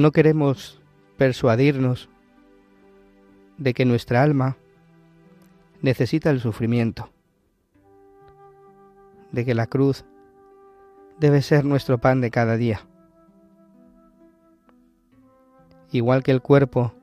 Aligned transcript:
No 0.00 0.12
queremos 0.12 0.80
persuadirnos 1.18 2.08
de 3.58 3.74
que 3.74 3.84
nuestra 3.84 4.22
alma 4.22 4.56
necesita 5.82 6.30
el 6.30 6.40
sufrimiento, 6.40 7.10
de 9.30 9.44
que 9.44 9.54
la 9.54 9.66
cruz 9.66 10.06
debe 11.18 11.42
ser 11.42 11.66
nuestro 11.66 11.98
pan 11.98 12.22
de 12.22 12.30
cada 12.30 12.56
día. 12.56 12.80
Igual 15.92 16.22
que 16.22 16.30
el 16.30 16.40
cuerpo 16.40 16.94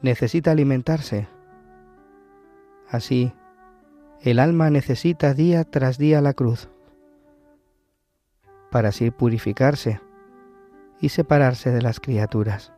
necesita 0.00 0.52
alimentarse, 0.52 1.28
así 2.88 3.34
el 4.22 4.38
alma 4.38 4.70
necesita 4.70 5.34
día 5.34 5.64
tras 5.64 5.98
día 5.98 6.22
la 6.22 6.32
cruz 6.32 6.70
para 8.70 8.88
así 8.88 9.10
purificarse 9.10 10.00
y 11.04 11.10
separarse 11.10 11.70
de 11.70 11.82
las 11.82 12.00
criaturas. 12.00 12.72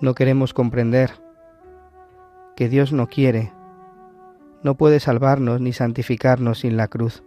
No 0.00 0.14
queremos 0.14 0.54
comprender 0.54 1.10
que 2.54 2.68
Dios 2.68 2.92
no 2.92 3.08
quiere, 3.08 3.52
no 4.62 4.76
puede 4.76 5.00
salvarnos 5.00 5.60
ni 5.60 5.72
santificarnos 5.72 6.60
sin 6.60 6.76
la 6.76 6.86
cruz. 6.86 7.24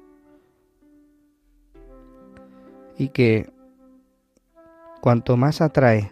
Y 2.97 3.09
que 3.09 3.51
cuanto 5.01 5.35
más 5.35 5.59
atrae 5.59 6.09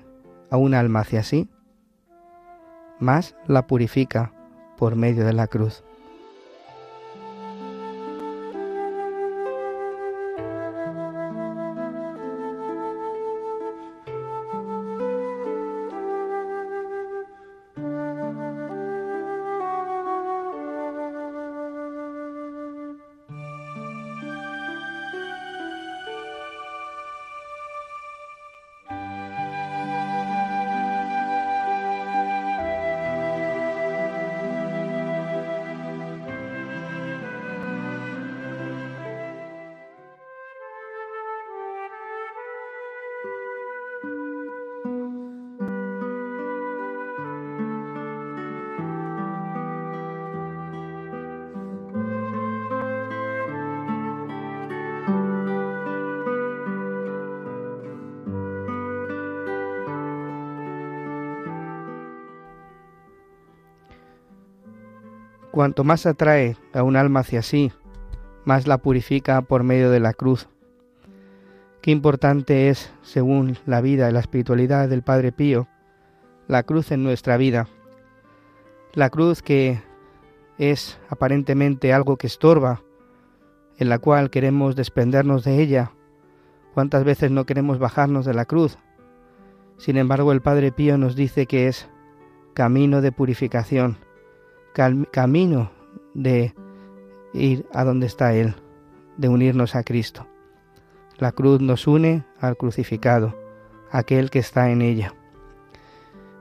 a 0.52 0.58
un 0.58 0.74
alma 0.74 1.00
hacia 1.00 1.24
sí, 1.24 1.48
más 3.00 3.34
la 3.48 3.66
purifica 3.66 4.34
por 4.76 4.98
medio 4.98 5.26
de 5.26 5.32
la 5.32 5.48
cruz. 5.48 5.86
Cuanto 65.70 65.84
más 65.84 66.08
atrae 66.08 66.58
a 66.74 66.82
un 66.82 66.96
alma 66.96 67.20
hacia 67.20 67.44
sí, 67.44 67.72
más 68.44 68.66
la 68.66 68.80
purifica 68.80 69.40
por 69.44 69.62
medio 69.62 69.92
de 69.92 70.00
la 70.00 70.14
cruz. 70.14 70.50
Qué 71.84 71.92
importante 71.92 72.70
es, 72.70 72.92
según 73.04 73.56
la 73.68 73.80
vida 73.80 74.10
y 74.10 74.12
la 74.12 74.20
espiritualidad 74.20 74.90
del 74.90 75.04
Padre 75.04 75.32
Pío, 75.32 75.68
la 76.48 76.64
cruz 76.64 76.92
en 76.92 77.04
nuestra 77.04 77.38
vida. 77.38 77.68
La 78.96 79.12
cruz 79.12 79.44
que 79.44 79.80
es 80.58 81.00
aparentemente 81.08 81.94
algo 81.94 82.18
que 82.18 82.26
estorba, 82.26 82.82
en 83.78 83.90
la 83.90 84.00
cual 84.00 84.32
queremos 84.32 84.76
desprendernos 84.76 85.44
de 85.44 85.62
ella. 85.62 85.92
¿Cuántas 86.74 87.04
veces 87.04 87.30
no 87.30 87.46
queremos 87.46 87.78
bajarnos 87.78 88.26
de 88.26 88.34
la 88.34 88.46
cruz? 88.46 88.80
Sin 89.78 89.98
embargo, 89.98 90.32
el 90.32 90.42
Padre 90.42 90.72
Pío 90.72 90.98
nos 90.98 91.16
dice 91.16 91.46
que 91.46 91.68
es 91.68 91.88
camino 92.56 93.02
de 93.02 93.12
purificación 93.12 94.09
camino 94.74 95.72
de 96.14 96.54
ir 97.34 97.66
a 97.74 97.84
donde 97.84 98.08
está 98.08 98.34
Él, 98.34 98.56
de 99.18 99.30
unirnos 99.30 99.76
a 99.76 99.84
Cristo. 99.84 100.28
La 101.18 101.32
cruz 101.32 101.62
nos 101.62 101.88
une 101.88 102.26
al 102.40 102.58
crucificado, 102.58 103.36
aquel 103.92 104.30
que 104.30 104.40
está 104.40 104.72
en 104.72 104.82
ella. 104.82 105.14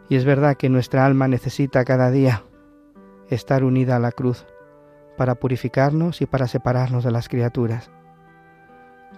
Y 0.09 0.17
es 0.17 0.25
verdad 0.25 0.57
que 0.57 0.69
nuestra 0.69 1.05
alma 1.05 1.29
necesita 1.29 1.85
cada 1.85 2.11
día 2.11 2.45
estar 3.29 3.65
unida 3.65 3.97
a 3.97 4.01
la 4.01 4.13
cruz 4.13 4.47
para 5.17 5.35
purificarnos 5.35 6.23
y 6.23 6.27
para 6.27 6.47
separarnos 6.47 7.05
de 7.05 7.11
las 7.11 7.29
criaturas. 7.29 7.91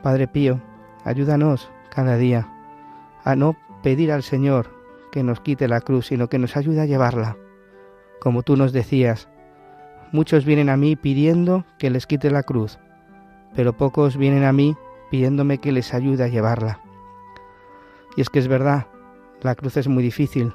Padre 0.03 0.27
Pío, 0.27 0.61
ayúdanos 1.05 1.71
cada 1.91 2.17
día 2.17 2.49
a 3.23 3.37
no 3.37 3.57
pedir 3.83 4.11
al 4.13 4.23
Señor 4.23 4.71
que 5.13 5.23
nos 5.23 5.41
quite 5.41 5.69
la 5.69 5.81
cruz, 5.81 6.07
sino 6.07 6.29
que 6.29 6.39
nos 6.39 6.57
ayude 6.57 6.81
a 6.81 6.87
llevarla 6.87 7.37
como 8.21 8.43
tú 8.43 8.57
nos 8.57 8.73
decías, 8.73 9.29
muchos 10.13 10.45
vienen 10.45 10.69
a 10.69 10.77
mí 10.77 10.95
pidiendo 10.95 11.65
que 11.79 11.91
les 11.91 12.07
quite 12.07 12.31
la 12.31 12.43
cruz, 12.43 12.79
pero 13.55 13.77
pocos 13.77 14.17
vienen 14.17 14.45
a 14.45 14.53
mí 14.53 14.77
pidiéndome 15.11 15.59
que 15.59 15.73
les 15.73 15.95
ayude 15.95 16.25
a 16.25 16.29
llevarla. 16.29 16.81
Y 18.17 18.21
es 18.21 18.29
que 18.29 18.39
es 18.39 18.49
verdad, 18.49 18.87
la 19.41 19.55
cruz 19.55 19.77
es 19.77 19.89
muy 19.89 20.03
difícil, 20.03 20.53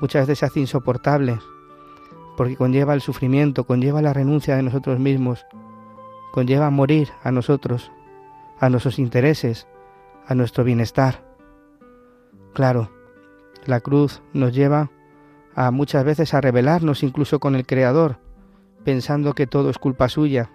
muchas 0.00 0.26
veces 0.26 0.38
se 0.38 0.46
hace 0.46 0.60
insoportable, 0.60 1.38
porque 2.36 2.56
conlleva 2.56 2.94
el 2.94 3.00
sufrimiento, 3.00 3.64
conlleva 3.64 4.00
la 4.00 4.12
renuncia 4.12 4.56
de 4.56 4.62
nosotros 4.62 5.00
mismos, 5.00 5.44
conlleva 6.32 6.70
morir 6.70 7.08
a 7.24 7.32
nosotros, 7.32 7.90
a 8.60 8.68
nuestros 8.70 8.98
intereses, 8.98 9.66
a 10.26 10.34
nuestro 10.34 10.62
bienestar. 10.62 11.24
Claro, 12.54 12.90
la 13.66 13.80
cruz 13.80 14.22
nos 14.32 14.54
lleva 14.54 14.90
a 15.60 15.72
muchas 15.72 16.04
veces 16.04 16.34
a 16.34 16.40
rebelarnos 16.40 17.02
incluso 17.02 17.40
con 17.40 17.56
el 17.56 17.66
Creador, 17.66 18.20
pensando 18.84 19.32
que 19.32 19.48
todo 19.48 19.70
es 19.70 19.78
culpa 19.78 20.08
suya. 20.08 20.52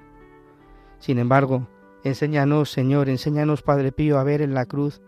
Sin 1.00 1.20
embargo, 1.20 1.68
enséñanos, 2.06 2.72
Señor, 2.72 3.10
enséñanos, 3.10 3.64
Padre 3.64 3.92
Pío, 3.92 4.18
a 4.18 4.24
ver 4.24 4.42
en 4.42 4.54
la 4.54 4.66
cruz 4.66 5.02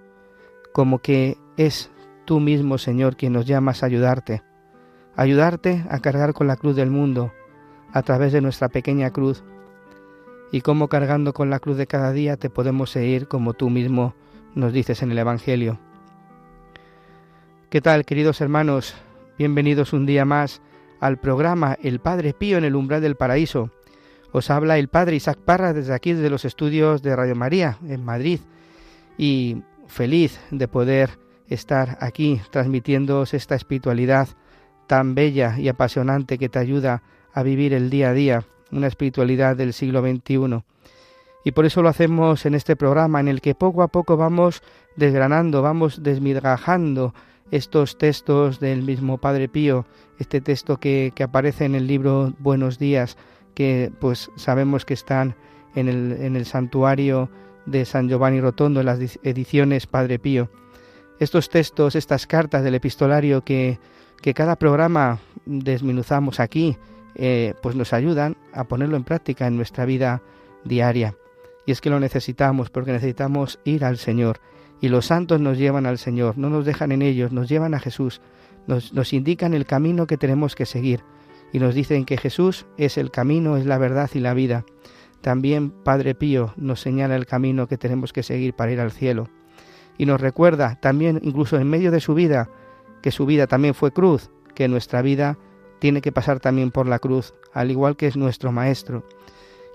como 0.74 1.00
que 1.00 1.38
es 1.56 1.92
tú 2.26 2.42
mismo, 2.42 2.78
Señor, 2.78 3.16
quien 3.16 3.32
nos 3.32 3.46
llamas 3.46 3.84
a 3.84 3.86
ayudarte, 3.86 4.44
ayudarte 5.16 5.86
a 5.90 6.00
cargar 6.00 6.34
con 6.34 6.48
la 6.48 6.58
cruz 6.58 6.76
del 6.76 6.92
mundo 6.92 7.32
a 7.94 8.02
través 8.02 8.34
de 8.34 8.42
nuestra 8.42 8.68
pequeña 8.68 9.12
cruz, 9.12 9.46
y 10.52 10.60
cómo 10.60 10.90
cargando 10.90 11.32
con 11.32 11.50
la 11.50 11.60
cruz 11.60 11.78
de 11.78 11.88
cada 11.88 12.12
día 12.12 12.36
te 12.36 12.50
podemos 12.50 12.90
seguir 12.90 13.30
como 13.30 13.54
tú 13.54 13.70
mismo 13.70 14.14
nos 14.56 14.74
dices 14.74 15.02
en 15.04 15.12
el 15.12 15.20
Evangelio. 15.20 15.80
¿Qué 17.70 17.80
tal, 17.80 18.04
queridos 18.04 18.42
hermanos? 18.42 18.94
Bienvenidos 19.38 19.92
un 19.92 20.06
día 20.06 20.24
más 20.24 20.62
al 21.02 21.18
programa 21.18 21.78
El 21.84 22.00
Padre 22.00 22.34
Pío 22.34 22.58
en 22.58 22.64
el 22.64 22.74
umbral 22.74 23.02
del 23.02 23.18
paraíso. 23.18 23.70
Os 24.32 24.50
habla 24.50 24.78
el 24.78 24.88
Padre 24.88 25.18
Isaac 25.18 25.40
Parra 25.44 25.74
desde 25.74 25.94
aquí, 25.94 26.14
desde 26.14 26.30
los 26.30 26.46
estudios 26.46 27.02
de 27.02 27.14
Radio 27.18 27.36
María 27.36 27.78
en 27.86 28.06
Madrid. 28.06 28.40
Y 29.18 29.58
feliz 29.88 30.40
de 30.52 30.70
poder 30.70 31.20
estar 31.50 31.98
aquí 32.00 32.40
transmitiéndoos 32.50 33.34
esta 33.34 33.56
espiritualidad 33.56 34.30
tan 34.88 35.16
bella 35.16 35.60
y 35.60 35.68
apasionante 35.68 36.38
que 36.38 36.48
te 36.48 36.60
ayuda 36.60 37.04
a 37.34 37.44
vivir 37.44 37.74
el 37.74 37.90
día 37.90 38.12
a 38.12 38.14
día, 38.14 38.46
una 38.72 38.88
espiritualidad 38.88 39.58
del 39.58 39.74
siglo 39.74 40.02
XXI. 40.02 40.64
Y 41.44 41.52
por 41.52 41.66
eso 41.66 41.82
lo 41.82 41.90
hacemos 41.90 42.46
en 42.46 42.56
este 42.56 42.78
programa 42.78 43.20
en 43.20 43.28
el 43.28 43.42
que 43.42 43.54
poco 43.54 43.84
a 43.84 43.90
poco 43.90 44.16
vamos 44.16 44.64
desgranando, 44.96 45.62
vamos 45.62 46.04
desmigajando 46.04 47.14
estos 47.52 47.98
textos 47.98 48.60
del 48.60 48.84
mismo 48.84 49.18
Padre 49.18 49.48
Pío, 49.48 49.86
este 50.20 50.42
texto 50.42 50.78
que, 50.78 51.12
que, 51.16 51.24
aparece 51.24 51.66
en 51.66 51.76
el 51.76 51.88
libro 51.88 52.34
Buenos 52.40 52.80
Días, 52.80 53.18
que 53.54 53.92
pues 54.00 54.32
sabemos 54.36 54.86
que 54.86 54.94
están 54.94 55.36
en 55.76 55.88
el, 55.88 56.14
en 56.22 56.36
el 56.36 56.46
santuario 56.46 57.30
de 57.66 57.86
San 57.86 58.10
Giovanni 58.10 58.42
Rotondo, 58.42 58.80
en 58.80 58.86
las 58.86 59.00
ediciones 59.24 59.88
Padre 59.88 60.20
Pío. 60.20 60.50
Estos 61.20 61.50
textos, 61.50 61.96
estas 61.96 62.28
cartas 62.28 62.64
del 62.64 62.76
epistolario 62.76 63.42
que, 63.42 63.80
que 64.22 64.34
cada 64.34 64.56
programa 64.56 65.20
desminuzamos 65.46 66.40
aquí, 66.40 66.78
eh, 67.16 67.54
pues 67.62 67.76
nos 67.76 67.94
ayudan 67.94 68.36
a 68.54 68.66
ponerlo 68.66 68.98
en 68.98 69.04
práctica 69.04 69.48
en 69.48 69.56
nuestra 69.56 69.86
vida 69.86 70.22
diaria. 70.64 71.16
Y 71.66 71.72
es 71.72 71.82
que 71.82 71.90
lo 71.90 72.00
necesitamos 72.00 72.70
porque 72.70 72.92
necesitamos 72.92 73.60
ir 73.64 73.86
al 73.86 73.98
Señor. 73.98 74.40
Y 74.82 74.90
los 74.90 75.06
santos 75.06 75.40
nos 75.40 75.58
llevan 75.58 75.86
al 75.86 75.98
Señor, 75.98 76.38
no 76.38 76.50
nos 76.50 76.66
dejan 76.66 76.92
en 76.92 77.02
ellos, 77.02 77.32
nos 77.32 77.50
llevan 77.50 77.74
a 77.74 77.80
Jesús, 77.80 78.22
nos, 78.68 78.94
nos 78.94 79.14
indican 79.14 79.54
el 79.54 79.66
camino 79.66 80.08
que 80.08 80.18
tenemos 80.18 80.56
que 80.56 80.66
seguir. 80.66 81.04
Y 81.54 81.60
nos 81.60 81.74
dicen 81.74 82.06
que 82.06 82.18
Jesús 82.18 82.66
es 82.78 82.98
el 82.98 83.12
camino, 83.12 83.58
es 83.58 83.66
la 83.66 83.78
verdad 83.78 84.10
y 84.14 84.20
la 84.20 84.34
vida. 84.34 84.66
También 85.22 85.72
Padre 85.72 86.14
Pío 86.14 86.54
nos 86.58 86.82
señala 86.82 87.16
el 87.16 87.26
camino 87.26 87.68
que 87.68 87.78
tenemos 87.78 88.14
que 88.14 88.24
seguir 88.24 88.54
para 88.54 88.72
ir 88.72 88.80
al 88.80 88.92
cielo. 88.92 89.30
Y 89.98 90.06
nos 90.06 90.22
recuerda 90.22 90.80
también, 90.82 91.20
incluso 91.24 91.58
en 91.58 91.70
medio 91.70 91.92
de 91.92 92.00
su 92.00 92.14
vida, 92.14 92.50
que 93.02 93.12
su 93.12 93.26
vida 93.26 93.48
también 93.48 93.74
fue 93.74 93.92
cruz, 93.92 94.30
que 94.54 94.68
nuestra 94.68 95.02
vida 95.02 95.38
tiene 95.80 96.02
que 96.02 96.12
pasar 96.12 96.40
también 96.40 96.72
por 96.72 96.88
la 96.88 97.00
cruz, 97.00 97.34
al 97.54 97.72
igual 97.72 97.96
que 97.96 98.08
es 98.08 98.18
nuestro 98.18 98.52
Maestro. 98.52 99.04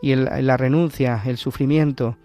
Y 0.02 0.12
el, 0.12 0.28
la 0.46 0.56
renuncia, 0.56 1.22
el 1.26 1.36
sufrimiento, 1.36 2.16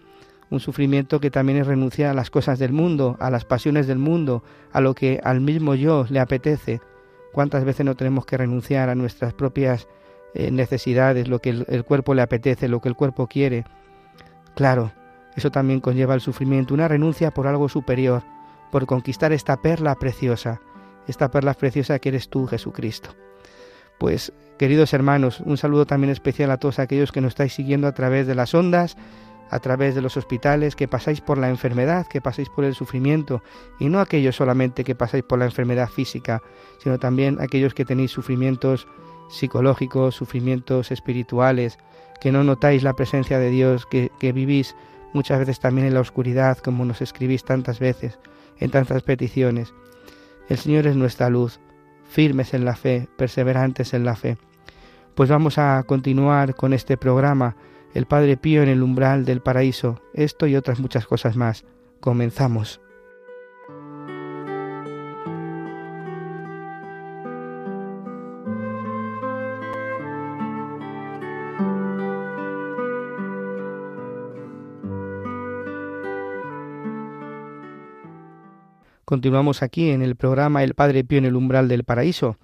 un 0.49 0.59
sufrimiento 0.59 1.19
que 1.19 1.31
también 1.31 1.59
es 1.59 1.67
renunciar 1.67 2.11
a 2.11 2.13
las 2.13 2.29
cosas 2.29 2.59
del 2.59 2.71
mundo, 2.71 3.17
a 3.19 3.29
las 3.29 3.45
pasiones 3.45 3.87
del 3.87 3.97
mundo, 3.97 4.43
a 4.71 4.81
lo 4.81 4.93
que 4.93 5.19
al 5.23 5.41
mismo 5.41 5.75
yo 5.75 6.05
le 6.09 6.19
apetece. 6.19 6.81
¿Cuántas 7.33 7.65
veces 7.65 7.85
no 7.85 7.95
tenemos 7.95 8.25
que 8.25 8.37
renunciar 8.37 8.89
a 8.89 8.95
nuestras 8.95 9.33
propias 9.33 9.87
eh, 10.37 10.51
necesidades, 10.51 11.29
lo 11.29 11.39
que 11.39 11.49
el, 11.51 11.65
el 11.69 11.85
cuerpo 11.85 12.13
le 12.13 12.21
apetece, 12.21 12.67
lo 12.67 12.81
que 12.81 12.89
el 12.89 12.95
cuerpo 12.95 13.25
quiere. 13.27 13.63
Claro, 14.53 14.91
eso 15.37 15.49
también 15.49 15.79
conlleva 15.79 16.13
el 16.13 16.19
sufrimiento, 16.19 16.73
una 16.73 16.89
renuncia 16.89 17.31
por 17.31 17.47
algo 17.47 17.69
superior, 17.69 18.21
por 18.69 18.85
conquistar 18.85 19.31
esta 19.31 19.61
perla 19.61 19.95
preciosa, 19.95 20.59
esta 21.07 21.31
perla 21.31 21.53
preciosa 21.53 21.99
que 21.99 22.09
eres 22.09 22.27
tú, 22.27 22.47
Jesucristo. 22.47 23.11
Pues, 23.97 24.33
queridos 24.59 24.93
hermanos, 24.93 25.39
un 25.39 25.55
saludo 25.55 25.85
también 25.85 26.11
especial 26.11 26.51
a 26.51 26.57
todos 26.57 26.79
aquellos 26.79 27.13
que 27.13 27.21
nos 27.21 27.29
estáis 27.29 27.53
siguiendo 27.53 27.87
a 27.87 27.93
través 27.93 28.27
de 28.27 28.35
las 28.35 28.53
ondas, 28.53 28.97
a 29.49 29.59
través 29.59 29.95
de 29.95 30.01
los 30.01 30.17
hospitales, 30.17 30.75
que 30.75 30.87
pasáis 30.87 31.21
por 31.21 31.37
la 31.37 31.49
enfermedad, 31.49 32.07
que 32.07 32.21
pasáis 32.21 32.49
por 32.49 32.65
el 32.65 32.75
sufrimiento, 32.75 33.41
y 33.79 33.89
no 33.89 33.99
aquellos 33.99 34.35
solamente 34.35 34.83
que 34.83 34.95
pasáis 34.95 35.23
por 35.23 35.39
la 35.39 35.45
enfermedad 35.45 35.89
física, 35.89 36.41
sino 36.79 36.99
también 36.99 37.37
aquellos 37.39 37.73
que 37.73 37.85
tenéis 37.85 38.11
sufrimientos 38.11 38.87
psicológicos, 39.29 40.15
sufrimientos 40.15 40.91
espirituales, 40.91 41.77
que 42.19 42.31
no 42.31 42.43
notáis 42.43 42.83
la 42.83 42.93
presencia 42.93 43.39
de 43.39 43.49
Dios, 43.49 43.85
que, 43.85 44.11
que 44.19 44.31
vivís 44.31 44.75
muchas 45.13 45.39
veces 45.39 45.59
también 45.59 45.87
en 45.87 45.93
la 45.93 46.01
oscuridad, 46.01 46.57
como 46.57 46.85
nos 46.85 47.01
escribís 47.01 47.43
tantas 47.43 47.79
veces, 47.79 48.19
en 48.59 48.71
tantas 48.71 49.03
peticiones. 49.03 49.73
El 50.49 50.57
Señor 50.57 50.87
es 50.87 50.95
nuestra 50.95 51.29
luz, 51.29 51.59
firmes 52.07 52.53
en 52.53 52.65
la 52.65 52.75
fe, 52.75 53.07
perseverantes 53.17 53.93
en 53.93 54.05
la 54.05 54.15
fe. 54.15 54.37
Pues 55.15 55.29
vamos 55.29 55.57
a 55.57 55.83
continuar 55.83 56.55
con 56.55 56.73
este 56.73 56.97
programa, 56.97 57.55
El 57.95 58.07
Padre 58.07 58.35
Pío 58.35 58.61
en 58.61 58.67
el 58.67 58.83
umbral 58.83 59.23
del 59.23 59.39
paraíso, 59.39 60.01
esto 60.13 60.47
y 60.47 60.57
otras 60.57 60.81
muchas 60.81 61.07
cosas 61.07 61.37
más. 61.37 61.63
Comenzamos. 62.01 62.81
Continuamos 79.05 79.63
aquí 79.63 79.91
en 79.91 80.01
el 80.01 80.17
programa 80.17 80.65
El 80.65 80.73
Padre 80.73 81.05
Pío 81.05 81.19
en 81.19 81.25
el 81.25 81.37
umbral 81.37 81.69
del 81.69 81.85
paraíso 81.85 82.35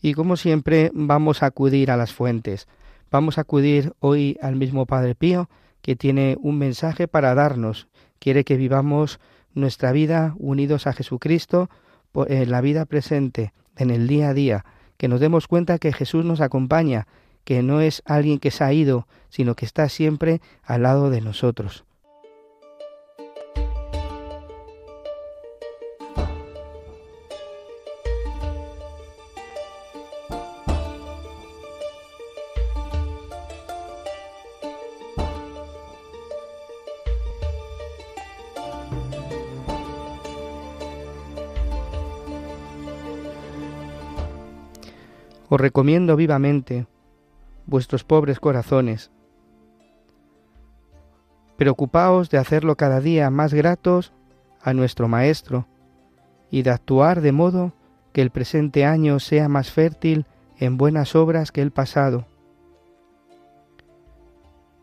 y 0.00 0.14
como 0.14 0.36
siempre 0.36 0.92
vamos 0.94 1.42
a 1.42 1.46
acudir 1.46 1.90
a 1.90 1.96
las 1.96 2.12
fuentes. 2.12 2.68
Vamos 3.10 3.38
a 3.38 3.40
acudir 3.40 3.92
hoy 3.98 4.38
al 4.40 4.54
mismo 4.54 4.86
Padre 4.86 5.14
Pío 5.14 5.50
que 5.82 5.96
tiene 5.96 6.36
un 6.40 6.58
mensaje 6.58 7.08
para 7.08 7.34
darnos. 7.34 7.88
Quiere 8.20 8.44
que 8.44 8.56
vivamos 8.56 9.18
nuestra 9.52 9.90
vida 9.90 10.34
unidos 10.38 10.86
a 10.86 10.92
Jesucristo 10.92 11.70
en 12.28 12.50
la 12.50 12.60
vida 12.60 12.84
presente, 12.84 13.52
en 13.76 13.90
el 13.90 14.06
día 14.06 14.28
a 14.28 14.34
día, 14.34 14.64
que 14.96 15.08
nos 15.08 15.20
demos 15.20 15.48
cuenta 15.48 15.78
que 15.78 15.92
Jesús 15.92 16.24
nos 16.24 16.40
acompaña, 16.40 17.08
que 17.44 17.62
no 17.62 17.80
es 17.80 18.02
alguien 18.04 18.38
que 18.38 18.50
se 18.50 18.62
ha 18.62 18.72
ido, 18.72 19.08
sino 19.28 19.56
que 19.56 19.64
está 19.64 19.88
siempre 19.88 20.40
al 20.62 20.82
lado 20.82 21.10
de 21.10 21.20
nosotros. 21.20 21.84
Os 45.50 45.60
recomiendo 45.60 46.14
vivamente 46.14 46.86
vuestros 47.66 48.04
pobres 48.04 48.38
corazones. 48.38 49.10
Preocupaos 51.56 52.30
de 52.30 52.38
hacerlo 52.38 52.76
cada 52.76 53.00
día 53.00 53.28
más 53.30 53.52
gratos 53.52 54.12
a 54.62 54.72
nuestro 54.74 55.08
Maestro 55.08 55.66
y 56.52 56.62
de 56.62 56.70
actuar 56.70 57.20
de 57.20 57.32
modo 57.32 57.72
que 58.12 58.22
el 58.22 58.30
presente 58.30 58.84
año 58.84 59.18
sea 59.18 59.48
más 59.48 59.72
fértil 59.72 60.24
en 60.56 60.76
buenas 60.76 61.16
obras 61.16 61.50
que 61.50 61.62
el 61.62 61.72
pasado, 61.72 62.26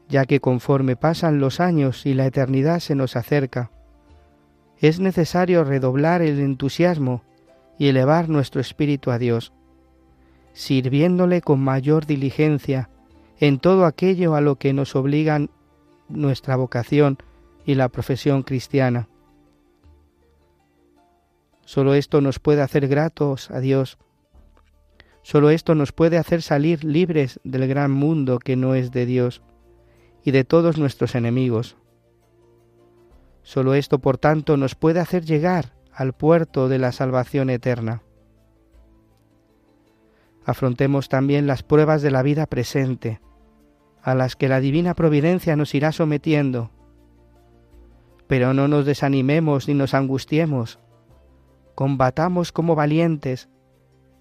ya 0.09 0.25
que 0.25 0.41
conforme 0.41 0.97
pasan 0.97 1.39
los 1.39 1.61
años 1.61 2.05
y 2.05 2.13
la 2.13 2.25
eternidad 2.25 2.79
se 2.79 2.93
nos 2.93 3.15
acerca, 3.15 3.71
es 4.79 4.99
necesario 4.99 5.63
redoblar 5.63 6.21
el 6.21 6.41
entusiasmo 6.41 7.23
y 7.77 7.87
elevar 7.87 8.27
nuestro 8.27 8.59
espíritu 8.59 9.11
a 9.11 9.17
Dios 9.17 9.53
sirviéndole 10.57 11.41
con 11.41 11.59
mayor 11.59 12.07
diligencia 12.07 12.89
en 13.39 13.59
todo 13.59 13.85
aquello 13.85 14.33
a 14.33 14.41
lo 14.41 14.55
que 14.55 14.73
nos 14.73 14.95
obligan 14.95 15.51
nuestra 16.09 16.55
vocación 16.55 17.19
y 17.63 17.75
la 17.75 17.89
profesión 17.89 18.41
cristiana. 18.41 19.07
Solo 21.63 21.93
esto 21.93 22.21
nos 22.21 22.39
puede 22.39 22.63
hacer 22.63 22.87
gratos 22.87 23.51
a 23.51 23.59
Dios. 23.59 23.99
Solo 25.21 25.51
esto 25.51 25.75
nos 25.75 25.91
puede 25.91 26.17
hacer 26.17 26.41
salir 26.41 26.83
libres 26.83 27.39
del 27.43 27.67
gran 27.67 27.91
mundo 27.91 28.39
que 28.39 28.55
no 28.55 28.73
es 28.73 28.91
de 28.91 29.05
Dios 29.05 29.43
y 30.23 30.31
de 30.31 30.43
todos 30.43 30.79
nuestros 30.79 31.13
enemigos. 31.13 31.77
Solo 33.43 33.75
esto, 33.75 33.99
por 33.99 34.17
tanto, 34.17 34.57
nos 34.57 34.73
puede 34.73 35.01
hacer 35.01 35.23
llegar 35.23 35.75
al 35.93 36.13
puerto 36.13 36.67
de 36.67 36.79
la 36.79 36.91
salvación 36.91 37.51
eterna 37.51 38.01
afrontemos 40.47 41.09
también 41.09 41.45
las 41.45 41.61
pruebas 41.61 42.01
de 42.01 42.09
la 42.09 42.23
vida 42.23 42.45
presente, 42.45 43.19
a 44.01 44.15
las 44.15 44.37
que 44.37 44.47
la 44.47 44.61
divina 44.61 44.95
providencia 44.95 45.57
nos 45.57 45.75
irá 45.75 45.91
sometiendo. 45.91 46.71
Pero 48.27 48.53
no 48.53 48.69
nos 48.69 48.85
desanimemos 48.85 49.67
ni 49.67 49.73
nos 49.73 49.93
angustiemos, 49.93 50.79
combatamos 51.75 52.53
como 52.53 52.75
valientes 52.75 53.49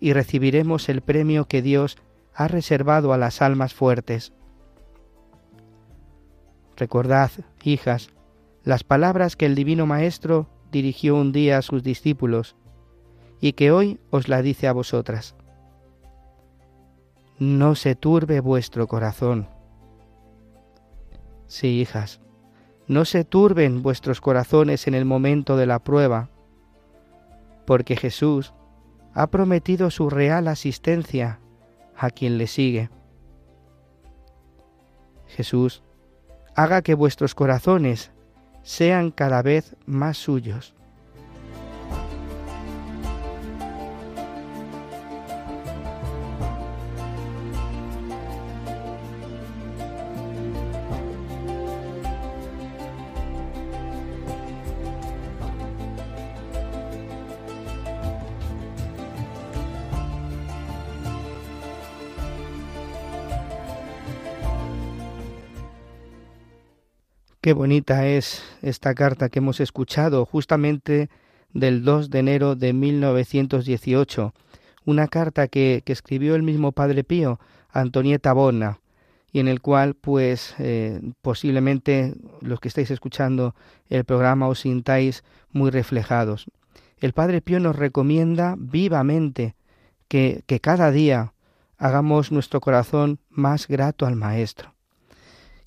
y 0.00 0.12
recibiremos 0.14 0.88
el 0.88 1.00
premio 1.00 1.46
que 1.46 1.62
Dios 1.62 1.96
ha 2.34 2.48
reservado 2.48 3.12
a 3.12 3.18
las 3.18 3.40
almas 3.40 3.72
fuertes. 3.72 4.32
Recordad, 6.76 7.30
hijas, 7.62 8.10
las 8.64 8.82
palabras 8.82 9.36
que 9.36 9.46
el 9.46 9.54
Divino 9.54 9.86
Maestro 9.86 10.50
dirigió 10.72 11.14
un 11.14 11.30
día 11.30 11.58
a 11.58 11.62
sus 11.62 11.84
discípulos, 11.84 12.56
y 13.40 13.52
que 13.52 13.70
hoy 13.70 14.00
os 14.10 14.26
la 14.26 14.42
dice 14.42 14.66
a 14.66 14.72
vosotras. 14.72 15.36
No 17.38 17.74
se 17.74 17.94
turbe 17.94 18.40
vuestro 18.40 18.86
corazón. 18.86 19.48
Sí, 21.46 21.80
hijas, 21.80 22.20
no 22.86 23.04
se 23.04 23.24
turben 23.24 23.82
vuestros 23.82 24.20
corazones 24.20 24.86
en 24.86 24.94
el 24.94 25.04
momento 25.04 25.56
de 25.56 25.66
la 25.66 25.80
prueba, 25.80 26.30
porque 27.66 27.96
Jesús 27.96 28.54
ha 29.12 29.26
prometido 29.26 29.90
su 29.90 30.08
real 30.08 30.46
asistencia 30.46 31.40
a 31.96 32.10
quien 32.10 32.38
le 32.38 32.46
sigue. 32.46 32.90
Jesús, 35.26 35.82
haga 36.54 36.82
que 36.82 36.94
vuestros 36.94 37.34
corazones 37.34 38.12
sean 38.62 39.10
cada 39.10 39.42
vez 39.42 39.76
más 39.84 40.16
suyos. 40.16 40.75
Qué 67.46 67.52
bonita 67.52 68.08
es 68.08 68.42
esta 68.60 68.92
carta 68.96 69.28
que 69.28 69.38
hemos 69.38 69.60
escuchado 69.60 70.26
justamente 70.26 71.08
del 71.52 71.84
2 71.84 72.10
de 72.10 72.18
enero 72.18 72.56
de 72.56 72.72
1918, 72.72 74.34
una 74.84 75.06
carta 75.06 75.46
que, 75.46 75.80
escribió 75.86 76.34
el 76.34 76.42
mismo 76.42 76.72
Padre 76.72 77.04
Pío, 77.04 77.38
Antonieta 77.70 78.32
Bona, 78.32 78.80
y 79.30 79.38
en 79.38 79.46
el 79.46 79.60
cual, 79.60 79.94
pues, 79.94 80.56
eh, 80.58 81.00
posiblemente 81.22 82.14
los 82.40 82.58
que 82.58 82.66
estáis 82.66 82.90
escuchando 82.90 83.54
el 83.88 84.04
programa 84.04 84.48
os 84.48 84.58
sintáis 84.62 85.22
muy 85.52 85.70
reflejados. 85.70 86.46
El 86.98 87.12
Padre 87.12 87.42
Pío 87.42 87.60
nos 87.60 87.76
recomienda 87.76 88.56
vivamente 88.58 89.54
que, 90.08 90.42
que 90.48 90.58
cada 90.58 90.90
día 90.90 91.32
hagamos 91.78 92.32
nuestro 92.32 92.58
corazón 92.58 93.20
más 93.30 93.68
grato 93.68 94.04
al 94.04 94.16
Maestro. 94.16 94.75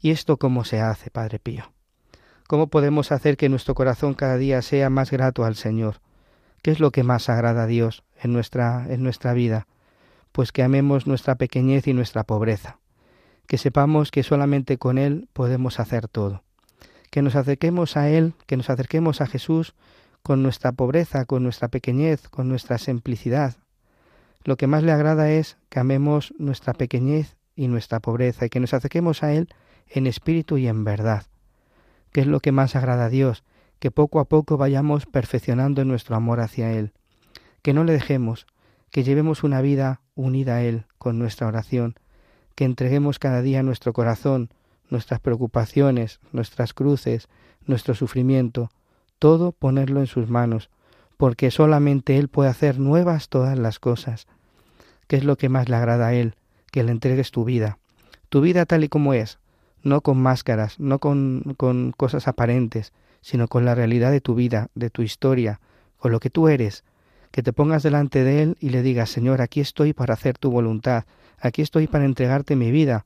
¿Y 0.01 0.11
esto 0.11 0.37
cómo 0.37 0.63
se 0.63 0.79
hace, 0.79 1.09
Padre 1.09 1.39
Pío? 1.39 1.73
¿Cómo 2.47 2.67
podemos 2.67 3.11
hacer 3.11 3.35
que 3.35 3.49
nuestro 3.49 3.75
corazón 3.75 4.13
cada 4.13 4.37
día 4.37 4.61
sea 4.61 4.89
más 4.89 5.11
grato 5.11 5.43
al 5.43 5.55
Señor? 5.55 5.99
¿Qué 6.61 6.71
es 6.71 6.79
lo 6.79 6.91
que 6.91 7.03
más 7.03 7.27
agrada 7.29 7.63
a 7.63 7.67
Dios 7.67 8.03
en 8.21 8.31
nuestra, 8.31 8.85
en 8.89 9.03
nuestra 9.03 9.33
vida? 9.33 9.67
Pues 10.31 10.53
que 10.53 10.63
amemos 10.63 11.05
nuestra 11.05 11.35
pequeñez 11.35 11.85
y 11.87 11.93
nuestra 11.93 12.23
pobreza, 12.23 12.79
que 13.45 13.57
sepamos 13.57 14.09
que 14.09 14.23
solamente 14.23 14.77
con 14.77 14.97
Él 14.97 15.27
podemos 15.33 15.81
hacer 15.81 16.07
todo, 16.07 16.43
que 17.11 17.21
nos 17.21 17.35
acerquemos 17.35 17.97
a 17.97 18.09
Él, 18.09 18.33
que 18.45 18.55
nos 18.55 18.69
acerquemos 18.69 19.19
a 19.19 19.27
Jesús 19.27 19.75
con 20.23 20.41
nuestra 20.43 20.71
pobreza, 20.71 21.25
con 21.25 21.43
nuestra 21.43 21.67
pequeñez, 21.67 22.29
con 22.29 22.47
nuestra 22.47 22.77
simplicidad. 22.77 23.57
Lo 24.45 24.55
que 24.55 24.67
más 24.67 24.83
le 24.83 24.93
agrada 24.93 25.29
es 25.29 25.57
que 25.67 25.79
amemos 25.79 26.33
nuestra 26.37 26.73
pequeñez 26.73 27.35
y 27.55 27.67
nuestra 27.67 27.99
pobreza 27.99 28.45
y 28.45 28.49
que 28.49 28.61
nos 28.61 28.73
acerquemos 28.73 29.23
a 29.23 29.33
Él 29.33 29.49
en 29.89 30.07
espíritu 30.07 30.57
y 30.57 30.67
en 30.67 30.83
verdad. 30.83 31.25
¿Qué 32.11 32.21
es 32.21 32.27
lo 32.27 32.39
que 32.39 32.51
más 32.51 32.75
agrada 32.75 33.05
a 33.05 33.09
Dios? 33.09 33.43
Que 33.79 33.91
poco 33.91 34.19
a 34.19 34.25
poco 34.25 34.57
vayamos 34.57 35.05
perfeccionando 35.05 35.85
nuestro 35.85 36.15
amor 36.15 36.39
hacia 36.39 36.71
Él. 36.73 36.93
Que 37.61 37.73
no 37.73 37.83
le 37.83 37.93
dejemos, 37.93 38.47
que 38.91 39.03
llevemos 39.03 39.43
una 39.43 39.61
vida 39.61 40.01
unida 40.15 40.55
a 40.55 40.63
Él 40.63 40.85
con 40.97 41.19
nuestra 41.19 41.47
oración, 41.47 41.95
que 42.55 42.65
entreguemos 42.65 43.19
cada 43.19 43.41
día 43.41 43.63
nuestro 43.63 43.93
corazón, 43.93 44.49
nuestras 44.89 45.19
preocupaciones, 45.19 46.19
nuestras 46.31 46.73
cruces, 46.73 47.27
nuestro 47.65 47.93
sufrimiento, 47.93 48.71
todo 49.19 49.51
ponerlo 49.51 49.99
en 49.99 50.07
sus 50.07 50.29
manos, 50.29 50.69
porque 51.17 51.51
solamente 51.51 52.17
Él 52.17 52.27
puede 52.27 52.49
hacer 52.49 52.79
nuevas 52.79 53.29
todas 53.29 53.57
las 53.57 53.79
cosas. 53.79 54.27
¿Qué 55.07 55.17
es 55.17 55.23
lo 55.23 55.37
que 55.37 55.49
más 55.49 55.69
le 55.69 55.75
agrada 55.75 56.07
a 56.07 56.13
Él? 56.13 56.35
Que 56.71 56.83
le 56.83 56.91
entregues 56.91 57.31
tu 57.31 57.45
vida, 57.45 57.77
tu 58.29 58.41
vida 58.41 58.65
tal 58.65 58.83
y 58.83 58.89
como 58.89 59.13
es, 59.13 59.38
no 59.83 60.01
con 60.01 60.21
máscaras, 60.21 60.79
no 60.79 60.99
con, 60.99 61.55
con 61.57 61.91
cosas 61.91 62.27
aparentes, 62.27 62.93
sino 63.21 63.47
con 63.47 63.65
la 63.65 63.75
realidad 63.75 64.11
de 64.11 64.21
tu 64.21 64.35
vida, 64.35 64.69
de 64.75 64.89
tu 64.89 65.01
historia, 65.01 65.59
con 65.97 66.11
lo 66.11 66.19
que 66.19 66.29
tú 66.29 66.47
eres, 66.47 66.83
que 67.31 67.43
te 67.43 67.53
pongas 67.53 67.83
delante 67.83 68.23
de 68.23 68.41
Él 68.41 68.57
y 68.59 68.69
le 68.69 68.81
digas, 68.81 69.09
Señor, 69.09 69.41
aquí 69.41 69.59
estoy 69.59 69.93
para 69.93 70.13
hacer 70.13 70.37
tu 70.37 70.49
voluntad, 70.49 71.05
aquí 71.39 71.61
estoy 71.61 71.87
para 71.87 72.05
entregarte 72.05 72.55
mi 72.55 72.71
vida. 72.71 73.05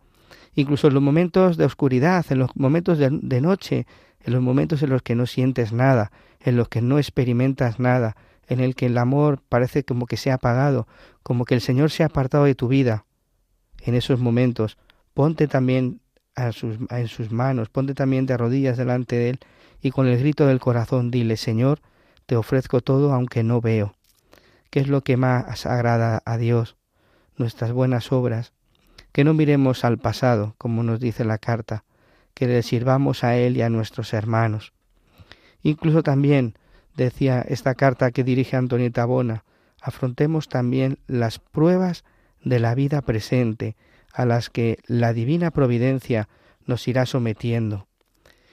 Incluso 0.56 0.88
en 0.88 0.94
los 0.94 1.04
momentos 1.04 1.58
de 1.58 1.66
oscuridad, 1.66 2.26
en 2.30 2.40
los 2.40 2.56
momentos 2.56 3.00
de, 3.00 3.42
noche, 3.42 3.88
en 4.22 4.34
los 4.34 4.42
momentos 4.42 4.84
en 4.84 4.92
los 4.92 5.02
que 5.02 5.16
no 5.16 5.26
sientes 5.26 5.74
nada, 5.74 6.12
en 6.40 6.56
los 6.56 6.70
que 6.70 6.82
no 6.82 7.00
experimentas 7.00 7.80
nada, 7.80 8.16
en 8.48 8.60
el 8.60 8.76
que 8.76 8.86
el 8.86 8.98
amor 8.98 9.42
parece 9.50 9.84
como 9.84 10.06
que 10.06 10.18
se 10.18 10.32
ha 10.32 10.36
apagado, 10.36 10.88
como 11.24 11.46
que 11.46 11.56
el 11.56 11.62
Señor 11.62 11.92
se 11.92 12.04
ha 12.04 12.08
apartado 12.08 12.44
de 12.44 12.56
tu 12.56 12.68
vida. 12.68 13.06
En 13.82 13.96
esos 13.96 14.20
momentos, 14.20 14.78
ponte 15.14 15.48
también 15.48 16.00
en 16.36 17.08
sus 17.08 17.32
manos, 17.32 17.70
ponte 17.70 17.94
también 17.94 18.26
de 18.26 18.38
rodillas 18.38 18.78
delante 18.78 19.16
de 19.16 19.30
Él 19.32 19.40
y 19.82 19.92
con 19.92 20.08
el 20.08 20.18
grito 20.18 20.48
del 20.48 20.60
corazón 20.60 21.12
dile, 21.12 21.38
Señor, 21.38 21.80
te 22.26 22.36
ofrezco 22.36 22.82
todo 22.82 23.14
aunque 23.14 23.44
no 23.44 23.62
veo. 23.62 23.96
¿Qué 24.70 24.80
es 24.80 24.88
lo 24.88 25.02
que 25.02 25.18
más 25.18 25.66
agrada 25.66 26.22
a 26.26 26.38
Dios? 26.38 26.78
Nuestras 27.38 27.72
buenas 27.74 28.12
obras. 28.12 28.54
Que 29.12 29.24
no 29.24 29.34
miremos 29.34 29.86
al 29.86 30.00
pasado, 30.00 30.56
como 30.58 30.82
nos 30.82 31.00
dice 31.00 31.26
la 31.26 31.38
carta, 31.38 31.84
que 32.34 32.48
le 32.48 32.64
sirvamos 32.64 33.24
a 33.24 33.36
Él 33.36 33.58
y 33.58 33.62
a 33.62 33.70
nuestros 33.70 34.14
hermanos. 34.14 34.74
Incluso 35.62 36.02
también, 36.02 36.56
decía 36.96 37.42
esta 37.48 37.76
carta 37.76 38.12
que 38.12 38.24
dirige 38.24 38.56
Antonieta 38.56 39.06
Bona, 39.06 39.44
afrontemos 39.82 40.48
también 40.50 40.98
las 41.08 41.40
pruebas 41.40 42.04
de 42.44 42.60
la 42.60 42.74
vida 42.74 43.02
presente, 43.02 43.76
a 44.14 44.26
las 44.26 44.50
que 44.50 44.78
la 44.86 45.12
divina 45.12 45.52
providencia 45.52 46.30
nos 46.66 46.88
irá 46.88 47.06
sometiendo. 47.06 47.88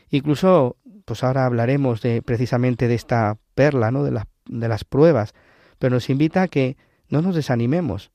Incluso, 0.09 0.77
pues 1.05 1.23
ahora 1.23 1.47
hablaremos 1.47 2.03
de 2.03 2.23
precisamente 2.23 2.89
de 2.89 2.95
esta 2.95 3.39
perla, 3.55 3.91
¿no? 3.91 4.03
De, 4.03 4.21
de 4.47 4.69
las 4.69 4.85
pruebas, 4.85 5.35
pero 5.79 5.95
nos 5.95 6.11
invita 6.11 6.43
a 6.43 6.49
que 6.49 6.77
no 7.09 7.23
nos 7.23 7.35
desanimemos, 7.35 8.11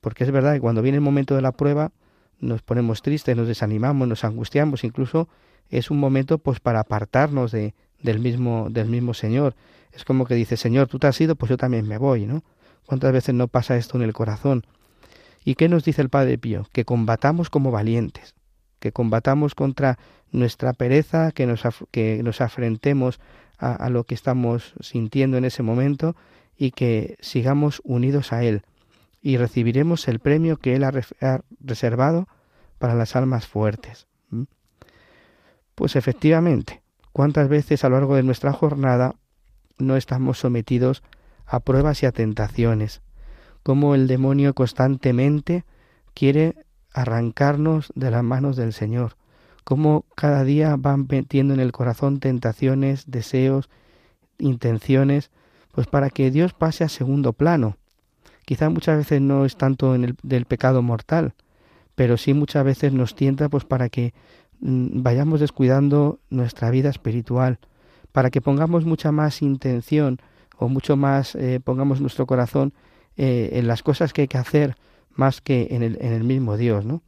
porque 0.00 0.24
es 0.24 0.30
verdad 0.30 0.54
que 0.54 0.60
cuando 0.60 0.82
viene 0.82 0.96
el 0.96 1.02
momento 1.02 1.36
de 1.36 1.42
la 1.42 1.52
prueba 1.52 1.92
nos 2.38 2.62
ponemos 2.62 3.02
tristes, 3.02 3.36
nos 3.36 3.48
desanimamos, 3.48 4.08
nos 4.08 4.24
angustiamos, 4.24 4.84
incluso 4.84 5.28
es 5.68 5.90
un 5.90 5.98
momento 5.98 6.38
pues 6.38 6.60
para 6.60 6.80
apartarnos 6.80 7.52
de, 7.52 7.74
del 8.02 8.20
mismo 8.20 8.68
del 8.70 8.88
mismo 8.88 9.14
Señor. 9.14 9.54
Es 9.92 10.04
como 10.04 10.26
que 10.26 10.34
dice, 10.34 10.56
Señor, 10.56 10.88
tú 10.88 10.98
te 10.98 11.06
has 11.06 11.20
ido, 11.20 11.36
pues 11.36 11.50
yo 11.50 11.56
también 11.56 11.88
me 11.88 11.98
voy, 11.98 12.26
¿no? 12.26 12.44
¿Cuántas 12.84 13.12
veces 13.12 13.34
no 13.34 13.48
pasa 13.48 13.76
esto 13.76 13.96
en 13.96 14.02
el 14.02 14.12
corazón? 14.12 14.66
¿Y 15.46 15.54
qué 15.54 15.68
nos 15.68 15.84
dice 15.84 16.02
el 16.02 16.08
Padre 16.08 16.38
Pío? 16.38 16.66
Que 16.72 16.84
combatamos 16.84 17.50
como 17.50 17.70
valientes, 17.70 18.34
que 18.80 18.90
combatamos 18.90 19.54
contra 19.54 19.96
nuestra 20.32 20.72
pereza, 20.72 21.30
que 21.30 21.46
nos, 21.46 21.62
que 21.92 22.20
nos 22.24 22.40
afrentemos 22.40 23.20
a, 23.56 23.88
lo 23.88 24.02
que 24.02 24.16
estamos 24.16 24.74
sintiendo 24.80 25.36
en 25.36 25.44
ese 25.44 25.62
momento 25.62 26.16
y 26.56 26.72
que 26.72 27.16
sigamos 27.20 27.80
unidos 27.84 28.32
a 28.32 28.42
Él 28.42 28.62
y 29.22 29.36
recibiremos 29.36 30.08
el 30.08 30.18
premio 30.18 30.56
que 30.56 30.74
Él 30.74 30.82
ha, 30.82 30.92
reservado 31.60 32.26
para 32.78 32.96
las 32.96 33.14
almas 33.14 33.46
fuertes. 33.46 34.08
Pues 35.76 35.94
efectivamente, 35.94 36.82
¿cuántas 37.12 37.48
veces 37.48 37.84
a 37.84 37.88
lo 37.88 37.94
largo 37.98 38.16
de 38.16 38.24
nuestra 38.24 38.52
jornada 38.52 39.14
no 39.78 39.96
estamos 39.96 40.40
sometidos 40.40 41.04
a 41.46 41.60
pruebas 41.60 42.02
y 42.02 42.06
a 42.06 42.10
tentaciones? 42.12 43.00
Cómo 43.66 43.96
el 43.96 44.06
demonio 44.06 44.54
constantemente 44.54 45.64
quiere 46.14 46.54
arrancarnos 46.92 47.92
de 47.96 48.12
las 48.12 48.22
manos 48.22 48.54
del 48.54 48.72
Señor, 48.72 49.16
cómo 49.64 50.04
cada 50.14 50.44
día 50.44 50.76
van 50.76 51.08
metiendo 51.10 51.52
en 51.52 51.58
el 51.58 51.72
corazón 51.72 52.20
tentaciones, 52.20 53.10
deseos, 53.10 53.68
intenciones, 54.38 55.32
pues 55.72 55.88
para 55.88 56.10
que 56.10 56.30
Dios 56.30 56.52
pase 56.52 56.84
a 56.84 56.88
segundo 56.88 57.32
plano. 57.32 57.76
Quizá 58.44 58.70
muchas 58.70 58.98
veces 58.98 59.20
no 59.20 59.44
es 59.44 59.56
tanto 59.56 59.96
en 59.96 60.04
el 60.04 60.16
del 60.22 60.44
pecado 60.44 60.80
mortal, 60.80 61.34
pero 61.96 62.18
sí 62.18 62.34
muchas 62.34 62.64
veces 62.64 62.92
nos 62.92 63.16
tienta 63.16 63.48
pues 63.48 63.64
para 63.64 63.88
que 63.88 64.14
mm, 64.60 65.02
vayamos 65.02 65.40
descuidando 65.40 66.20
nuestra 66.30 66.70
vida 66.70 66.88
espiritual, 66.88 67.58
para 68.12 68.30
que 68.30 68.40
pongamos 68.40 68.84
mucha 68.84 69.10
más 69.10 69.42
intención 69.42 70.20
o 70.56 70.68
mucho 70.68 70.96
más 70.96 71.34
eh, 71.34 71.58
pongamos 71.58 72.00
nuestro 72.00 72.26
corazón 72.26 72.72
eh, 73.16 73.50
en 73.54 73.66
las 73.66 73.82
cosas 73.82 74.12
que 74.12 74.22
hay 74.22 74.28
que 74.28 74.38
hacer 74.38 74.76
más 75.14 75.40
que 75.40 75.68
en 75.70 75.82
el, 75.82 75.98
en 76.00 76.12
el 76.12 76.24
mismo 76.24 76.56
Dios, 76.56 76.84
¿no? 76.84 77.02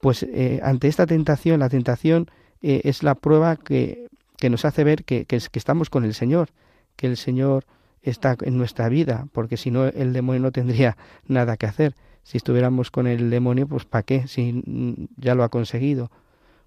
Pues 0.00 0.22
eh, 0.24 0.60
ante 0.64 0.88
esta 0.88 1.06
tentación, 1.06 1.60
la 1.60 1.68
tentación 1.68 2.30
eh, 2.62 2.80
es 2.84 3.02
la 3.02 3.14
prueba 3.14 3.56
que, 3.56 4.08
que 4.38 4.50
nos 4.50 4.64
hace 4.64 4.84
ver 4.84 5.04
que, 5.04 5.26
que, 5.26 5.36
estamos 5.36 5.90
con 5.90 6.04
el 6.04 6.14
Señor, 6.14 6.48
que 6.96 7.06
el 7.06 7.16
Señor 7.16 7.66
está 8.02 8.36
en 8.42 8.58
nuestra 8.58 8.88
vida, 8.88 9.28
porque 9.32 9.56
si 9.56 9.70
no 9.70 9.84
el 9.86 10.12
demonio 10.12 10.42
no 10.42 10.50
tendría 10.50 10.96
nada 11.28 11.56
que 11.56 11.66
hacer. 11.66 11.94
Si 12.24 12.36
estuviéramos 12.36 12.90
con 12.90 13.06
el 13.06 13.30
demonio, 13.30 13.66
pues 13.66 13.84
¿para 13.84 14.02
qué? 14.02 14.26
Si 14.28 15.08
ya 15.16 15.34
lo 15.34 15.44
ha 15.44 15.48
conseguido. 15.48 16.10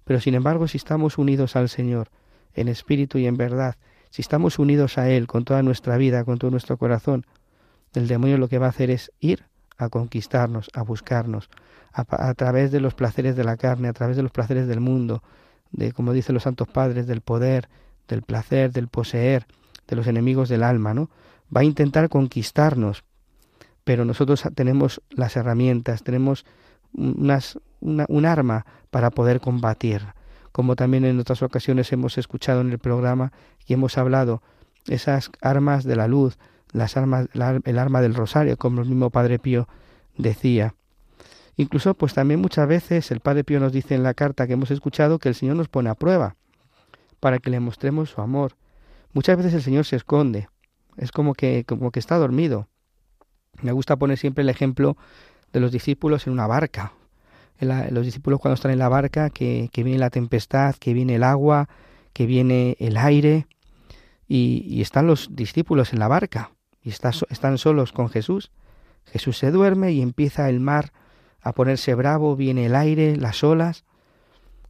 Pero 0.04 0.20
sin 0.20 0.34
embargo, 0.34 0.68
si 0.68 0.76
estamos 0.76 1.18
unidos 1.18 1.56
al 1.56 1.68
Señor, 1.68 2.10
en 2.54 2.68
espíritu 2.68 3.18
y 3.18 3.26
en 3.26 3.36
verdad, 3.36 3.76
si 4.10 4.22
estamos 4.22 4.58
unidos 4.58 4.98
a 4.98 5.10
Él 5.10 5.26
con 5.26 5.44
toda 5.44 5.62
nuestra 5.62 5.96
vida, 5.96 6.24
con 6.24 6.38
todo 6.38 6.50
nuestro 6.50 6.76
corazón, 6.78 7.26
el 7.96 8.08
demonio 8.08 8.38
lo 8.38 8.48
que 8.48 8.58
va 8.58 8.66
a 8.66 8.70
hacer 8.70 8.90
es 8.90 9.10
ir 9.20 9.44
a 9.78 9.88
conquistarnos, 9.88 10.70
a 10.74 10.82
buscarnos, 10.82 11.48
a, 11.92 12.34
través 12.34 12.70
de 12.70 12.80
los 12.80 12.94
placeres 12.94 13.36
de 13.36 13.44
la 13.44 13.56
carne, 13.56 13.88
a 13.88 13.92
través 13.92 14.16
de 14.16 14.22
los 14.22 14.32
placeres 14.32 14.66
del 14.66 14.80
mundo, 14.80 15.22
de, 15.72 15.92
como 15.92 16.12
dicen 16.12 16.34
los 16.34 16.42
santos 16.42 16.68
padres, 16.68 17.06
del 17.06 17.22
poder, 17.22 17.68
del 18.06 18.22
placer, 18.22 18.70
del 18.70 18.88
poseer, 18.88 19.46
de 19.88 19.96
los 19.96 20.06
enemigos 20.06 20.48
del 20.48 20.62
alma, 20.62 20.92
¿no? 20.92 21.08
Va 21.54 21.62
a 21.62 21.64
intentar 21.64 22.08
conquistarnos, 22.08 23.04
pero 23.84 24.04
nosotros 24.04 24.44
tenemos 24.54 25.00
las 25.10 25.36
herramientas, 25.36 26.02
tenemos 26.02 26.44
unas, 26.92 27.58
un 27.80 28.26
arma 28.26 28.66
para 28.90 29.10
poder 29.10 29.40
combatir. 29.40 30.02
Como 30.52 30.76
también 30.76 31.04
en 31.04 31.18
otras 31.18 31.42
ocasiones 31.42 31.92
hemos 31.92 32.18
escuchado 32.18 32.60
en 32.60 32.72
el 32.72 32.78
programa 32.78 33.32
y 33.66 33.74
hemos 33.74 33.96
hablado, 33.96 34.42
esas 34.86 35.30
armas 35.40 35.84
de 35.84 35.96
la 35.96 36.08
luz, 36.08 36.38
las 36.76 36.96
armas, 36.96 37.28
el 37.64 37.78
arma 37.78 38.00
del 38.00 38.14
rosario, 38.14 38.56
como 38.56 38.82
el 38.82 38.88
mismo 38.88 39.10
Padre 39.10 39.38
Pío 39.38 39.66
decía. 40.16 40.74
Incluso, 41.56 41.94
pues 41.94 42.12
también 42.12 42.40
muchas 42.40 42.68
veces 42.68 43.10
el 43.10 43.20
Padre 43.20 43.44
Pío 43.44 43.58
nos 43.60 43.72
dice 43.72 43.94
en 43.94 44.02
la 44.02 44.12
carta 44.12 44.46
que 44.46 44.52
hemos 44.52 44.70
escuchado 44.70 45.18
que 45.18 45.30
el 45.30 45.34
Señor 45.34 45.56
nos 45.56 45.68
pone 45.68 45.88
a 45.88 45.94
prueba 45.94 46.36
para 47.18 47.38
que 47.38 47.48
le 47.48 47.60
mostremos 47.60 48.10
su 48.10 48.20
amor. 48.20 48.56
Muchas 49.14 49.38
veces 49.38 49.54
el 49.54 49.62
Señor 49.62 49.86
se 49.86 49.96
esconde, 49.96 50.48
es 50.98 51.12
como 51.12 51.32
que, 51.32 51.64
como 51.64 51.90
que 51.90 51.98
está 51.98 52.16
dormido. 52.18 52.68
Me 53.62 53.72
gusta 53.72 53.96
poner 53.96 54.18
siempre 54.18 54.42
el 54.42 54.50
ejemplo 54.50 54.98
de 55.54 55.60
los 55.60 55.72
discípulos 55.72 56.26
en 56.26 56.34
una 56.34 56.46
barca. 56.46 56.92
los 57.58 58.04
discípulos 58.04 58.38
cuando 58.38 58.54
están 58.54 58.72
en 58.72 58.78
la 58.78 58.90
barca, 58.90 59.30
que, 59.30 59.70
que, 59.72 59.82
viene 59.82 59.98
la 59.98 60.10
tempestad, 60.10 60.74
que 60.74 60.92
viene 60.92 61.14
el 61.14 61.22
agua, 61.22 61.70
que 62.12 62.26
viene 62.26 62.76
el 62.80 62.98
aire, 62.98 63.46
y 64.28 64.82
están 64.82 65.06
los 65.06 65.34
discípulos 65.34 65.94
en 65.94 66.00
la 66.00 66.08
barca, 66.08 66.50
y 66.86 66.90
están 66.90 67.58
solos 67.58 67.90
con 67.90 68.08
Jesús. 68.08 68.52
Jesús 69.06 69.36
se 69.36 69.50
duerme 69.50 69.90
y 69.90 70.00
empieza 70.00 70.48
el 70.48 70.60
mar 70.60 70.92
a 71.40 71.52
ponerse 71.52 71.96
bravo, 71.96 72.36
viene 72.36 72.66
el 72.66 72.76
aire, 72.76 73.16
las 73.16 73.42
olas, 73.42 73.84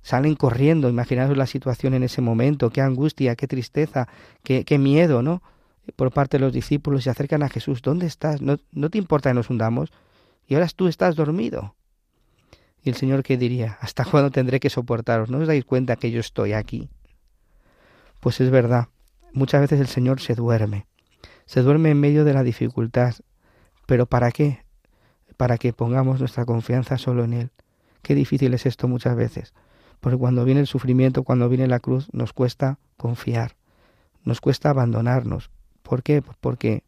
salen 0.00 0.35
corriendo, 0.35 0.88
imaginaos 0.88 1.37
la 1.37 1.46
situación 1.46 1.92
en 1.92 2.02
ese 2.02 2.23
momento, 2.23 2.70
qué 2.70 2.80
angustia, 2.80 3.37
qué 3.37 3.46
tristeza, 3.46 4.08
qué, 4.42 4.64
qué 4.64 4.78
miedo, 4.78 5.20
¿no? 5.20 5.42
Por 5.94 6.11
parte 6.11 6.38
de 6.38 6.44
los 6.44 6.54
discípulos 6.54 7.04
se 7.04 7.11
acercan 7.11 7.42
a 7.42 7.50
Jesús, 7.50 7.82
¿dónde 7.82 8.06
estás? 8.06 8.40
¿No, 8.40 8.56
no 8.73 8.88
te 8.88 8.96
importa 8.96 9.28
que 9.28 9.35
nos 9.35 9.50
hundamos? 9.50 9.92
Y 10.49 10.54
ahora 10.54 10.68
tú 10.75 10.88
estás 10.88 11.16
dormido. 11.16 11.75
Y 12.82 12.88
el 12.88 12.94
Señor 12.94 13.25
qué 13.25 13.37
diría, 13.37 13.76
¿hasta 13.82 14.04
cuándo 14.11 14.30
tendré 14.30 14.58
que 14.58 14.70
soportaros? 14.70 15.28
¿No 15.28 15.37
os 15.38 15.46
dais 15.46 15.66
cuenta 15.66 15.96
que 15.96 16.11
yo 16.11 16.20
estoy 16.20 16.54
aquí? 16.54 16.88
Pues 18.20 18.40
es 18.40 18.50
verdad, 18.50 18.88
muchas 19.35 19.61
veces 19.61 19.80
el 19.80 19.88
Señor 19.88 20.20
se 20.23 20.35
duerme, 20.35 20.87
se 21.46 21.62
duerme 21.62 21.90
en 21.90 22.00
medio 22.00 22.24
de 22.24 22.34
la 22.34 22.42
dificultad, 22.42 23.14
pero 23.86 24.06
¿para 24.06 24.30
qué? 24.32 24.64
Para 25.36 25.58
que 25.58 25.72
pongamos 25.72 26.20
nuestra 26.20 26.44
confianza 26.44 26.98
solo 26.98 27.24
en 27.24 27.32
Él. 27.32 27.50
Qué 28.02 28.14
difícil 28.14 28.52
es 28.54 28.66
esto 28.66 28.88
muchas 28.88 29.16
veces, 29.16 29.54
porque 30.00 30.18
cuando 30.18 30.44
viene 30.44 30.60
el 30.60 30.66
sufrimiento, 30.66 31.22
cuando 31.22 31.48
viene 31.48 31.66
la 31.66 31.80
cruz, 31.80 32.08
nos 32.12 32.32
cuesta 32.32 32.78
confiar, 32.96 33.56
nos 34.24 34.40
cuesta 34.40 34.70
abandonarnos. 34.70 35.50
¿Por 35.82 36.02
qué? 36.02 36.20
Pues 36.20 36.36
porque 36.40 36.82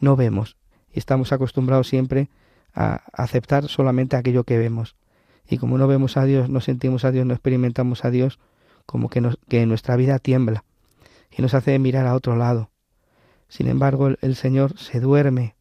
no 0.00 0.16
vemos 0.16 0.56
y 0.92 0.98
estamos 0.98 1.32
acostumbrados 1.32 1.88
siempre 1.88 2.30
a 2.74 3.02
aceptar 3.12 3.68
solamente 3.68 4.16
aquello 4.16 4.44
que 4.44 4.58
vemos. 4.58 4.96
Y 5.48 5.58
como 5.58 5.78
no 5.78 5.88
vemos 5.88 6.16
a 6.16 6.24
Dios, 6.24 6.48
no 6.48 6.60
sentimos 6.60 7.04
a 7.04 7.10
Dios, 7.10 7.26
no 7.26 7.34
experimentamos 7.34 8.04
a 8.04 8.10
Dios, 8.10 8.38
como 8.86 9.08
que, 9.08 9.20
nos, 9.20 9.38
que 9.48 9.66
nuestra 9.66 9.96
vida 9.96 10.18
tiembla 10.18 10.64
y 11.36 11.42
nos 11.42 11.54
hace 11.54 11.78
mirar 11.78 12.06
a 12.06 12.14
otro 12.14 12.36
lado. 12.36 12.69
Sin 13.50 13.66
embargo, 13.66 14.10
el, 14.20 14.36
Señor 14.36 14.78
se 14.78 15.00
duerme, 15.00 15.56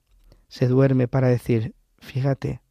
se 0.48 0.68
duerme 0.68 1.08
para 1.08 1.28
decir, 1.28 1.74
fíjate, 1.98 2.62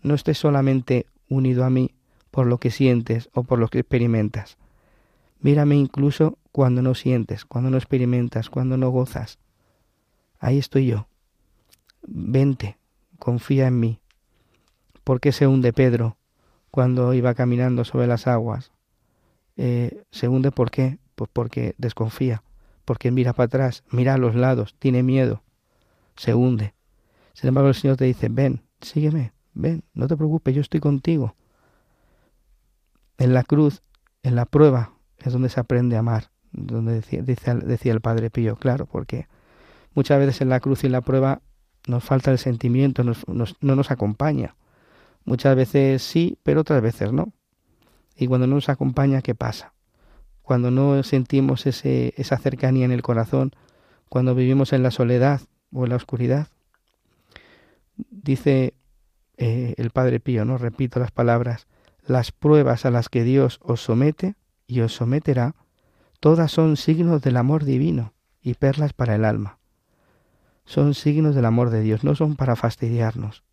no 0.00 0.14
estés 0.14 0.38
solamente 0.38 1.06
unido 1.28 1.64
a 1.64 1.70
mí 1.70 1.90
por 2.30 2.46
lo 2.46 2.58
que 2.58 2.70
sientes 2.70 3.28
o 3.34 3.42
por 3.42 3.58
lo 3.58 3.66
que 3.66 3.80
experimentas. 3.80 4.58
Mírame 5.40 5.74
incluso 5.74 6.38
cuando 6.52 6.82
no 6.82 6.94
sientes, 6.94 7.44
cuando 7.44 7.70
no 7.70 7.78
experimentas, 7.78 8.48
cuando 8.48 8.76
no 8.76 8.90
gozas. 8.90 9.40
Ahí 10.38 10.58
estoy 10.58 10.86
yo. 10.86 11.08
Vente, 12.06 12.78
confía 13.18 13.66
en 13.66 13.80
mí. 13.80 14.00
¿Por 15.02 15.20
qué 15.20 15.32
se 15.32 15.48
hunde 15.48 15.72
Pedro 15.72 16.16
cuando 16.70 17.12
iba 17.12 17.34
caminando 17.34 17.84
sobre 17.84 18.06
las 18.06 18.28
aguas? 18.28 18.70
Eh, 19.56 20.04
se 20.12 20.28
hunde 20.28 20.52
¿por 20.52 20.70
qué? 20.70 20.98
Pues 21.16 21.28
porque 21.32 21.74
desconfía, 21.76 22.44
porque 22.84 23.10
mira 23.10 23.32
para 23.32 23.46
atrás, 23.46 23.84
mira 23.90 24.14
a 24.14 24.18
los 24.18 24.34
lados, 24.34 24.74
tiene 24.78 25.02
miedo, 25.02 25.42
se 26.16 26.34
hunde. 26.34 26.74
Sin 27.32 27.48
embargo, 27.48 27.68
el 27.68 27.74
Señor 27.74 27.96
te 27.96 28.04
dice, 28.04 28.28
ven, 28.28 28.62
sígueme, 28.80 29.32
ven, 29.54 29.84
no 29.94 30.06
te 30.06 30.16
preocupes, 30.16 30.54
yo 30.54 30.60
estoy 30.60 30.80
contigo. 30.80 31.36
En 33.18 33.34
la 33.34 33.44
cruz, 33.44 33.82
en 34.22 34.34
la 34.34 34.46
prueba, 34.46 34.92
es 35.18 35.32
donde 35.32 35.48
se 35.48 35.60
aprende 35.60 35.96
a 35.96 36.00
amar, 36.00 36.30
donde 36.52 37.00
decía, 37.00 37.92
el 37.92 38.00
Padre 38.00 38.30
Pío, 38.30 38.56
claro, 38.56 38.86
porque 38.86 39.28
muchas 39.94 40.18
veces 40.18 40.40
en 40.40 40.48
la 40.48 40.60
cruz 40.60 40.82
y 40.82 40.86
en 40.86 40.92
la 40.92 41.02
prueba 41.02 41.42
nos 41.86 42.04
falta 42.04 42.30
el 42.30 42.38
sentimiento, 42.38 43.04
no 43.04 43.14
nos 43.60 43.90
acompaña. 43.90 44.56
Muchas 45.24 45.54
veces 45.54 46.02
sí, 46.02 46.38
pero 46.42 46.62
otras 46.62 46.82
veces 46.82 47.12
no. 47.12 47.32
Y 48.16 48.26
cuando 48.26 48.46
no 48.46 48.56
nos 48.56 48.68
acompaña, 48.68 49.22
¿qué 49.22 49.34
pasa? 49.34 49.74
Cuando 50.50 50.72
no 50.72 51.00
sentimos 51.04 51.64
ese, 51.66 52.12
esa 52.16 52.36
cercanía 52.36 52.84
en 52.84 52.90
el 52.90 53.02
corazón, 53.02 53.52
cuando 54.08 54.34
vivimos 54.34 54.72
en 54.72 54.82
la 54.82 54.90
soledad 54.90 55.42
o 55.72 55.84
en 55.84 55.90
la 55.90 55.94
oscuridad. 55.94 56.48
Dice 58.10 58.74
eh, 59.36 59.74
el 59.76 59.90
Padre 59.90 60.18
Pío, 60.18 60.44
no 60.44 60.58
repito 60.58 60.98
las 60.98 61.12
palabras, 61.12 61.68
las 62.04 62.32
pruebas 62.32 62.84
a 62.84 62.90
las 62.90 63.08
que 63.08 63.22
Dios 63.22 63.60
os 63.62 63.80
somete 63.80 64.34
y 64.66 64.80
os 64.80 64.92
someterá, 64.92 65.54
todas 66.18 66.50
son 66.50 66.76
signos 66.76 67.22
del 67.22 67.36
amor 67.36 67.64
divino 67.64 68.12
y 68.42 68.54
perlas 68.54 68.92
para 68.92 69.14
el 69.14 69.24
alma 69.24 69.60
son 70.64 70.94
signos 70.94 71.36
del 71.36 71.44
amor 71.44 71.70
de 71.70 71.80
Dios, 71.80 72.02
no 72.02 72.16
son 72.16 72.34
para 72.34 72.56
fastidiarnos, 72.56 73.44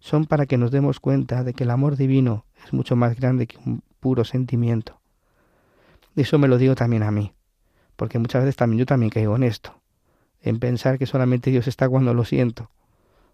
son 0.00 0.26
para 0.26 0.44
que 0.44 0.58
nos 0.58 0.70
demos 0.70 1.00
cuenta 1.00 1.44
de 1.44 1.54
que 1.54 1.64
el 1.64 1.70
amor 1.70 1.96
divino 1.96 2.44
es 2.62 2.74
mucho 2.74 2.94
más 2.94 3.16
grande 3.16 3.46
que 3.46 3.56
un 3.56 3.82
puro 4.00 4.22
sentimiento. 4.24 5.00
Eso 6.16 6.38
me 6.38 6.48
lo 6.48 6.56
digo 6.56 6.74
también 6.74 7.02
a 7.02 7.10
mí, 7.10 7.34
porque 7.94 8.18
muchas 8.18 8.42
veces 8.42 8.56
también 8.56 8.78
yo 8.80 8.86
también 8.86 9.10
caigo 9.10 9.36
en 9.36 9.42
esto, 9.42 9.80
en 10.40 10.58
pensar 10.58 10.98
que 10.98 11.04
solamente 11.04 11.50
Dios 11.50 11.68
está 11.68 11.88
cuando 11.88 12.14
lo 12.14 12.24
siento, 12.24 12.70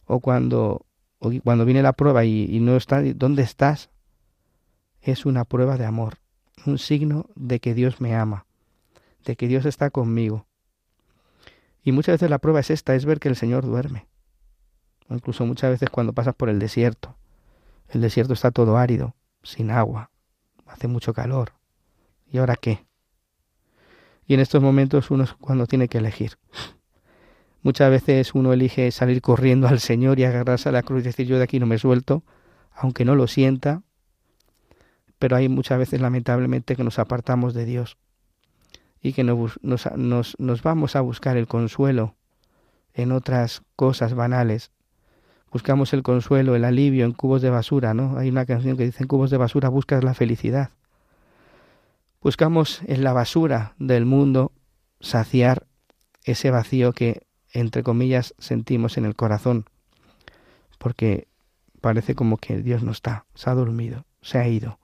o 0.04 0.18
cuando, 0.18 0.84
o 1.18 1.30
cuando 1.44 1.64
viene 1.64 1.82
la 1.82 1.92
prueba 1.92 2.24
y, 2.24 2.58
no 2.60 2.76
está, 2.76 3.00
¿dónde 3.14 3.42
estás? 3.42 3.90
Es 5.00 5.24
una 5.24 5.44
prueba 5.44 5.76
de 5.76 5.86
amor, 5.86 6.18
un 6.66 6.78
signo 6.78 7.26
de 7.36 7.60
que 7.60 7.72
Dios 7.72 8.00
me 8.00 8.16
ama, 8.16 8.46
de 9.24 9.36
que 9.36 9.46
Dios 9.46 9.64
está 9.64 9.90
conmigo, 9.90 10.46
y 11.84 11.92
muchas 11.92 12.14
veces 12.14 12.30
la 12.30 12.38
prueba 12.38 12.60
es 12.60 12.70
esta, 12.70 12.96
es 12.96 13.04
ver 13.04 13.20
que 13.20 13.28
el 13.28 13.36
Señor 13.36 13.64
duerme. 13.64 14.06
Incluso 15.08 15.44
muchas 15.46 15.70
veces 15.70 15.90
cuando 15.90 16.12
pasas 16.12 16.34
por 16.34 16.48
el 16.48 16.58
desierto. 16.58 17.16
El 17.88 18.00
desierto 18.00 18.32
está 18.32 18.50
todo 18.50 18.76
árido, 18.76 19.14
sin 19.42 19.70
agua, 19.70 20.10
hace 20.66 20.88
mucho 20.88 21.12
calor. 21.12 21.52
¿Y 22.32 22.38
ahora 22.38 22.56
qué? 22.56 22.86
Y 24.26 24.34
en 24.34 24.40
estos 24.40 24.62
momentos 24.62 25.10
uno 25.10 25.24
es 25.24 25.34
cuando 25.34 25.66
tiene 25.66 25.88
que 25.88 25.98
elegir. 25.98 26.32
Muchas 27.62 27.90
veces 27.90 28.34
uno 28.34 28.52
elige 28.54 28.90
salir 28.90 29.20
corriendo 29.20 29.68
al 29.68 29.80
Señor 29.80 30.18
y 30.18 30.24
agarrarse 30.24 30.70
a 30.70 30.72
la 30.72 30.82
cruz 30.82 31.02
y 31.02 31.04
decir 31.04 31.26
yo 31.26 31.36
de 31.36 31.44
aquí 31.44 31.60
no 31.60 31.66
me 31.66 31.78
suelto, 31.78 32.24
aunque 32.74 33.04
no 33.04 33.14
lo 33.14 33.26
sienta. 33.26 33.82
Pero 35.18 35.36
hay 35.36 35.48
muchas 35.48 35.78
veces 35.78 36.00
lamentablemente 36.00 36.74
que 36.74 36.82
nos 36.82 36.98
apartamos 36.98 37.52
de 37.52 37.66
Dios 37.66 37.98
y 39.02 39.12
que 39.12 39.24
nos, 39.24 39.60
nos, 39.62 40.38
nos, 40.38 40.62
vamos 40.62 40.96
a 40.96 41.02
buscar 41.02 41.36
el 41.36 41.46
consuelo 41.46 42.16
en 42.94 43.12
otras 43.12 43.62
cosas 43.76 44.14
banales. 44.14 44.72
Buscamos 45.52 45.92
el 45.92 46.02
consuelo, 46.02 46.56
el 46.56 46.64
alivio 46.64 47.04
en 47.04 47.12
cubos 47.12 47.42
de 47.42 47.50
basura, 47.50 47.92
¿no? 47.92 48.16
Hay 48.16 48.30
una 48.30 48.46
canción 48.46 48.76
que 48.78 48.86
dice 48.86 49.02
en 49.02 49.08
cubos 49.08 49.30
de 49.30 49.36
basura 49.36 49.68
buscas 49.68 50.02
la 50.02 50.14
felicidad. 50.14 50.70
Buscamos 52.22 52.82
en 52.86 53.02
la 53.02 53.12
basura 53.12 53.74
del 53.80 54.06
mundo 54.06 54.52
saciar 55.00 55.66
ese 56.22 56.52
vacío 56.52 56.92
que, 56.92 57.26
entre 57.52 57.82
comillas, 57.82 58.32
sentimos 58.38 58.96
en 58.96 59.06
el 59.06 59.16
corazón, 59.16 59.64
porque 60.78 61.26
parece 61.80 62.14
como 62.14 62.36
que 62.36 62.58
Dios 62.58 62.84
no 62.84 62.92
está, 62.92 63.26
se 63.34 63.50
ha 63.50 63.54
dormido, 63.54 64.04
se 64.20 64.38
ha 64.38 64.46
ido 64.46 64.78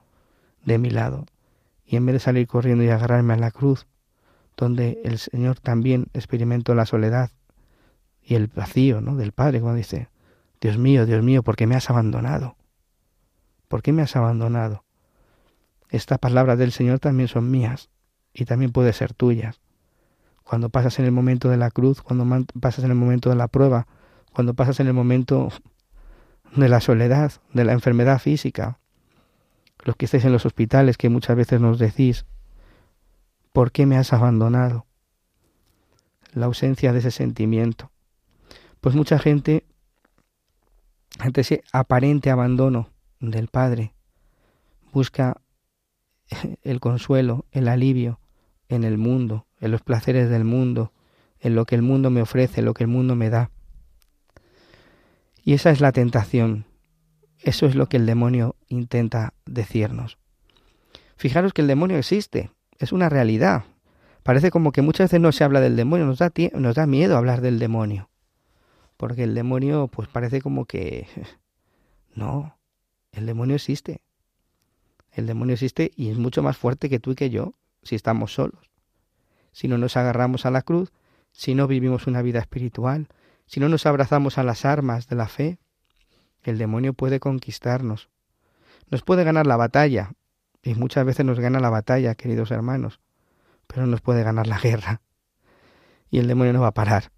de 0.64 0.78
mi 0.78 0.90
lado, 0.90 1.26
y 1.86 1.94
en 1.94 2.06
vez 2.06 2.14
de 2.14 2.18
salir 2.18 2.48
corriendo 2.48 2.82
y 2.82 2.88
agarrarme 2.88 3.34
a 3.34 3.38
la 3.38 3.52
cruz, 3.52 3.86
donde 4.56 5.00
el 5.04 5.18
Señor 5.18 5.60
también 5.60 6.08
experimentó 6.14 6.74
la 6.74 6.86
soledad, 6.86 7.30
y 8.20 8.34
el 8.34 8.48
vacío 8.48 9.00
¿no? 9.00 9.14
del 9.14 9.30
Padre 9.30 9.60
cuando 9.60 9.76
dice, 9.76 10.08
Dios 10.60 10.76
mío, 10.76 11.06
Dios 11.06 11.22
mío, 11.22 11.44
¿por 11.44 11.54
qué 11.54 11.68
me 11.68 11.76
has 11.76 11.88
abandonado? 11.88 12.56
¿Por 13.68 13.80
qué 13.80 13.92
me 13.92 14.02
has 14.02 14.16
abandonado? 14.16 14.82
Estas 15.90 16.18
palabras 16.18 16.58
del 16.58 16.72
Señor 16.72 16.98
también 16.98 17.28
son 17.28 17.50
mías 17.50 17.88
y 18.34 18.44
también 18.44 18.72
pueden 18.72 18.92
ser 18.92 19.14
tuyas. 19.14 19.60
Cuando 20.44 20.68
pasas 20.68 20.98
en 20.98 21.04
el 21.04 21.12
momento 21.12 21.48
de 21.48 21.56
la 21.56 21.70
cruz, 21.70 22.02
cuando 22.02 22.46
pasas 22.60 22.84
en 22.84 22.90
el 22.90 22.96
momento 22.96 23.30
de 23.30 23.36
la 23.36 23.48
prueba, 23.48 23.86
cuando 24.32 24.54
pasas 24.54 24.80
en 24.80 24.86
el 24.86 24.94
momento 24.94 25.50
de 26.54 26.68
la 26.68 26.80
soledad, 26.80 27.32
de 27.52 27.64
la 27.64 27.72
enfermedad 27.72 28.18
física, 28.18 28.78
los 29.84 29.96
que 29.96 30.06
estáis 30.06 30.24
en 30.24 30.32
los 30.32 30.46
hospitales 30.46 30.96
que 30.96 31.08
muchas 31.08 31.36
veces 31.36 31.60
nos 31.60 31.78
decís, 31.78 32.26
¿por 33.52 33.72
qué 33.72 33.86
me 33.86 33.96
has 33.96 34.12
abandonado? 34.12 34.86
La 36.32 36.46
ausencia 36.46 36.92
de 36.92 36.98
ese 36.98 37.10
sentimiento. 37.10 37.90
Pues 38.80 38.94
mucha 38.94 39.18
gente, 39.18 39.66
ante 41.18 41.40
ese 41.40 41.62
aparente 41.72 42.30
abandono 42.30 42.90
del 43.20 43.48
Padre, 43.48 43.94
busca 44.92 45.40
el 46.62 46.80
consuelo, 46.80 47.46
el 47.52 47.68
alivio 47.68 48.20
en 48.68 48.84
el 48.84 48.98
mundo, 48.98 49.46
en 49.60 49.70
los 49.70 49.82
placeres 49.82 50.28
del 50.30 50.44
mundo, 50.44 50.92
en 51.40 51.54
lo 51.54 51.64
que 51.64 51.74
el 51.74 51.82
mundo 51.82 52.10
me 52.10 52.22
ofrece, 52.22 52.62
lo 52.62 52.74
que 52.74 52.84
el 52.84 52.88
mundo 52.88 53.14
me 53.14 53.30
da. 53.30 53.50
Y 55.42 55.54
esa 55.54 55.70
es 55.70 55.80
la 55.80 55.92
tentación. 55.92 56.66
Eso 57.40 57.66
es 57.66 57.74
lo 57.74 57.88
que 57.88 57.96
el 57.96 58.06
demonio 58.06 58.56
intenta 58.68 59.32
decirnos. 59.46 60.18
Fijaros 61.16 61.52
que 61.52 61.62
el 61.62 61.68
demonio 61.68 61.96
existe, 61.96 62.50
es 62.78 62.92
una 62.92 63.08
realidad. 63.08 63.64
Parece 64.22 64.50
como 64.50 64.72
que 64.72 64.82
muchas 64.82 65.06
veces 65.06 65.20
no 65.20 65.32
se 65.32 65.44
habla 65.44 65.60
del 65.60 65.76
demonio, 65.76 66.06
nos 66.06 66.18
da, 66.18 66.32
nos 66.54 66.74
da 66.74 66.86
miedo 66.86 67.16
hablar 67.16 67.40
del 67.40 67.58
demonio 67.58 68.08
porque 68.98 69.22
el 69.22 69.34
demonio 69.34 69.88
pues 69.88 70.08
parece 70.08 70.42
como 70.42 70.66
que 70.66 71.06
no, 72.14 72.58
el 73.12 73.24
demonio 73.24 73.56
existe. 73.56 74.02
El 75.18 75.26
demonio 75.26 75.54
existe 75.54 75.90
y 75.96 76.10
es 76.10 76.16
mucho 76.16 76.44
más 76.44 76.56
fuerte 76.56 76.88
que 76.88 77.00
tú 77.00 77.10
y 77.10 77.14
que 77.16 77.28
yo 77.28 77.54
si 77.82 77.96
estamos 77.96 78.34
solos. 78.34 78.70
Si 79.50 79.66
no 79.66 79.76
nos 79.76 79.96
agarramos 79.96 80.46
a 80.46 80.52
la 80.52 80.62
cruz, 80.62 80.92
si 81.32 81.56
no 81.56 81.66
vivimos 81.66 82.06
una 82.06 82.22
vida 82.22 82.38
espiritual, 82.38 83.08
si 83.44 83.58
no 83.58 83.68
nos 83.68 83.84
abrazamos 83.84 84.38
a 84.38 84.44
las 84.44 84.64
armas 84.64 85.08
de 85.08 85.16
la 85.16 85.26
fe, 85.26 85.58
el 86.44 86.56
demonio 86.56 86.92
puede 86.94 87.18
conquistarnos. 87.18 88.10
Nos 88.90 89.02
puede 89.02 89.24
ganar 89.24 89.48
la 89.48 89.56
batalla, 89.56 90.12
y 90.62 90.76
muchas 90.76 91.04
veces 91.04 91.26
nos 91.26 91.40
gana 91.40 91.58
la 91.58 91.70
batalla, 91.70 92.14
queridos 92.14 92.52
hermanos, 92.52 93.00
pero 93.66 93.82
no 93.82 93.88
nos 93.88 94.00
puede 94.00 94.22
ganar 94.22 94.46
la 94.46 94.60
guerra. 94.60 95.00
Y 96.10 96.20
el 96.20 96.28
demonio 96.28 96.52
no 96.52 96.60
va 96.60 96.68
a 96.68 96.74
parar, 96.74 97.10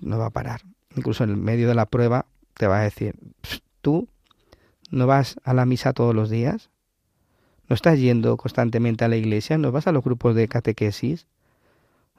no 0.00 0.18
va 0.18 0.26
a 0.26 0.30
parar 0.30 0.62
incluso 0.96 1.24
en 1.24 1.30
el 1.30 1.36
medio 1.36 1.68
de 1.68 1.74
la 1.74 1.84
prueba, 1.84 2.24
te 2.54 2.66
va 2.66 2.80
a 2.80 2.84
decir, 2.84 3.18
tú 3.82 4.08
no 4.90 5.06
vas 5.06 5.38
a 5.44 5.52
la 5.52 5.66
misa 5.66 5.92
todos 5.92 6.14
los 6.14 6.30
días, 6.30 6.70
no 7.68 7.74
estás 7.74 7.98
yendo 7.98 8.36
constantemente 8.36 9.04
a 9.04 9.08
la 9.08 9.16
iglesia, 9.16 9.58
no 9.58 9.70
vas 9.70 9.86
a 9.86 9.92
los 9.92 10.02
grupos 10.02 10.34
de 10.34 10.48
catequesis, 10.48 11.26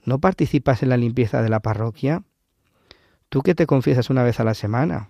no 0.06 0.20
participas 0.20 0.84
en 0.84 0.90
la 0.90 0.98
limpieza 0.98 1.42
de 1.42 1.50
la 1.50 1.60
parroquia, 1.60 2.24
tú 3.30 3.42
que 3.42 3.56
te 3.56 3.66
confiesas 3.66 4.10
una 4.10 4.24
vez 4.24 4.40
a 4.40 4.44
la 4.44 4.54
semana, 4.54 5.10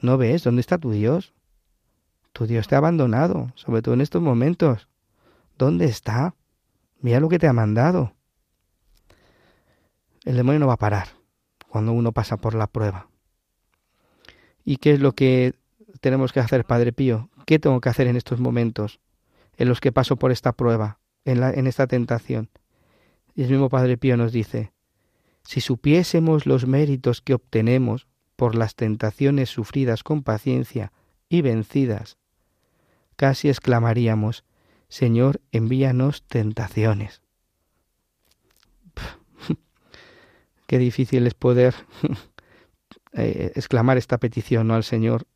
¿no 0.00 0.16
ves 0.16 0.44
dónde 0.44 0.60
está 0.60 0.78
tu 0.78 0.92
Dios? 0.92 1.34
Tu 2.32 2.46
Dios 2.46 2.68
te 2.68 2.74
ha 2.74 2.78
abandonado, 2.78 3.50
sobre 3.54 3.82
todo 3.82 3.94
en 3.94 4.02
estos 4.02 4.22
momentos. 4.22 4.88
¿Dónde 5.56 5.86
está? 5.86 6.34
Mira 7.00 7.18
lo 7.18 7.28
que 7.30 7.38
te 7.38 7.48
ha 7.48 7.52
mandado. 7.54 8.12
El 10.24 10.36
demonio 10.36 10.60
no 10.60 10.66
va 10.66 10.74
a 10.74 10.78
parar 10.78 11.08
cuando 11.66 11.92
uno 11.92 12.12
pasa 12.12 12.36
por 12.36 12.54
la 12.54 12.66
prueba. 12.66 13.08
¿Y 14.64 14.76
qué 14.76 14.92
es 14.92 15.00
lo 15.00 15.12
que 15.12 15.54
tenemos 16.00 16.32
que 16.32 16.40
hacer, 16.40 16.64
Padre 16.64 16.92
Pío? 16.92 17.30
¿Qué 17.46 17.58
tengo 17.58 17.80
que 17.80 17.88
hacer 17.88 18.06
en 18.06 18.16
estos 18.16 18.38
momentos 18.38 19.00
en 19.56 19.68
los 19.68 19.80
que 19.80 19.92
paso 19.92 20.16
por 20.16 20.32
esta 20.32 20.52
prueba, 20.52 20.98
en, 21.24 21.66
esta 21.66 21.86
tentación? 21.86 22.50
Y 23.34 23.42
el 23.42 23.50
mismo 23.50 23.68
Padre 23.68 23.96
Pío 23.96 24.16
nos 24.16 24.32
dice, 24.32 24.72
si 25.42 25.60
supiésemos 25.60 26.46
los 26.46 26.66
méritos 26.66 27.20
que 27.20 27.34
obtenemos 27.34 28.06
por 28.36 28.54
las 28.54 28.74
tentaciones 28.74 29.50
sufridas 29.50 30.02
con 30.02 30.22
paciencia 30.22 30.92
y 31.28 31.42
vencidas, 31.42 32.18
casi 33.16 33.48
exclamaríamos, 33.48 34.44
Señor, 34.88 35.40
envíanos 35.52 36.22
tentaciones. 36.22 37.22
Qué 40.66 40.78
difícil 40.78 41.26
es 41.26 41.34
poder 41.34 41.74
eh, 43.12 43.52
exclamar 43.54 43.98
esta 43.98 44.18
petición 44.18 44.68
¿no? 44.68 44.74
al 44.74 44.84
Señor, 44.84 45.26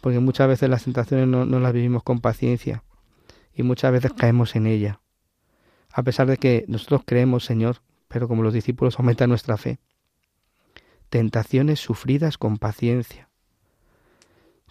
porque 0.00 0.18
muchas 0.18 0.48
veces 0.48 0.70
las 0.70 0.84
tentaciones 0.84 1.28
no, 1.28 1.44
no 1.44 1.60
las 1.60 1.72
vivimos 1.72 2.02
con 2.02 2.20
paciencia 2.20 2.82
y 3.54 3.62
muchas 3.62 3.92
veces 3.92 4.12
caemos 4.12 4.56
en 4.56 4.66
ella, 4.66 5.00
a 5.92 6.02
pesar 6.02 6.26
de 6.26 6.36
que 6.36 6.64
nosotros 6.68 7.02
creemos, 7.04 7.44
Señor, 7.44 7.82
pero 8.08 8.28
como 8.28 8.42
los 8.42 8.54
discípulos 8.54 8.98
aumenta 8.98 9.26
nuestra 9.26 9.56
fe. 9.56 9.78
Tentaciones 11.08 11.80
sufridas 11.80 12.38
con 12.38 12.58
paciencia. 12.58 13.28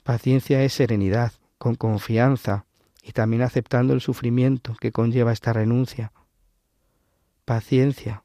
Paciencia 0.04 0.64
es 0.64 0.74
serenidad, 0.74 1.34
con 1.58 1.76
confianza 1.76 2.66
y 3.04 3.12
también 3.12 3.42
aceptando 3.42 3.94
el 3.94 4.02
sufrimiento 4.02 4.76
que 4.80 4.92
conlleva 4.92 5.32
esta 5.32 5.54
renuncia. 5.54 6.12
Paciencia, 7.46 8.24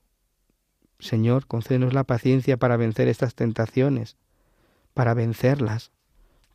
Señor, 0.98 1.46
concédenos 1.46 1.92
la 1.92 2.04
paciencia 2.04 2.56
para 2.56 2.76
vencer 2.76 3.08
estas 3.08 3.34
tentaciones, 3.34 4.16
para 4.94 5.14
vencerlas, 5.14 5.92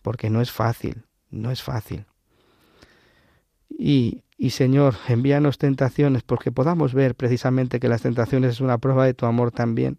porque 0.01 0.29
no 0.29 0.41
es 0.41 0.51
fácil, 0.51 1.05
no 1.29 1.51
es 1.51 1.61
fácil. 1.61 2.05
Y, 3.69 4.23
y 4.37 4.51
Señor, 4.51 4.95
envíanos 5.07 5.57
tentaciones 5.57 6.23
porque 6.23 6.51
podamos 6.51 6.93
ver 6.93 7.15
precisamente 7.15 7.79
que 7.79 7.89
las 7.89 8.01
tentaciones 8.01 8.51
es 8.51 8.61
una 8.61 8.77
prueba 8.77 9.05
de 9.05 9.13
tu 9.13 9.25
amor 9.25 9.51
también 9.51 9.97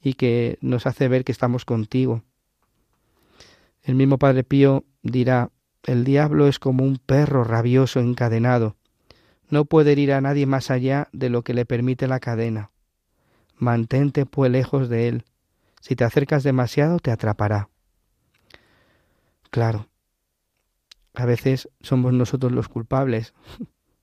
y 0.00 0.14
que 0.14 0.58
nos 0.60 0.86
hace 0.86 1.08
ver 1.08 1.24
que 1.24 1.32
estamos 1.32 1.64
contigo. 1.64 2.22
El 3.82 3.94
mismo 3.94 4.18
Padre 4.18 4.44
Pío 4.44 4.84
dirá, 5.02 5.50
el 5.82 6.04
diablo 6.04 6.48
es 6.48 6.58
como 6.58 6.84
un 6.84 6.98
perro 6.98 7.44
rabioso 7.44 8.00
encadenado. 8.00 8.76
No 9.50 9.66
puede 9.66 9.92
ir 9.92 10.12
a 10.12 10.20
nadie 10.20 10.46
más 10.46 10.70
allá 10.70 11.08
de 11.12 11.28
lo 11.28 11.42
que 11.42 11.54
le 11.54 11.66
permite 11.66 12.08
la 12.08 12.20
cadena. 12.20 12.70
Mantente 13.56 14.24
pues 14.26 14.50
lejos 14.50 14.88
de 14.88 15.08
él. 15.08 15.24
Si 15.80 15.96
te 15.96 16.04
acercas 16.04 16.42
demasiado 16.42 16.98
te 16.98 17.10
atrapará. 17.10 17.68
Claro, 19.50 19.88
a 21.14 21.24
veces 21.26 21.68
somos 21.80 22.12
nosotros 22.12 22.52
los 22.52 22.68
culpables 22.68 23.34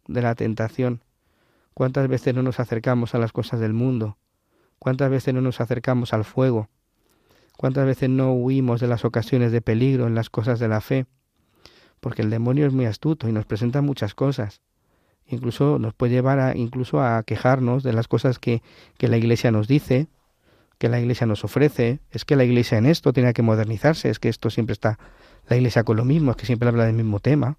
de 0.08 0.21
la 0.21 0.36
tentación. 0.36 1.04
¿Cuántas 1.74 2.08
veces 2.08 2.34
no 2.34 2.43
nos 2.43 2.60
acercamos 2.60 3.15
a 3.15 3.19
las 3.19 3.32
cosas 3.32 3.60
del 3.60 3.74
mundo? 3.74 4.17
¿Cuántas 4.80 5.10
veces 5.10 5.34
no 5.34 5.41
nos 5.41 5.62
acercamos 5.62 6.13
al 6.13 6.26
fuego? 6.26 6.69
¿Cuántas 7.58 7.86
veces 7.86 8.10
no 8.10 8.34
huimos 8.34 8.82
de 8.82 8.88
las 8.88 9.06
ocasiones 9.06 9.52
de 9.52 9.62
peligro 9.62 10.08
en 10.08 10.15
las 10.15 10.30
cosas 10.30 10.60
de 10.60 10.67
la 10.67 10.82
fe? 10.82 11.06
Porque 12.00 12.24
el 12.24 12.30
demonio 12.30 12.65
es 12.65 12.74
muy 12.74 12.86
astuto 12.86 13.30
y 13.30 13.32
nos 13.32 13.45
presenta 13.45 13.82
muchas 13.82 14.15
cosas 14.15 14.62
incluso 15.34 15.80
nos 15.80 15.93
puede 15.93 16.13
llevar 16.13 16.39
a, 16.39 16.56
incluso 16.56 17.02
a 17.02 17.24
quejarnos 17.24 17.84
de 17.84 17.93
las 17.93 18.08
cosas 18.08 18.39
que, 18.39 18.62
que 18.97 19.08
la 19.08 19.17
Iglesia 19.17 19.52
nos 19.52 19.67
dice, 19.67 20.08
que 20.78 20.89
la 20.89 21.00
Iglesia 21.00 21.28
nos 21.28 21.43
ofrece, 21.43 22.00
es 22.12 22.26
que 22.26 22.36
la 22.36 22.43
Iglesia 22.43 22.78
en 22.78 22.86
esto 22.86 23.13
tiene 23.13 23.34
que 23.34 23.41
modernizarse, 23.41 24.10
es 24.10 24.19
que 24.19 24.30
esto 24.30 24.50
siempre 24.50 24.74
está 24.74 25.00
la 25.47 25.58
Iglesia 25.58 25.84
con 25.84 25.97
lo 25.97 26.06
mismo, 26.06 26.32
es 26.32 26.38
que 26.38 26.45
siempre 26.45 26.69
habla 26.69 26.86
del 26.86 26.95
mismo 26.95 27.19
tema. 27.19 27.58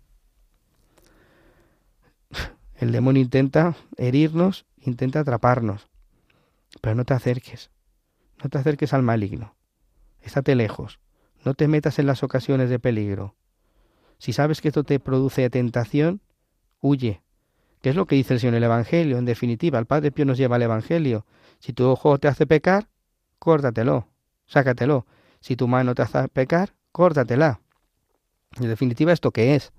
El 2.74 2.92
demonio 2.92 3.22
intenta 3.22 3.76
herirnos, 3.96 4.66
intenta 4.78 5.20
atraparnos, 5.20 5.88
pero 6.80 6.94
no 6.94 7.04
te 7.04 7.14
acerques, 7.14 7.70
no 8.42 8.50
te 8.50 8.58
acerques 8.58 8.92
al 8.92 9.02
maligno, 9.02 9.54
estate 10.20 10.54
lejos, 10.54 10.98
no 11.44 11.54
te 11.54 11.68
metas 11.68 11.98
en 11.98 12.06
las 12.06 12.22
ocasiones 12.22 12.70
de 12.70 12.78
peligro. 12.78 13.36
Si 14.18 14.32
sabes 14.32 14.60
que 14.60 14.68
esto 14.68 14.84
te 14.84 14.98
produce 15.00 15.48
tentación, 15.50 16.20
huye, 16.80 17.22
¿Qué 17.82 17.90
es 17.90 17.96
lo 17.96 18.06
que 18.06 18.14
dice 18.14 18.32
el 18.32 18.40
Señor 18.40 18.54
en 18.54 18.58
el 18.58 18.64
Evangelio? 18.64 19.18
En 19.18 19.24
definitiva, 19.24 19.78
el 19.80 19.86
Padre 19.86 20.12
Pío 20.12 20.24
nos 20.24 20.38
lleva 20.38 20.54
al 20.54 20.62
Evangelio. 20.62 21.26
Si 21.58 21.72
tu 21.72 21.84
ojo 21.88 22.18
te 22.18 22.28
hace 22.28 22.46
pecar, 22.46 22.88
córtatelo, 23.40 24.06
sácatelo. 24.46 25.04
Si 25.40 25.56
tu 25.56 25.66
mano 25.66 25.96
te 25.96 26.02
hace 26.02 26.28
pecar, 26.28 26.74
córtatela. 26.92 27.60
En 28.60 28.68
definitiva, 28.68 29.12
¿esto 29.12 29.30
qué 29.30 29.54
es? 29.54 29.72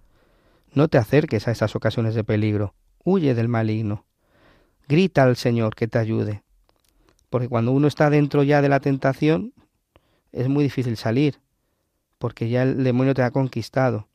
No 0.73 0.87
te 0.87 0.97
acerques 0.97 1.47
a 1.47 1.51
esas 1.51 1.75
ocasiones 1.75 2.15
de 2.15 2.23
peligro. 2.23 2.73
Huye 3.03 3.35
del 3.35 3.47
maligno. 3.47 4.05
Grita 4.87 5.23
al 5.23 5.35
Señor 5.35 5.75
que 5.75 5.87
te 5.87 5.99
ayude. 5.99 6.43
Porque 7.29 7.49
cuando 7.49 7.71
uno 7.71 7.87
está 7.87 8.09
dentro 8.09 8.43
ya 8.43 8.61
de 8.61 8.69
la 8.69 8.79
tentación, 8.79 9.53
es 10.31 10.49
muy 10.49 10.63
difícil 10.63 10.97
salir, 10.97 11.39
porque 12.17 12.49
ya 12.49 12.63
el 12.63 12.83
demonio 12.83 13.13
te 13.13 13.23
ha 13.23 13.31
conquistado. 13.31 14.07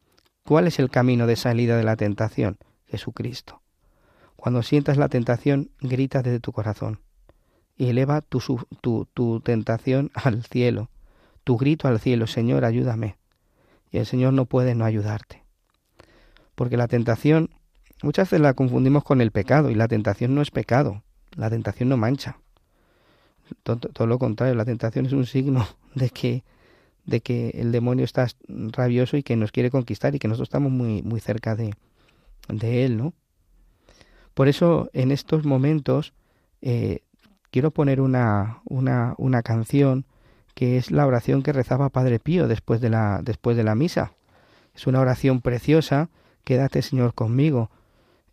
¿Cuál 0.44 0.66
es 0.66 0.78
el 0.78 0.90
camino 0.90 1.26
de 1.26 1.36
salida 1.36 1.76
de 1.76 1.84
la 1.84 1.96
tentación? 1.96 2.58
Jesucristo. 2.86 3.60
Cuando 4.34 4.62
sientas 4.62 4.96
la 4.96 5.08
tentación, 5.08 5.70
grita 5.80 6.22
desde 6.22 6.40
tu 6.40 6.52
corazón 6.52 7.00
y 7.76 7.88
eleva 7.88 8.20
tu, 8.22 8.40
tu, 8.80 9.06
tu 9.12 9.40
tentación 9.40 10.10
al 10.14 10.42
cielo, 10.44 10.90
tu 11.44 11.56
grito 11.56 11.86
al 11.86 12.00
cielo, 12.00 12.26
Señor, 12.26 12.64
ayúdame. 12.64 13.17
Y 13.90 13.98
el 13.98 14.06
Señor 14.06 14.32
no 14.32 14.46
puede 14.46 14.74
no 14.74 14.84
ayudarte. 14.84 15.44
Porque 16.54 16.76
la 16.76 16.88
tentación, 16.88 17.50
muchas 18.02 18.28
veces 18.28 18.40
la 18.40 18.54
confundimos 18.54 19.04
con 19.04 19.20
el 19.20 19.30
pecado, 19.30 19.70
y 19.70 19.74
la 19.74 19.88
tentación 19.88 20.34
no 20.34 20.42
es 20.42 20.50
pecado, 20.50 21.02
la 21.36 21.50
tentación 21.50 21.88
no 21.88 21.96
mancha. 21.96 22.38
Todo, 23.62 24.06
lo 24.06 24.18
contrario, 24.18 24.54
la 24.54 24.64
tentación 24.64 25.06
es 25.06 25.12
un 25.12 25.24
signo 25.24 25.66
de 25.94 26.10
que, 26.10 26.44
de 27.04 27.20
que 27.20 27.50
el 27.50 27.72
demonio 27.72 28.04
está 28.04 28.26
rabioso 28.48 29.16
y 29.16 29.22
que 29.22 29.36
nos 29.36 29.52
quiere 29.52 29.70
conquistar 29.70 30.14
y 30.14 30.18
que 30.18 30.28
nosotros 30.28 30.48
estamos 30.48 30.72
muy, 30.72 31.02
muy 31.02 31.20
cerca 31.20 31.56
de, 31.56 31.74
de 32.48 32.84
él, 32.84 32.96
¿no? 32.96 33.14
Por 34.34 34.48
eso 34.48 34.88
en 34.92 35.10
estos 35.10 35.44
momentos 35.44 36.12
eh, 36.60 37.00
quiero 37.50 37.70
poner 37.70 38.00
una, 38.00 38.60
una, 38.64 39.14
una 39.18 39.42
canción 39.42 40.06
que 40.58 40.76
es 40.76 40.90
la 40.90 41.06
oración 41.06 41.44
que 41.44 41.52
rezaba 41.52 41.88
Padre 41.88 42.18
Pío 42.18 42.48
después 42.48 42.80
de 42.80 42.90
la, 42.90 43.20
después 43.22 43.56
de 43.56 43.62
la 43.62 43.76
misa. 43.76 44.14
Es 44.74 44.88
una 44.88 44.98
oración 44.98 45.40
preciosa, 45.40 46.08
quédate 46.42 46.82
Señor 46.82 47.14
conmigo. 47.14 47.70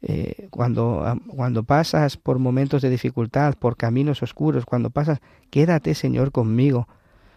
Eh, 0.02 0.48
cuando, 0.50 1.06
cuando 1.28 1.62
pasas 1.62 2.18
por 2.18 2.40
momentos 2.40 2.82
de 2.82 2.90
dificultad, 2.90 3.54
por 3.54 3.78
caminos 3.78 4.24
oscuros, 4.24 4.66
cuando 4.66 4.90
pasas, 4.90 5.20
quédate 5.52 5.94
Señor 5.94 6.32
conmigo. 6.32 6.88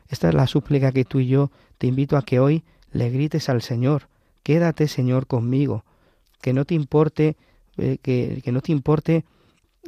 Esta 0.08 0.30
es 0.30 0.34
la 0.34 0.46
súplica 0.46 0.90
que 0.90 1.04
tú 1.04 1.20
y 1.20 1.26
yo 1.26 1.50
te 1.76 1.86
invito 1.86 2.16
a 2.16 2.22
que 2.22 2.40
hoy 2.40 2.64
le 2.90 3.10
grites 3.10 3.50
al 3.50 3.60
Señor, 3.60 4.08
quédate 4.42 4.88
Señor 4.88 5.26
conmigo, 5.26 5.84
que 6.40 6.54
no 6.54 6.64
te 6.64 6.74
importe, 6.74 7.36
eh, 7.76 7.98
que, 8.00 8.40
que, 8.42 8.52
no 8.52 8.62
te 8.62 8.72
importe 8.72 9.26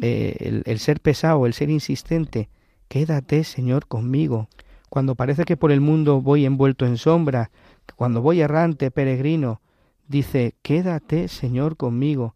eh, 0.02 0.36
el, 0.40 0.62
el 0.66 0.78
ser 0.78 1.00
pesado, 1.00 1.46
el 1.46 1.54
ser 1.54 1.70
insistente, 1.70 2.50
quédate 2.88 3.44
Señor 3.44 3.86
conmigo. 3.86 4.50
Cuando 4.90 5.14
parece 5.14 5.44
que 5.44 5.56
por 5.56 5.70
el 5.70 5.80
mundo 5.80 6.20
voy 6.20 6.44
envuelto 6.44 6.84
en 6.84 6.98
sombra, 6.98 7.52
cuando 7.94 8.22
voy 8.22 8.40
errante, 8.40 8.90
peregrino, 8.90 9.60
dice, 10.08 10.56
quédate 10.62 11.28
Señor 11.28 11.76
conmigo. 11.76 12.34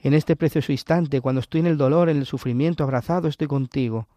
En 0.00 0.14
este 0.14 0.34
precioso 0.34 0.72
instante, 0.72 1.20
cuando 1.20 1.42
estoy 1.42 1.60
en 1.60 1.66
el 1.66 1.76
dolor, 1.76 2.08
en 2.08 2.16
el 2.16 2.24
sufrimiento, 2.24 2.82
abrazado, 2.82 3.28
estoy 3.28 3.46
contigo. 3.46 4.08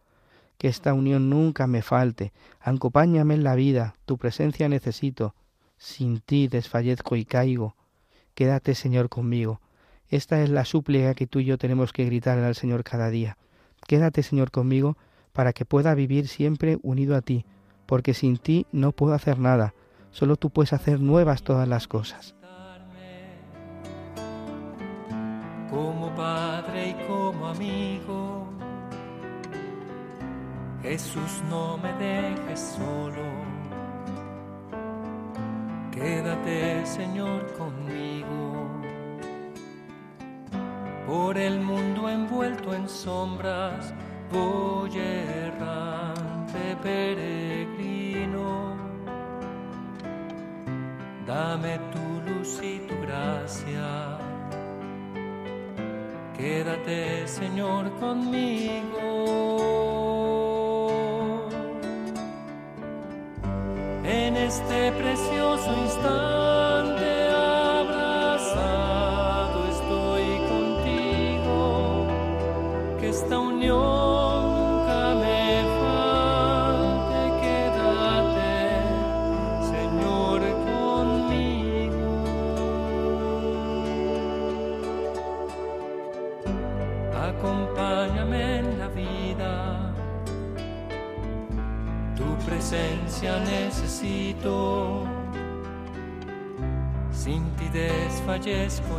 Que 0.57 0.69
esta 0.69 0.93
unión 0.93 1.29
nunca 1.29 1.67
me 1.67 1.81
falte. 1.81 2.31
Acompáñame 2.61 3.33
en 3.33 3.43
la 3.43 3.55
vida, 3.55 3.95
tu 4.05 4.17
presencia 4.17 4.69
necesito. 4.69 5.35
Sin 5.77 6.21
ti 6.21 6.47
desfallezco 6.47 7.17
y 7.17 7.25
caigo. 7.25 7.75
Quédate, 8.35 8.73
Señor, 8.73 9.09
conmigo. 9.09 9.59
Esta 10.07 10.41
es 10.41 10.49
la 10.49 10.63
súplica 10.63 11.13
que 11.13 11.27
tú 11.27 11.39
y 11.39 11.45
yo 11.45 11.57
tenemos 11.57 11.91
que 11.91 12.05
gritar 12.05 12.39
al 12.39 12.55
Señor 12.55 12.85
cada 12.85 13.09
día. 13.09 13.37
Quédate, 13.85 14.23
Señor, 14.23 14.49
conmigo, 14.49 14.97
para 15.33 15.51
que 15.51 15.65
pueda 15.65 15.93
vivir 15.93 16.29
siempre 16.29 16.79
unido 16.81 17.17
a 17.17 17.21
ti, 17.21 17.45
porque 17.85 18.13
sin 18.13 18.37
ti 18.37 18.65
no 18.71 18.91
puedo 18.91 19.13
hacer 19.13 19.39
nada. 19.39 19.73
Solo 20.11 20.37
tú 20.37 20.49
puedes 20.49 20.73
hacer 20.73 20.99
nuevas 20.99 21.43
todas 21.43 21.67
las 21.67 21.87
cosas. 21.87 22.35
como 25.75 26.09
padre 26.15 26.89
y 26.91 26.93
como 27.05 27.47
amigo. 27.47 28.47
Jesús, 30.81 31.43
no 31.49 31.77
me 31.77 31.91
dejes 31.93 32.77
solo. 32.77 33.25
Quédate, 35.91 36.85
Señor, 36.85 37.51
conmigo. 37.57 38.53
Por 41.05 41.37
el 41.37 41.59
mundo 41.59 42.09
envuelto 42.09 42.73
en 42.73 42.87
sombras, 42.87 43.93
voy 44.31 44.75
peregrino. 46.81 48.75
Dame 51.25 51.79
tu 51.91 52.05
luz 52.29 52.59
y 52.61 52.79
tu 52.87 52.95
gracia 53.01 54.19
Quédate, 56.37 57.27
Señor, 57.27 57.89
conmigo. 57.99 59.25
En 64.03 64.35
este 64.35 64.91
precioso 64.91 65.73
instante 65.83 66.54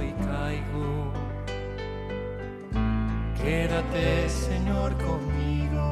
y 0.03 0.13
caigo. 0.25 1.13
Quédate, 3.43 4.29
Señor, 4.29 4.95
conmigo. 4.97 5.87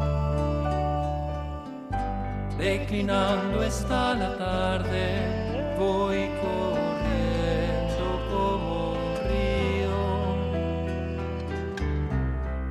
Declinando 2.59 3.63
está 3.63 4.15
la 4.15 4.37
tarde, 4.39 5.75
voy 5.79 6.31
corriendo 6.43 8.07
como 8.31 8.93
un 8.93 9.05
río 9.29 10.03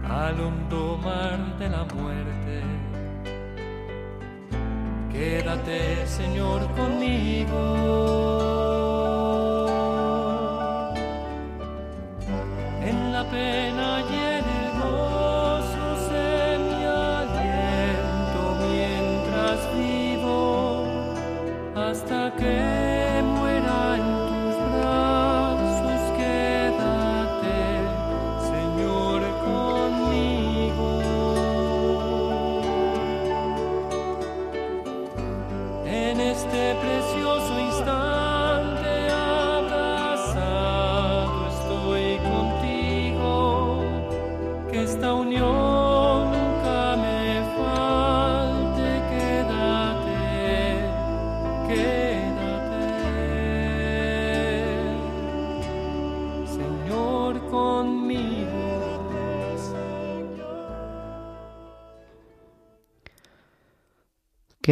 al 0.10 0.40
hondo 0.40 0.98
mar 1.04 1.40
de 1.60 1.70
la 1.70 1.84
muerte. 1.86 2.56
Quédate, 5.12 6.08
Señor, 6.08 6.60
conmigo. 6.76 8.13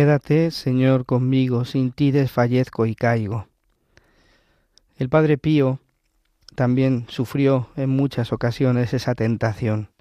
Quédate, 0.01 0.49
Señor, 0.49 1.05
conmigo, 1.05 1.63
sin 1.63 1.91
ti 1.91 2.09
desfallezco 2.09 2.87
y 2.87 2.95
caigo. 2.95 3.45
El 4.97 5.09
Padre 5.09 5.37
Pío 5.37 5.79
también 6.55 7.05
sufrió 7.07 7.69
en 7.75 7.91
muchas 7.91 8.33
ocasiones 8.33 8.95
esa 8.95 9.13
tentación. 9.13 9.91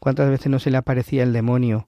¿Cuántas 0.00 0.28
veces 0.30 0.48
no 0.48 0.58
se 0.58 0.72
le 0.72 0.78
aparecía 0.78 1.22
el 1.22 1.32
demonio, 1.32 1.86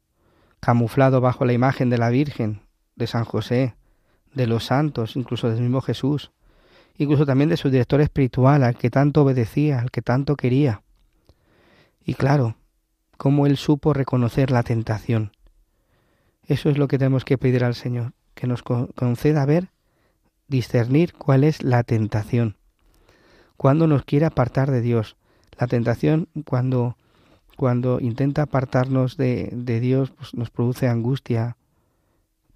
camuflado 0.61 1.21
bajo 1.21 1.45
la 1.45 1.53
imagen 1.53 1.91
de 1.91 1.99
la 1.99 2.11
Virgen, 2.11 2.61
de 2.95 3.09
San 3.09 3.25
José, 3.25 3.75
de 4.35 4.47
los 4.47 4.67
santos, 4.67 5.17
incluso 5.17 5.51
del 5.51 5.63
mismo 5.63 5.81
Jesús, 5.81 6.31
incluso 6.97 7.27
también 7.27 7.51
de 7.51 7.57
su 7.57 7.71
director 7.71 8.01
espiritual, 8.01 8.63
al 8.63 8.77
que 8.77 8.89
tanto 8.89 9.23
obedecía, 9.23 9.81
al 9.81 9.91
que 9.91 10.01
tanto 10.01 10.37
quería? 10.37 10.83
Y 12.05 12.15
claro, 12.15 12.55
cómo 13.17 13.47
él 13.47 13.57
supo 13.57 13.95
reconocer 13.95 14.53
la 14.53 14.63
tentación. 14.63 15.33
Eso 16.47 16.71
es 16.71 16.79
lo 16.79 16.89
que 16.89 16.99
tenemos 16.99 17.25
que 17.25 17.39
pedir 17.39 17.65
al 17.65 17.75
Señor, 17.75 18.13
que 18.35 18.47
nos 18.47 18.63
conceda 18.63 19.45
ver, 19.47 19.71
discernir 20.49 21.15
cuál 21.15 21.45
es 21.45 21.63
la 21.63 21.83
tentación. 21.83 22.57
Cuando 23.57 23.87
nos 23.87 24.05
quiere 24.05 24.27
apartar 24.27 24.71
de 24.71 24.81
Dios. 24.81 25.17
La 25.59 25.67
tentación 25.67 26.29
cuando 26.47 26.97
cuando 27.57 28.01
intenta 28.01 28.43
apartarnos 28.43 29.17
de, 29.17 29.51
de 29.53 29.79
Dios, 29.79 30.11
pues 30.11 30.35
nos 30.35 30.51
produce 30.51 30.89
angustia, 30.89 31.57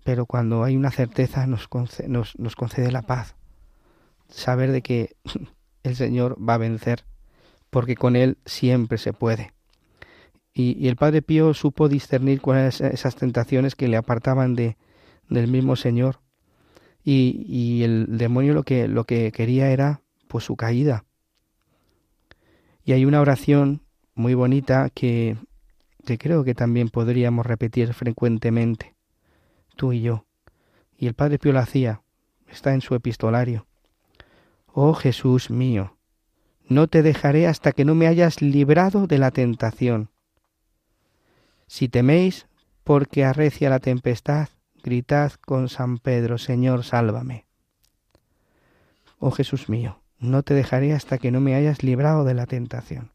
pero 0.04 0.26
cuando 0.26 0.64
hay 0.64 0.76
una 0.76 0.90
certeza 0.90 1.46
nos 1.46 1.68
concede, 1.68 2.08
nos, 2.08 2.38
nos 2.38 2.56
concede 2.56 2.90
la 2.90 3.02
paz. 3.02 3.34
Saber 4.28 4.72
de 4.72 4.82
que 4.82 5.16
el 5.82 5.96
Señor 5.96 6.36
va 6.42 6.54
a 6.54 6.58
vencer, 6.58 7.04
porque 7.70 7.94
con 7.94 8.16
Él 8.16 8.38
siempre 8.46 8.98
se 8.98 9.12
puede. 9.12 9.52
Y, 10.58 10.88
el 10.88 10.96
Padre 10.96 11.20
Pío 11.20 11.52
supo 11.52 11.86
discernir 11.86 12.40
cuáles 12.40 12.80
esas 12.80 13.14
tentaciones 13.14 13.74
que 13.74 13.88
le 13.88 13.98
apartaban 13.98 14.54
de, 14.54 14.78
del 15.28 15.48
mismo 15.48 15.76
Señor. 15.76 16.20
Y, 17.04 17.44
y 17.46 17.82
el 17.82 18.16
demonio 18.16 18.54
lo 18.54 18.62
que, 18.62 18.88
lo 18.88 19.04
que 19.04 19.32
quería 19.32 19.70
era 19.70 20.00
pues 20.28 20.44
su 20.44 20.56
caída. 20.56 21.04
Y 22.84 22.92
hay 22.92 23.04
una 23.04 23.20
oración 23.20 23.82
muy 24.14 24.32
bonita 24.32 24.88
que, 24.94 25.36
que 26.06 26.16
creo 26.16 26.42
que 26.42 26.54
también 26.54 26.88
podríamos 26.88 27.44
repetir 27.44 27.92
frecuentemente, 27.92 28.94
tú 29.76 29.92
y 29.92 30.00
yo. 30.00 30.24
Y 30.96 31.06
el 31.06 31.12
Padre 31.12 31.38
Pío 31.38 31.52
lo 31.52 31.58
hacía, 31.58 32.00
está 32.48 32.72
en 32.72 32.80
su 32.80 32.94
epistolario. 32.94 33.66
Oh 34.72 34.94
Jesús 34.94 35.50
mío, 35.50 35.98
no 36.66 36.86
te 36.88 37.02
dejaré 37.02 37.46
hasta 37.46 37.72
que 37.72 37.84
no 37.84 37.94
me 37.94 38.06
hayas 38.06 38.40
librado 38.40 39.06
de 39.06 39.18
la 39.18 39.30
tentación. 39.32 40.08
Si 41.66 41.88
teméis 41.88 42.46
porque 42.84 43.24
arrecia 43.24 43.70
la 43.70 43.80
tempestad, 43.80 44.48
gritad 44.82 45.32
con 45.32 45.68
San 45.68 45.98
Pedro, 45.98 46.38
Señor, 46.38 46.84
sálvame. 46.84 47.46
Oh 49.18 49.30
Jesús 49.30 49.68
mío, 49.68 50.00
no 50.18 50.42
te 50.42 50.54
dejaré 50.54 50.92
hasta 50.92 51.18
que 51.18 51.30
no 51.30 51.40
me 51.40 51.54
hayas 51.54 51.82
librado 51.82 52.24
de 52.24 52.34
la 52.34 52.46
tentación. 52.46 53.10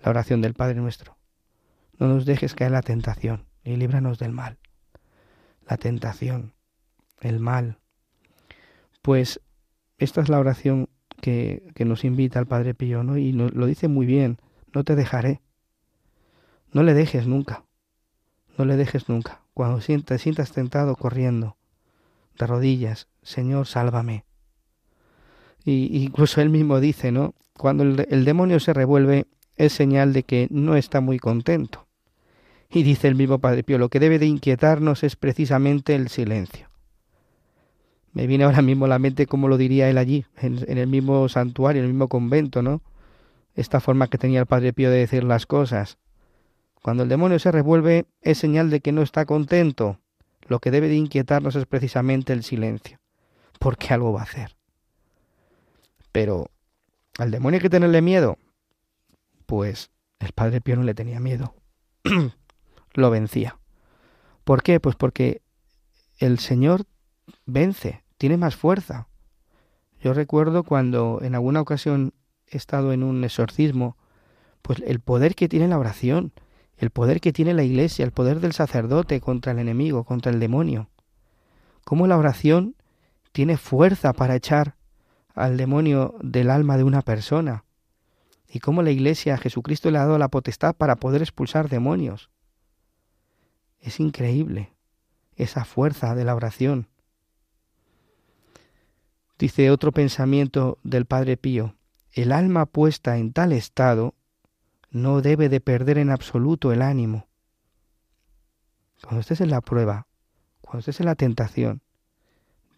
La 0.00 0.10
oración 0.10 0.40
del 0.40 0.54
Padre 0.54 0.76
nuestro. 0.76 1.16
No 1.98 2.06
nos 2.06 2.26
dejes 2.26 2.54
caer 2.54 2.70
la 2.70 2.82
tentación 2.82 3.46
y 3.64 3.76
líbranos 3.76 4.18
del 4.18 4.32
mal. 4.32 4.58
La 5.68 5.76
tentación, 5.76 6.54
el 7.20 7.40
mal. 7.40 7.78
Pues 9.02 9.40
esta 9.98 10.20
es 10.20 10.28
la 10.28 10.38
oración 10.38 10.88
que, 11.20 11.72
que 11.74 11.84
nos 11.84 12.04
invita 12.04 12.38
el 12.38 12.46
Padre 12.46 12.74
Pío, 12.74 13.02
¿no? 13.02 13.16
Y 13.16 13.32
nos, 13.32 13.52
lo 13.54 13.66
dice 13.66 13.88
muy 13.88 14.06
bien, 14.06 14.38
no 14.72 14.84
te 14.84 14.94
dejaré. 14.94 15.40
No 16.76 16.82
le 16.82 16.92
dejes 16.92 17.26
nunca. 17.26 17.64
No 18.58 18.66
le 18.66 18.76
dejes 18.76 19.08
nunca. 19.08 19.40
Cuando 19.54 19.78
te 19.78 20.18
sientas 20.18 20.52
tentado 20.52 20.94
corriendo, 20.94 21.56
de 22.38 22.46
rodillas, 22.46 23.08
Señor, 23.22 23.66
sálvame. 23.66 24.26
Y 25.64 26.04
incluso 26.04 26.42
él 26.42 26.50
mismo 26.50 26.78
dice, 26.78 27.12
¿no? 27.12 27.34
Cuando 27.56 27.82
el, 27.82 28.06
el 28.10 28.26
demonio 28.26 28.60
se 28.60 28.74
revuelve 28.74 29.26
es 29.56 29.72
señal 29.72 30.12
de 30.12 30.24
que 30.24 30.48
no 30.50 30.76
está 30.76 31.00
muy 31.00 31.18
contento. 31.18 31.86
Y 32.70 32.82
dice 32.82 33.08
el 33.08 33.14
mismo 33.14 33.38
Padre 33.38 33.62
Pío, 33.62 33.78
lo 33.78 33.88
que 33.88 33.98
debe 33.98 34.18
de 34.18 34.26
inquietarnos 34.26 35.02
es 35.02 35.16
precisamente 35.16 35.94
el 35.94 36.10
silencio. 36.10 36.68
Me 38.12 38.26
viene 38.26 38.44
ahora 38.44 38.60
mismo 38.60 38.84
a 38.84 38.88
la 38.88 38.98
mente 38.98 39.24
cómo 39.24 39.48
lo 39.48 39.56
diría 39.56 39.88
él 39.88 39.96
allí, 39.96 40.26
en, 40.42 40.62
en, 40.68 40.76
el 40.76 40.88
mismo 40.88 41.26
santuario, 41.30 41.80
en 41.80 41.86
el 41.86 41.92
mismo 41.94 42.08
convento, 42.08 42.60
¿no? 42.60 42.82
Esta 43.54 43.80
forma 43.80 44.08
que 44.08 44.18
tenía 44.18 44.40
el 44.40 44.46
Padre 44.46 44.74
Pío 44.74 44.90
de 44.90 44.98
decir 44.98 45.24
las 45.24 45.46
cosas. 45.46 45.96
Cuando 46.86 47.02
el 47.02 47.08
demonio 47.08 47.40
se 47.40 47.50
revuelve 47.50 48.06
es 48.20 48.38
señal 48.38 48.70
de 48.70 48.78
que 48.78 48.92
no 48.92 49.02
está 49.02 49.26
contento. 49.26 49.98
Lo 50.46 50.60
que 50.60 50.70
debe 50.70 50.86
de 50.86 50.94
inquietarnos 50.94 51.56
es 51.56 51.66
precisamente 51.66 52.32
el 52.32 52.44
silencio, 52.44 53.00
porque 53.58 53.92
algo 53.92 54.12
va 54.12 54.20
a 54.20 54.22
hacer. 54.22 54.56
Pero 56.12 56.52
al 57.18 57.32
demonio 57.32 57.56
hay 57.56 57.62
que 57.62 57.70
tenerle 57.70 58.02
miedo. 58.02 58.38
Pues 59.46 59.90
el 60.20 60.30
padre 60.30 60.60
Pío 60.60 60.76
no 60.76 60.84
le 60.84 60.94
tenía 60.94 61.18
miedo. 61.18 61.56
Lo 62.94 63.10
vencía. 63.10 63.58
¿Por 64.44 64.62
qué? 64.62 64.78
Pues 64.78 64.94
porque 64.94 65.42
el 66.18 66.38
Señor 66.38 66.84
vence, 67.46 68.04
tiene 68.16 68.36
más 68.36 68.54
fuerza. 68.54 69.08
Yo 70.00 70.14
recuerdo 70.14 70.62
cuando 70.62 71.18
en 71.20 71.34
alguna 71.34 71.62
ocasión 71.62 72.14
he 72.46 72.56
estado 72.56 72.92
en 72.92 73.02
un 73.02 73.24
exorcismo, 73.24 73.96
pues 74.62 74.84
el 74.86 75.00
poder 75.00 75.34
que 75.34 75.48
tiene 75.48 75.66
la 75.66 75.80
oración, 75.80 76.32
el 76.76 76.90
poder 76.90 77.20
que 77.20 77.32
tiene 77.32 77.54
la 77.54 77.62
iglesia, 77.62 78.04
el 78.04 78.12
poder 78.12 78.40
del 78.40 78.52
sacerdote 78.52 79.20
contra 79.20 79.52
el 79.52 79.58
enemigo, 79.58 80.04
contra 80.04 80.30
el 80.30 80.40
demonio. 80.40 80.88
Cómo 81.84 82.06
la 82.06 82.18
oración 82.18 82.74
tiene 83.32 83.56
fuerza 83.56 84.12
para 84.12 84.34
echar 84.34 84.76
al 85.36 85.56
demonio 85.56 86.14
del 86.22 86.50
alma 86.50 86.76
de 86.76 86.84
una 86.84 87.02
persona. 87.02 87.64
Y 88.48 88.60
cómo 88.60 88.82
la 88.82 88.90
Iglesia 88.90 89.34
a 89.34 89.38
Jesucristo 89.38 89.90
le 89.90 89.98
ha 89.98 90.06
dado 90.06 90.18
la 90.18 90.28
potestad 90.28 90.74
para 90.74 90.96
poder 90.96 91.20
expulsar 91.20 91.68
demonios. 91.68 92.30
Es 93.78 94.00
increíble 94.00 94.72
esa 95.36 95.64
fuerza 95.64 96.14
de 96.14 96.24
la 96.24 96.34
oración. 96.34 96.88
Dice 99.38 99.70
otro 99.70 99.92
pensamiento 99.92 100.78
del 100.82 101.04
Padre 101.04 101.36
Pío, 101.36 101.76
el 102.12 102.32
alma 102.32 102.64
puesta 102.64 103.18
en 103.18 103.32
tal 103.34 103.52
estado 103.52 104.14
no 104.90 105.20
debe 105.20 105.48
de 105.48 105.60
perder 105.60 105.98
en 105.98 106.10
absoluto 106.10 106.72
el 106.72 106.82
ánimo. 106.82 107.26
Cuando 109.02 109.20
estés 109.20 109.40
en 109.40 109.50
la 109.50 109.60
prueba, 109.60 110.06
cuando 110.60 110.80
estés 110.80 111.00
en 111.00 111.06
la 111.06 111.14
tentación, 111.14 111.82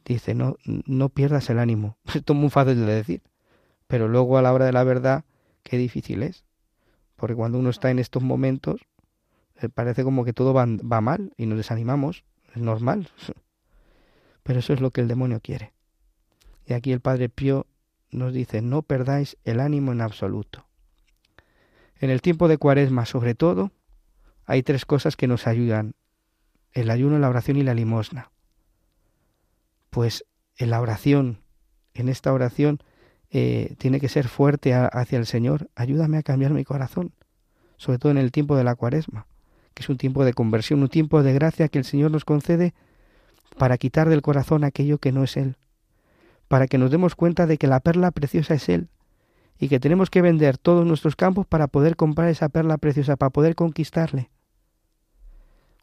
dice, 0.05 0.35
no, 0.35 0.57
no 0.65 1.09
pierdas 1.11 1.49
el 1.51 1.59
ánimo. 1.59 1.97
Esto 2.15 2.33
es 2.33 2.39
muy 2.39 2.51
fácil 2.51 2.87
de 2.87 2.95
decir, 2.95 3.23
pero 3.87 4.09
luego 4.09 4.39
a 4.39 4.43
la 4.43 4.53
hora 4.53 4.67
de 4.67 4.73
la 4.73 4.85
verdad, 4.85 5.25
qué 5.63 5.79
difícil 5.79 6.23
es. 6.23 6.45
Porque 7.17 7.35
cuando 7.35 7.59
uno 7.59 7.71
está 7.71 7.91
en 7.91 7.99
estos 7.99 8.23
momentos, 8.23 8.81
eh, 9.57 9.69
parece 9.69 10.05
como 10.05 10.25
que 10.25 10.33
todo 10.33 10.55
va, 10.55 10.67
va 10.67 11.01
mal 11.01 11.33
y 11.37 11.47
nos 11.47 11.59
desanimamos, 11.59 12.25
es 12.55 12.63
normal. 12.63 13.11
Pero 14.43 14.61
eso 14.61 14.73
es 14.73 14.81
lo 14.81 14.91
que 14.91 15.01
el 15.01 15.09
demonio 15.09 15.41
quiere. 15.41 15.73
Y 16.65 16.75
aquí 16.75 16.93
el 16.93 17.01
Padre 17.01 17.29
Pío 17.29 17.67
nos 18.11 18.33
dice, 18.33 18.63
no 18.63 18.83
perdáis 18.83 19.37
el 19.45 19.61
ánimo 19.61 19.93
en 19.93 20.01
absoluto. 20.01 20.68
En 22.01 22.11
el 22.11 22.23
tiempo 22.23 22.49
de 22.49 22.59
Cuaresma, 22.59 23.07
sobre 23.07 23.35
todo, 23.35 23.73
hay 24.47 24.63
tres 24.63 24.85
cosas 24.85 25.17
que 25.17 25.27
nos 25.27 25.47
ayudan. 25.47 25.95
El 26.73 26.91
ayuno, 26.91 27.19
la 27.19 27.29
oración 27.29 27.57
y 27.57 27.63
la 27.63 27.75
limosna 27.75 28.31
pues 29.91 30.25
en 30.57 30.71
la 30.71 30.81
oración, 30.81 31.41
en 31.95 32.09
esta 32.09 32.33
oración, 32.33 32.79
eh, 33.31 33.75
tiene 33.79 34.01
que 34.01 34.09
ser 34.09 34.29
fuerte 34.29 34.75
hacia 34.75 35.19
el 35.19 35.27
Señor. 35.27 35.71
Ayúdame 35.75 36.19
a 36.19 36.23
cambiar 36.23 36.53
mi 36.53 36.65
corazón, 36.65 37.13
sobre 37.77 37.99
todo 37.99 38.13
en 38.13 38.19
el 38.19 38.33
tiempo 38.33 38.57
de 38.57 38.65
la 38.65 38.75
cuaresma, 38.75 39.27
que 39.75 39.83
es 39.83 39.89
un 39.89 39.97
tiempo 39.97 40.25
de 40.25 40.35
conversión, 40.35 40.83
un 40.83 40.89
tiempo 40.89 41.23
de 41.23 41.33
gracia 41.33 41.69
que 41.69 41.79
el 41.79 41.85
Señor 41.85 42.11
nos 42.11 42.25
concede 42.25 42.75
para 43.59 43.79
quitar 43.79 44.09
del 44.09 44.23
corazón 44.23 44.65
aquello 44.65 44.99
que 44.99 45.13
no 45.13 45.25
es 45.25 45.37
Él, 45.37 45.57
para 46.49 46.67
que 46.67 46.79
nos 46.79 46.91
demos 46.91 47.15
cuenta 47.15 47.47
de 47.47 47.59
que 47.59 47.67
la 47.67 47.81
perla 47.81 48.11
preciosa 48.11 48.55
es 48.55 48.69
Él 48.69 48.89
y 49.59 49.69
que 49.69 49.81
tenemos 49.81 50.11
que 50.11 50.23
vender 50.23 50.59
todos 50.59 50.87
nuestros 50.87 51.17
campos 51.17 51.47
para 51.47 51.67
poder 51.67 51.97
comprar 51.97 52.29
esa 52.29 52.49
perla 52.49 52.79
preciosa, 52.79 53.17
para 53.17 53.31
poder 53.31 53.55
conquistarle. 53.55 54.31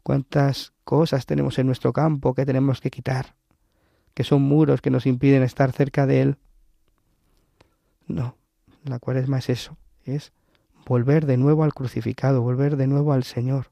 ¿Cuántas 0.02 0.72
cosas 0.84 1.26
tenemos 1.26 1.58
en 1.58 1.66
nuestro 1.66 1.92
campo 1.92 2.34
que 2.34 2.46
tenemos 2.46 2.80
que 2.80 2.90
quitar? 2.90 3.34
que 4.16 4.24
son 4.24 4.40
muros 4.40 4.80
que 4.80 4.90
nos 4.90 5.04
impiden 5.04 5.42
estar 5.42 5.72
cerca 5.72 6.06
de 6.06 6.22
Él. 6.22 6.36
No, 8.08 8.34
la 8.82 8.98
cuaresma 8.98 9.38
es 9.38 9.50
eso, 9.50 9.76
es 10.04 10.32
volver 10.86 11.26
de 11.26 11.36
nuevo 11.36 11.64
al 11.64 11.74
crucificado, 11.74 12.40
volver 12.40 12.78
de 12.78 12.86
nuevo 12.86 13.12
al 13.12 13.24
Señor. 13.24 13.66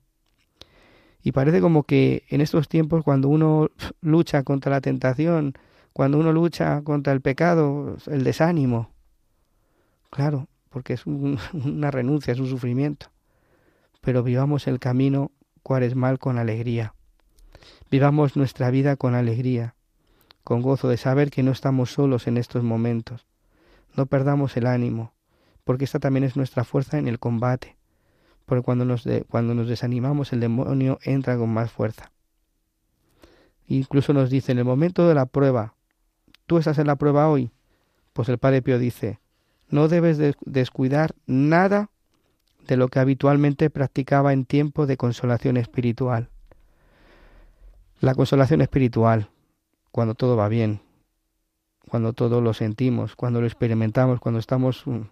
Y 1.23 1.33
parece 1.33 1.62
como 1.62 1.85
que 1.85 2.25
en 2.29 2.43
estos 2.43 2.69
tiempos 2.69 3.03
cuando 3.05 3.29
uno 3.29 3.71
lucha 4.03 4.43
contra 4.43 4.71
la 4.71 4.83
tentación, 4.83 5.55
cuando 5.95 6.19
uno 6.19 6.31
lucha 6.31 6.83
contra 6.83 7.14
el 7.14 7.23
pecado, 7.23 7.97
el 8.07 8.23
desánimo, 8.23 8.90
claro, 10.14 10.48
porque 10.70 10.92
es 10.92 11.07
un, 11.07 11.38
una 11.53 11.90
renuncia, 11.90 12.33
es 12.33 12.38
un 12.38 12.48
sufrimiento. 12.48 13.09
Pero 14.01 14.22
vivamos 14.22 14.66
el 14.66 14.78
camino 14.78 15.32
cuaresmal 15.62 16.18
con 16.18 16.39
alegría. 16.39 16.95
Vivamos 17.91 18.36
nuestra 18.36 18.70
vida 18.70 18.97
con 18.97 19.14
alegría 19.14 19.74
con 20.45 20.61
gozo 20.61 20.89
de 20.89 20.99
saber 20.99 21.30
que 21.30 21.43
no 21.43 21.51
estamos 21.51 21.91
solos 21.91 22.26
en 22.26 22.36
estos 22.36 22.62
momentos. 22.62 23.26
No 23.97 24.07
perdamos 24.07 24.57
el 24.59 24.66
ánimo, 24.66 25.14
porque 25.64 25.84
esta 25.84 25.99
también 25.99 26.24
es 26.24 26.36
nuestra 26.36 26.64
fuerza 26.64 26.99
en 26.99 27.09
el 27.09 27.18
combate, 27.18 27.78
porque 28.45 28.62
cuando 28.62 28.84
nos, 28.84 29.05
cuando 29.28 29.55
nos 29.55 29.68
desanimamos 29.68 30.32
el 30.34 30.41
demonio 30.41 30.99
entra 31.03 31.39
con 31.39 31.49
más 31.49 31.72
fuerza. 31.72 32.12
Incluso 33.66 34.12
nos 34.12 34.28
dice, 34.28 34.53
en 34.53 34.59
el 34.59 34.66
momento 34.66 35.09
de 35.09 35.14
la 35.14 35.24
prueba, 35.24 35.74
¿tú 36.47 36.59
estás 36.59 36.78
en 36.78 36.86
la 36.86 36.97
prueba 36.97 37.30
hoy? 37.30 37.51
Pues 38.12 38.28
el 38.28 38.36
Padre 38.36 38.61
Pío 38.61 38.78
dice, 38.78 39.20
no 39.69 39.89
debes 39.89 40.19
de 40.19 40.35
descuidar 40.45 41.15
nada 41.27 41.91
de 42.67 42.77
lo 42.77 42.89
que 42.89 42.99
habitualmente 42.99 43.71
practicaba 43.71 44.33
en 44.33 44.45
tiempo 44.45 44.87
de 44.87 44.97
consolación 44.97 45.57
espiritual. 45.57 46.29
La 48.01 48.15
consolación 48.15 48.61
espiritual, 48.61 49.29
cuando 49.91 50.15
todo 50.15 50.37
va 50.37 50.49
bien, 50.49 50.81
cuando 51.89 52.12
todo 52.12 52.41
lo 52.41 52.55
sentimos, 52.55 53.17
cuando 53.17 53.41
lo 53.41 53.47
experimentamos, 53.47 54.21
cuando 54.21 54.41
estamos 54.41 54.87
mm, 54.87 55.03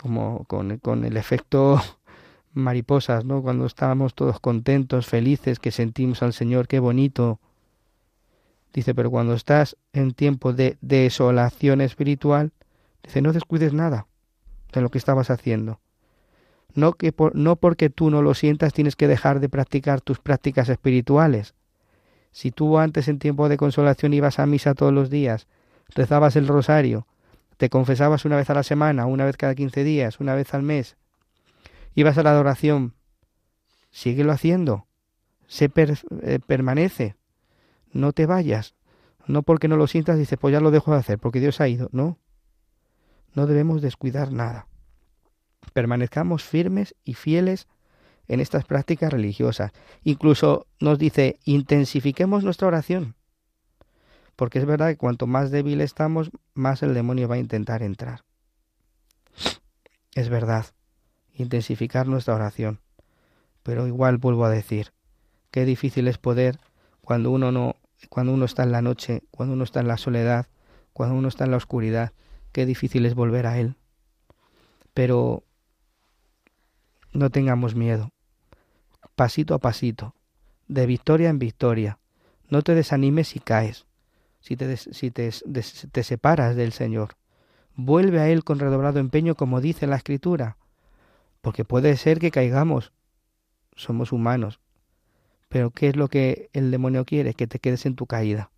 como 0.00 0.44
con, 0.44 0.78
con 0.78 1.04
el 1.04 1.16
efecto 1.16 1.80
mariposas, 2.54 3.24
¿no? 3.24 3.42
Cuando 3.42 3.66
estábamos 3.66 4.14
todos 4.14 4.40
contentos, 4.40 5.06
felices, 5.06 5.58
que 5.58 5.70
sentimos 5.70 6.22
al 6.22 6.32
Señor, 6.32 6.68
qué 6.68 6.78
bonito. 6.78 7.40
Dice, 8.72 8.94
pero 8.94 9.10
cuando 9.10 9.34
estás 9.34 9.76
en 9.92 10.12
tiempo 10.12 10.52
de 10.52 10.78
desolación 10.80 11.80
espiritual, 11.80 12.52
dice, 13.02 13.22
no 13.22 13.32
descuides 13.32 13.72
nada 13.72 14.06
de 14.72 14.80
lo 14.80 14.90
que 14.90 14.98
estabas 14.98 15.30
haciendo. 15.30 15.80
No, 16.74 16.94
que 16.94 17.14
no 17.34 17.56
porque 17.56 17.90
tú 17.90 18.10
no 18.10 18.22
lo 18.22 18.34
sientas 18.34 18.72
tienes 18.72 18.96
que 18.96 19.08
dejar 19.08 19.40
de 19.40 19.48
practicar 19.48 20.00
tus 20.00 20.20
prácticas 20.20 20.68
espirituales. 20.68 21.54
Si 22.30 22.50
tú 22.50 22.78
antes 22.78 23.08
en 23.08 23.18
tiempo 23.18 23.48
de 23.48 23.58
consolación 23.58 24.14
ibas 24.14 24.38
a 24.38 24.46
misa 24.46 24.74
todos 24.74 24.92
los 24.92 25.10
días, 25.10 25.48
rezabas 25.94 26.36
el 26.36 26.48
rosario, 26.48 27.06
te 27.58 27.68
confesabas 27.68 28.24
una 28.24 28.36
vez 28.36 28.48
a 28.48 28.54
la 28.54 28.62
semana, 28.62 29.06
una 29.06 29.26
vez 29.26 29.36
cada 29.36 29.54
quince 29.54 29.84
días, 29.84 30.18
una 30.18 30.34
vez 30.34 30.54
al 30.54 30.62
mes, 30.62 30.96
ibas 31.94 32.16
a 32.16 32.22
la 32.22 32.30
adoración, 32.30 32.94
síguelo 33.90 34.32
haciendo, 34.32 34.86
se 35.46 35.70
eh, 35.74 36.38
permanece, 36.46 37.16
no 37.92 38.12
te 38.12 38.24
vayas, 38.24 38.74
no 39.26 39.42
porque 39.42 39.68
no 39.68 39.76
lo 39.76 39.86
sientas 39.86 40.18
dices, 40.18 40.38
pues 40.40 40.52
ya 40.52 40.60
lo 40.60 40.70
dejo 40.70 40.92
de 40.92 40.98
hacer, 40.98 41.18
porque 41.18 41.40
Dios 41.40 41.60
ha 41.60 41.68
ido, 41.68 41.90
no, 41.92 42.18
no 43.34 43.46
debemos 43.46 43.82
descuidar 43.82 44.32
nada. 44.32 44.66
Permanezcamos 45.72 46.42
firmes 46.44 46.94
y 47.04 47.14
fieles 47.14 47.68
en 48.28 48.40
estas 48.40 48.64
prácticas 48.64 49.12
religiosas. 49.12 49.72
Incluso 50.02 50.66
nos 50.80 50.98
dice, 50.98 51.38
intensifiquemos 51.44 52.44
nuestra 52.44 52.68
oración. 52.68 53.14
Porque 54.36 54.58
es 54.58 54.66
verdad 54.66 54.88
que 54.88 54.96
cuanto 54.96 55.26
más 55.26 55.50
débil 55.50 55.80
estamos, 55.80 56.30
más 56.54 56.82
el 56.82 56.94
demonio 56.94 57.28
va 57.28 57.36
a 57.36 57.38
intentar 57.38 57.82
entrar. 57.82 58.24
Es 60.14 60.28
verdad, 60.28 60.66
intensificar 61.34 62.06
nuestra 62.06 62.34
oración. 62.34 62.80
Pero 63.62 63.86
igual 63.86 64.18
vuelvo 64.18 64.44
a 64.44 64.50
decir, 64.50 64.92
qué 65.50 65.64
difícil 65.64 66.08
es 66.08 66.18
poder 66.18 66.58
cuando 67.00 67.30
uno 67.30 67.52
no, 67.52 67.76
cuando 68.08 68.32
uno 68.32 68.44
está 68.44 68.62
en 68.62 68.72
la 68.72 68.82
noche, 68.82 69.22
cuando 69.30 69.54
uno 69.54 69.64
está 69.64 69.80
en 69.80 69.88
la 69.88 69.96
soledad, 69.96 70.46
cuando 70.92 71.14
uno 71.14 71.28
está 71.28 71.44
en 71.44 71.50
la 71.50 71.56
oscuridad, 71.56 72.12
qué 72.52 72.66
difícil 72.66 73.06
es 73.06 73.14
volver 73.14 73.46
a 73.46 73.58
él. 73.58 73.76
Pero 74.94 75.42
no 77.12 77.30
tengamos 77.30 77.74
miedo. 77.74 78.10
Pasito 79.16 79.54
a 79.54 79.58
pasito, 79.58 80.14
de 80.68 80.86
victoria 80.86 81.30
en 81.30 81.38
victoria. 81.38 81.98
No 82.48 82.62
te 82.62 82.74
desanimes 82.74 83.28
si 83.28 83.40
caes, 83.40 83.86
si 84.40 84.56
te, 84.56 84.76
si 84.76 85.10
te, 85.10 85.30
te 85.30 86.02
separas 86.02 86.54
del 86.56 86.72
Señor. 86.72 87.16
Vuelve 87.74 88.20
a 88.20 88.28
Él 88.28 88.44
con 88.44 88.58
redoblado 88.58 89.00
empeño 89.00 89.34
como 89.34 89.62
dice 89.62 89.86
la 89.86 89.96
Escritura, 89.96 90.58
porque 91.40 91.64
puede 91.64 91.96
ser 91.96 92.18
que 92.18 92.30
caigamos. 92.30 92.92
Somos 93.74 94.12
humanos. 94.12 94.60
Pero 95.48 95.70
¿qué 95.70 95.88
es 95.88 95.96
lo 95.96 96.08
que 96.08 96.50
el 96.52 96.70
demonio 96.70 97.06
quiere? 97.06 97.32
Que 97.32 97.46
te 97.46 97.58
quedes 97.58 97.86
en 97.86 97.96
tu 97.96 98.06
caída. 98.06 98.50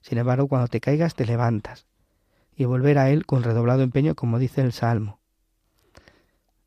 Sin 0.00 0.16
embargo, 0.16 0.48
cuando 0.48 0.68
te 0.68 0.80
caigas, 0.80 1.14
te 1.14 1.26
levantas 1.26 1.86
y 2.58 2.64
volver 2.64 2.98
a 2.98 3.08
Él 3.08 3.24
con 3.24 3.44
redoblado 3.44 3.82
empeño, 3.82 4.16
como 4.16 4.40
dice 4.40 4.60
el 4.62 4.72
Salmo. 4.72 5.20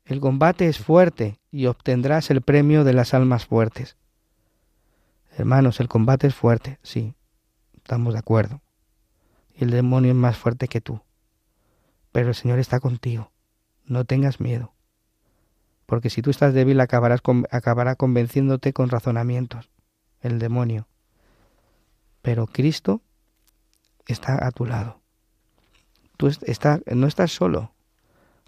El 0.06 0.20
combate 0.20 0.66
es 0.66 0.78
fuerte 0.78 1.38
y 1.50 1.66
obtendrás 1.66 2.30
el 2.30 2.40
premio 2.40 2.82
de 2.82 2.94
las 2.94 3.12
almas 3.12 3.44
fuertes. 3.44 3.98
Hermanos, 5.36 5.80
el 5.80 5.88
combate 5.88 6.28
es 6.28 6.34
fuerte, 6.34 6.78
sí, 6.82 7.14
estamos 7.76 8.14
de 8.14 8.20
acuerdo. 8.20 8.62
Y 9.54 9.64
el 9.64 9.70
demonio 9.70 10.12
es 10.12 10.16
más 10.16 10.38
fuerte 10.38 10.66
que 10.66 10.80
tú. 10.80 11.02
Pero 12.10 12.28
el 12.28 12.34
Señor 12.34 12.58
está 12.58 12.80
contigo. 12.80 13.30
No 13.84 14.06
tengas 14.06 14.40
miedo. 14.40 14.72
Porque 15.84 16.08
si 16.08 16.22
tú 16.22 16.30
estás 16.30 16.54
débil 16.54 16.80
acabarás 16.80 17.20
acabará 17.50 17.96
convenciéndote 17.96 18.72
con 18.72 18.88
razonamientos, 18.88 19.70
el 20.22 20.38
demonio. 20.38 20.88
Pero 22.22 22.46
Cristo 22.46 23.02
está 24.06 24.46
a 24.46 24.52
tu 24.52 24.64
lado. 24.64 25.01
Tú 26.22 26.30
no 26.94 27.08
estás 27.08 27.32
solo, 27.32 27.72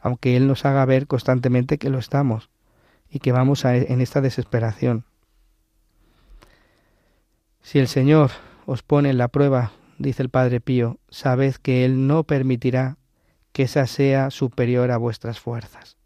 aunque 0.00 0.36
Él 0.36 0.46
nos 0.46 0.64
haga 0.64 0.84
ver 0.84 1.08
constantemente 1.08 1.76
que 1.76 1.90
lo 1.90 1.98
estamos 1.98 2.48
y 3.10 3.18
que 3.18 3.32
vamos 3.32 3.64
a, 3.64 3.74
en 3.74 4.00
esta 4.00 4.20
desesperación. 4.20 5.02
Si 7.62 7.80
el 7.80 7.88
Señor 7.88 8.30
os 8.64 8.84
pone 8.84 9.10
en 9.10 9.18
la 9.18 9.26
prueba, 9.26 9.72
dice 9.98 10.22
el 10.22 10.28
Padre 10.28 10.60
Pío, 10.60 11.00
sabed 11.08 11.56
que 11.56 11.84
Él 11.84 12.06
no 12.06 12.22
permitirá 12.22 12.96
que 13.50 13.64
esa 13.64 13.88
sea 13.88 14.30
superior 14.30 14.92
a 14.92 14.96
vuestras 14.96 15.40
fuerzas. 15.40 15.96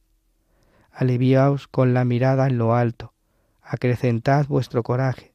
Aliviaos 0.90 1.68
con 1.68 1.92
la 1.92 2.06
mirada 2.06 2.46
en 2.46 2.56
lo 2.56 2.74
alto, 2.74 3.12
acrecentad 3.60 4.46
vuestro 4.46 4.82
coraje. 4.82 5.34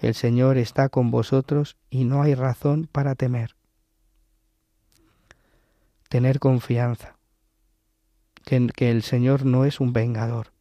El 0.00 0.14
Señor 0.14 0.58
está 0.58 0.88
con 0.88 1.12
vosotros 1.12 1.76
y 1.90 2.06
no 2.06 2.22
hay 2.22 2.34
razón 2.34 2.88
para 2.90 3.14
temer. 3.14 3.54
Tener 6.14 6.38
confianza 6.38 7.16
que, 8.44 8.88
el 8.88 9.02
Señor 9.02 9.44
no 9.44 9.64
es 9.64 9.80
un 9.80 9.92
vengador, 9.92 10.52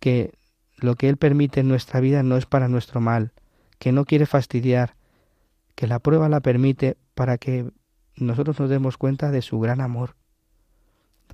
que 0.00 0.32
lo 0.78 0.96
que 0.96 1.08
Él 1.08 1.16
permite 1.16 1.60
en 1.60 1.68
nuestra 1.68 2.00
vida 2.00 2.24
no 2.24 2.36
es 2.36 2.44
para 2.44 2.66
nuestro 2.66 3.00
mal, 3.00 3.30
que 3.78 3.92
no 3.92 4.04
quiere 4.04 4.26
fastidiar, 4.26 4.96
que 5.76 5.86
la 5.86 6.00
prueba 6.00 6.28
la 6.28 6.40
permite 6.40 6.96
para 7.14 7.38
que 7.38 7.70
nosotros 8.16 8.58
nos 8.58 8.68
demos 8.68 8.96
cuenta 8.96 9.30
de 9.30 9.42
su 9.42 9.60
gran 9.60 9.80
amor. 9.80 10.16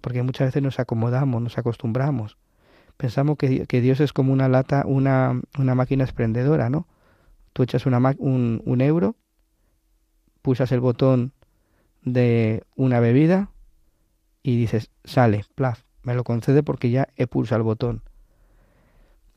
Porque 0.03 0.23
muchas 0.23 0.49
veces 0.49 0.63
nos 0.63 0.79
acomodamos, 0.79 1.41
nos 1.41 1.57
acostumbramos. 1.57 2.37
Pensamos 2.99 3.39
que, 3.39 3.81
Dios 3.81 4.01
es 4.01 4.13
como 4.13 4.35
una 4.35 4.51
lata, 4.51 4.83
una, 4.85 5.41
una 5.59 5.75
máquina 5.75 6.05
expendedora, 6.05 6.69
¿no? 6.69 6.87
Tú 7.55 7.63
echas 7.63 7.87
una, 7.87 8.15
un, 8.19 8.61
un 8.67 8.81
euro, 8.83 9.17
pulsas 10.43 10.73
el 10.73 10.81
botón 10.81 11.33
de 12.13 12.65
una 12.77 13.01
bebida 13.01 13.51
y 14.43 14.57
dices, 14.57 14.91
sale, 15.05 15.45
plaf, 15.55 15.83
me 16.03 16.15
lo 16.15 16.25
concede 16.25 16.63
porque 16.63 16.91
ya 16.91 17.09
he 17.17 17.27
pulsado 17.27 17.59
el 17.59 17.65
botón. 17.65 18.03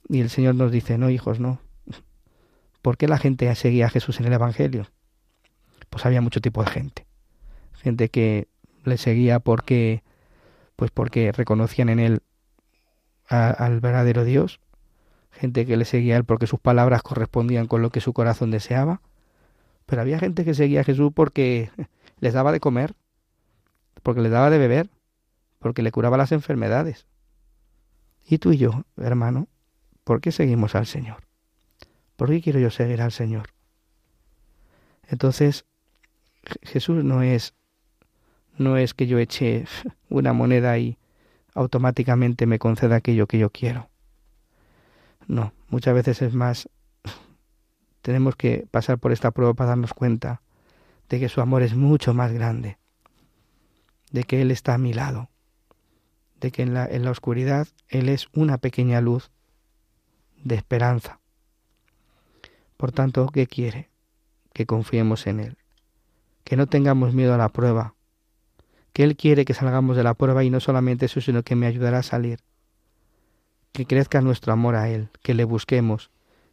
Y 0.08 0.22
el 0.22 0.30
Señor 0.30 0.56
nos 0.56 0.72
dice, 0.72 0.98
no, 0.98 1.10
hijos, 1.10 1.40
no. 1.40 1.60
¿Por 2.82 2.98
qué 2.98 3.08
la 3.08 3.18
gente 3.18 3.54
seguía 3.56 3.88
a 3.88 3.90
Jesús 3.90 4.20
en 4.20 4.28
el 4.28 4.34
Evangelio? 4.34 4.88
Pues 5.90 6.06
había 6.06 6.22
mucho 6.22 6.42
tipo 6.42 6.64
de 6.64 6.70
gente. 6.70 7.06
Gente 7.74 8.10
que 8.10 8.48
le 8.84 8.98
seguía 8.98 9.40
porque, 9.40 10.04
pues 10.76 10.92
porque 10.92 11.32
reconocían 11.32 11.90
en 11.90 12.00
él 12.00 12.22
al 13.28 13.80
verdadero 13.80 14.24
Dios. 14.24 14.60
Gente 15.32 15.66
que 15.66 15.78
le 15.78 15.86
seguía 15.86 16.16
a 16.16 16.18
él 16.18 16.26
porque 16.26 16.48
sus 16.48 16.60
palabras 16.60 17.02
correspondían 17.02 17.68
con 17.68 17.82
lo 17.82 17.90
que 17.90 18.02
su 18.02 18.14
corazón 18.14 18.52
deseaba. 18.52 19.02
Pero 19.86 20.02
había 20.02 20.20
gente 20.20 20.46
que 20.46 20.54
seguía 20.54 20.82
a 20.82 20.86
Jesús 20.86 21.12
porque 21.14 21.70
les 22.22 22.34
daba 22.34 22.52
de 22.54 22.62
comer, 22.62 22.96
porque 24.04 24.22
les 24.22 24.32
daba 24.32 24.50
de 24.50 24.58
beber, 24.58 24.90
porque 25.60 25.82
le 25.82 25.92
curaba 25.92 26.18
las 26.18 26.32
enfermedades. 26.32 27.08
Y 28.26 28.38
tú 28.38 28.54
y 28.54 28.58
yo, 28.58 28.86
hermano, 28.96 29.48
¿por 30.04 30.22
qué 30.22 30.32
seguimos 30.32 30.76
al 30.76 30.86
Señor? 30.86 31.24
¿Por 32.16 32.30
qué 32.30 32.42
quiero 32.42 32.60
yo 32.60 32.70
seguir 32.70 33.02
al 33.02 33.12
Señor? 33.12 33.50
Entonces, 35.08 35.66
Jesús 36.62 37.04
no 37.04 37.22
es 37.24 37.54
no 38.58 38.78
es 38.78 38.94
que 38.94 39.08
yo 39.08 39.18
eche 39.18 39.66
una 40.10 40.34
moneda 40.34 40.78
y 40.78 40.98
automáticamente 41.56 42.46
me 42.46 42.60
conceda 42.60 42.98
aquello 42.98 43.26
que 43.26 43.40
yo 43.40 43.50
quiero. 43.50 43.90
No, 45.28 45.54
muchas 45.70 45.96
veces 45.96 46.22
es 46.22 46.34
más 46.34 46.70
tenemos 48.02 48.36
que 48.36 48.68
pasar 48.70 49.00
por 49.00 49.12
esta 49.12 49.32
prueba 49.32 49.56
para 49.56 49.70
darnos 49.70 49.94
cuenta 49.94 50.42
de 51.12 51.20
que 51.20 51.28
su 51.28 51.42
amor 51.42 51.62
es 51.62 51.76
mucho 51.76 52.14
más 52.14 52.32
grande, 52.32 52.78
de 54.12 54.24
que 54.24 54.42
Él 54.42 54.50
está 54.50 54.76
a 54.76 54.78
mi 54.78 54.94
lado, 54.94 55.30
de 56.40 56.52
que 56.52 56.62
en 56.62 56.74
la, 56.74 56.86
en 56.86 57.04
la 57.04 57.12
oscuridad 57.12 57.68
Él 57.90 58.08
es 58.08 58.30
una 58.34 58.60
pequeña 58.60 59.02
luz 59.02 59.30
de 60.42 60.56
esperanza. 60.56 61.20
Por 62.78 62.94
tanto, 62.94 63.28
¿qué 63.28 63.46
quiere? 63.46 63.90
Que 64.54 64.66
confiemos 64.66 65.28
en 65.28 65.42
Él, 65.42 65.58
que 66.46 66.56
no 66.56 66.68
tengamos 66.68 67.14
miedo 67.14 67.34
a 67.34 67.38
la 67.38 67.50
prueba, 67.50 67.94
que 68.94 69.04
Él 69.04 69.18
quiere 69.18 69.44
que 69.44 69.54
salgamos 69.54 69.98
de 69.98 70.04
la 70.04 70.14
prueba 70.14 70.46
y 70.46 70.50
no 70.50 70.62
solamente 70.62 71.08
eso, 71.08 71.20
sino 71.20 71.44
que 71.44 71.58
me 71.58 71.68
ayudará 71.68 72.00
a 72.00 72.04
salir, 72.04 72.40
que 73.74 73.86
crezca 73.86 74.22
nuestro 74.22 74.54
amor 74.54 74.76
a 74.76 74.88
Él, 74.88 75.10
que 75.22 75.34
le 75.34 75.44
busquemos, 75.44 76.10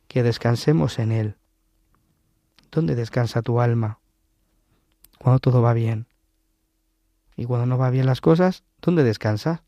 que 0.09 0.25
descansemos 0.25 0.99
en 0.99 1.13
Él. 1.13 1.37
¿Dónde 2.73 2.97
descansa 2.97 3.41
tu 3.41 3.61
alma? 3.61 3.98
Cuando 5.19 5.39
todo 5.41 5.63
va 5.63 5.75
bien. 5.75 6.07
Y 7.37 7.45
cuando 7.45 7.67
no 7.67 7.79
va 7.79 7.91
bien 7.91 8.07
las 8.07 8.21
cosas, 8.21 8.65
¿dónde 8.81 9.05
descansa? 9.05 9.63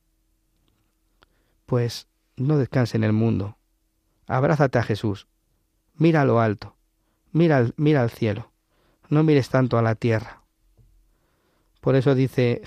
pues 1.71 2.09
no 2.37 2.59
descanse 2.59 2.97
en 2.97 3.05
el 3.05 3.13
mundo. 3.13 3.57
Abrázate 4.27 4.81
a 4.81 4.83
Jesús. 4.83 5.29
Mira 5.95 6.23
a 6.23 6.25
lo 6.25 6.41
alto. 6.41 6.75
Mira, 7.31 7.71
mira 7.77 8.03
al 8.03 8.11
cielo. 8.11 8.51
No 9.09 9.23
mires 9.23 9.51
tanto 9.51 9.79
a 9.79 9.83
la 9.83 9.95
tierra. 9.95 10.43
Por 11.81 11.95
eso 11.95 12.17
dice, 12.17 12.61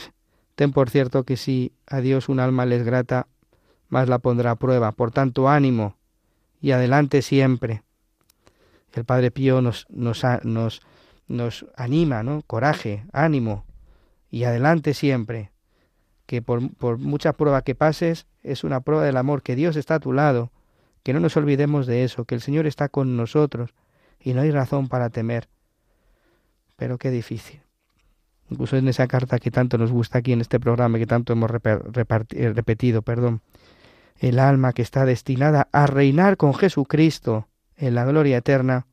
ten 0.56 0.72
por 0.72 0.90
cierto 0.90 1.26
que 1.26 1.36
si 1.36 1.74
a 1.86 2.00
Dios 2.00 2.30
un 2.30 2.40
alma 2.40 2.66
les 2.66 2.84
grata, 2.86 3.28
más 3.90 4.08
la 4.08 4.20
pondrá 4.20 4.52
a 4.52 4.56
prueba. 4.56 4.94
Por 4.94 5.12
tanto, 5.12 5.50
ánimo 5.50 5.98
y 6.62 6.72
adelante 6.72 7.22
siempre. 7.22 7.84
El 8.94 9.04
Padre 9.04 9.32
Pío 9.32 9.62
nos, 9.62 9.86
nos, 9.90 10.24
nos, 10.44 10.82
nos 11.34 11.66
anima, 11.76 12.24
¿no? 12.24 12.42
Coraje, 12.48 13.06
ánimo 13.12 13.66
y 14.30 14.46
adelante 14.46 14.94
siempre. 14.94 15.52
Que 16.26 16.42
por, 16.42 16.74
por 16.76 16.98
mucha 16.98 17.34
prueba 17.34 17.64
que 17.64 17.76
pases, 17.76 18.28
es 18.42 18.64
una 18.64 18.82
prueba 18.82 19.04
del 19.04 19.18
amor, 19.18 19.42
que 19.42 19.56
Dios 19.56 19.76
está 19.76 19.96
a 19.96 20.00
tu 20.00 20.14
lado, 20.14 20.52
que 21.04 21.14
no 21.14 21.20
nos 21.20 21.36
olvidemos 21.36 21.86
de 21.86 22.04
eso, 22.04 22.26
que 22.26 22.36
el 22.36 22.42
Señor 22.42 22.66
está 22.66 22.88
con 22.88 23.18
nosotros 23.18 23.74
y 24.20 24.34
no 24.34 24.42
hay 24.42 24.52
razón 24.52 24.88
para 24.88 25.10
temer. 25.10 25.50
Pero 26.78 26.98
qué 26.98 27.12
difícil. 27.12 27.62
Incluso 28.50 28.78
en 28.78 28.88
esa 28.88 29.08
carta 29.08 29.40
que 29.40 29.52
tanto 29.52 29.78
nos 29.78 29.92
gusta 29.92 30.20
aquí 30.20 30.32
en 30.32 30.42
este 30.42 30.60
programa, 30.60 30.98
que 30.98 31.08
tanto 31.08 31.34
hemos 31.34 31.52
eh, 31.52 32.54
repetido, 32.54 33.02
perdón, 33.02 33.42
el 34.20 34.40
alma 34.40 34.74
que 34.74 34.82
está 34.82 35.06
destinada 35.06 35.68
a 35.72 35.88
reinar 35.88 36.38
con 36.38 36.54
Jesucristo 36.54 37.48
en 37.76 37.96
la 37.96 38.06
gloria 38.06 38.38
eterna, 38.38 38.86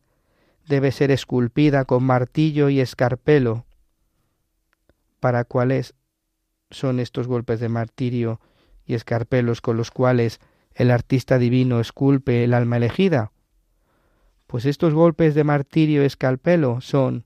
debe 0.70 0.92
ser 0.92 1.10
esculpida 1.10 1.84
con 1.84 2.04
martillo 2.04 2.70
y 2.70 2.80
escarpelo. 2.80 3.66
¿Para 5.18 5.44
cuáles 5.44 5.94
son 6.70 7.00
estos 7.00 7.26
golpes 7.26 7.58
de 7.58 7.68
martirio 7.68 8.40
y 8.86 8.94
escarpelos 8.94 9.60
con 9.60 9.76
los 9.76 9.90
cuales 9.90 10.40
el 10.74 10.92
artista 10.92 11.38
divino 11.38 11.80
esculpe 11.80 12.44
el 12.44 12.54
alma 12.54 12.76
elegida? 12.76 13.32
Pues 14.46 14.64
estos 14.64 14.94
golpes 14.94 15.34
de 15.34 15.44
martirio 15.44 16.02
y 16.02 16.06
escarpelo 16.06 16.80
son 16.80 17.24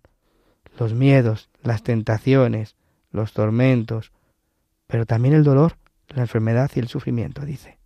los 0.78 0.94
miedos, 0.94 1.50
las 1.62 1.82
tentaciones, 1.82 2.76
los 3.10 3.34
tormentos, 3.34 4.10
pero 4.86 5.04
también 5.04 5.34
el 5.34 5.44
dolor, 5.44 5.76
la 6.08 6.22
enfermedad 6.22 6.70
y 6.74 6.80
el 6.80 6.88
sufrimiento, 6.88 7.44
dice. 7.44 7.78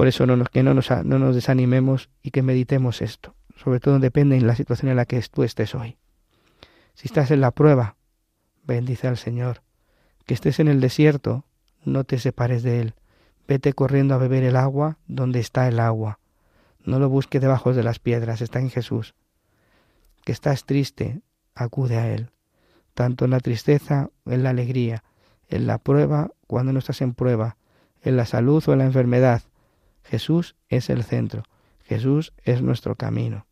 Por 0.00 0.08
eso 0.08 0.24
no 0.24 0.34
nos, 0.34 0.48
que 0.48 0.62
no 0.62 0.72
nos, 0.72 0.88
no 1.04 1.18
nos 1.18 1.34
desanimemos 1.34 2.08
y 2.22 2.30
que 2.30 2.40
meditemos 2.40 3.02
esto. 3.02 3.34
Sobre 3.54 3.80
todo 3.80 3.98
depende 3.98 4.34
en 4.34 4.46
la 4.46 4.56
situación 4.56 4.90
en 4.90 4.96
la 4.96 5.04
que 5.04 5.20
tú 5.30 5.42
estés 5.42 5.74
hoy. 5.74 5.98
Si 6.94 7.06
estás 7.06 7.30
en 7.30 7.42
la 7.42 7.50
prueba, 7.50 7.96
bendice 8.64 9.08
al 9.08 9.18
Señor. 9.18 9.60
Que 10.24 10.32
estés 10.32 10.58
en 10.58 10.68
el 10.68 10.80
desierto, 10.80 11.44
no 11.84 12.04
te 12.04 12.18
separes 12.18 12.62
de 12.62 12.80
Él. 12.80 12.94
Vete 13.46 13.74
corriendo 13.74 14.14
a 14.14 14.16
beber 14.16 14.42
el 14.42 14.56
agua 14.56 14.96
donde 15.06 15.38
está 15.38 15.68
el 15.68 15.78
agua. 15.78 16.18
No 16.82 16.98
lo 16.98 17.10
busque 17.10 17.38
debajo 17.38 17.74
de 17.74 17.82
las 17.82 17.98
piedras, 17.98 18.40
está 18.40 18.58
en 18.58 18.70
Jesús. 18.70 19.14
Que 20.24 20.32
estás 20.32 20.64
triste, 20.64 21.20
acude 21.54 21.98
a 21.98 22.10
Él. 22.10 22.30
Tanto 22.94 23.26
en 23.26 23.32
la 23.32 23.40
tristeza, 23.40 24.08
en 24.24 24.44
la 24.44 24.48
alegría, 24.48 25.04
en 25.48 25.66
la 25.66 25.76
prueba, 25.76 26.30
cuando 26.46 26.72
no 26.72 26.78
estás 26.78 27.02
en 27.02 27.12
prueba, 27.12 27.58
en 28.00 28.16
la 28.16 28.24
salud 28.24 28.64
o 28.66 28.72
en 28.72 28.78
la 28.78 28.86
enfermedad, 28.86 29.42
Jesús 30.04 30.56
es 30.68 30.90
el 30.90 31.04
centro, 31.04 31.44
Jesús 31.84 32.32
es 32.44 32.62
nuestro 32.62 32.96
camino. 32.96 33.46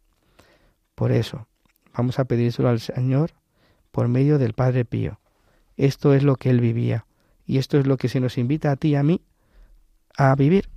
Por 0.95 1.13
eso, 1.13 1.47
vamos 1.97 2.19
a 2.19 2.25
pedírselo 2.25 2.69
al 2.69 2.81
Señor 2.81 3.33
por 3.91 4.09
medio 4.09 4.39
del 4.39 4.53
Padre 4.53 4.85
Pío. 4.85 5.21
Esto 5.77 6.15
es 6.15 6.23
lo 6.23 6.37
que 6.37 6.51
él 6.51 6.61
vivía 6.61 7.07
y 7.47 7.59
esto 7.59 7.79
es 7.79 7.87
lo 7.87 7.97
que 7.97 8.09
se 8.09 8.21
nos 8.21 8.37
invita 8.37 8.71
a 8.71 8.77
ti 8.77 8.89
y 8.89 8.95
a 8.97 9.03
mí 9.03 9.23
a 10.17 10.35
vivir. 10.35 10.69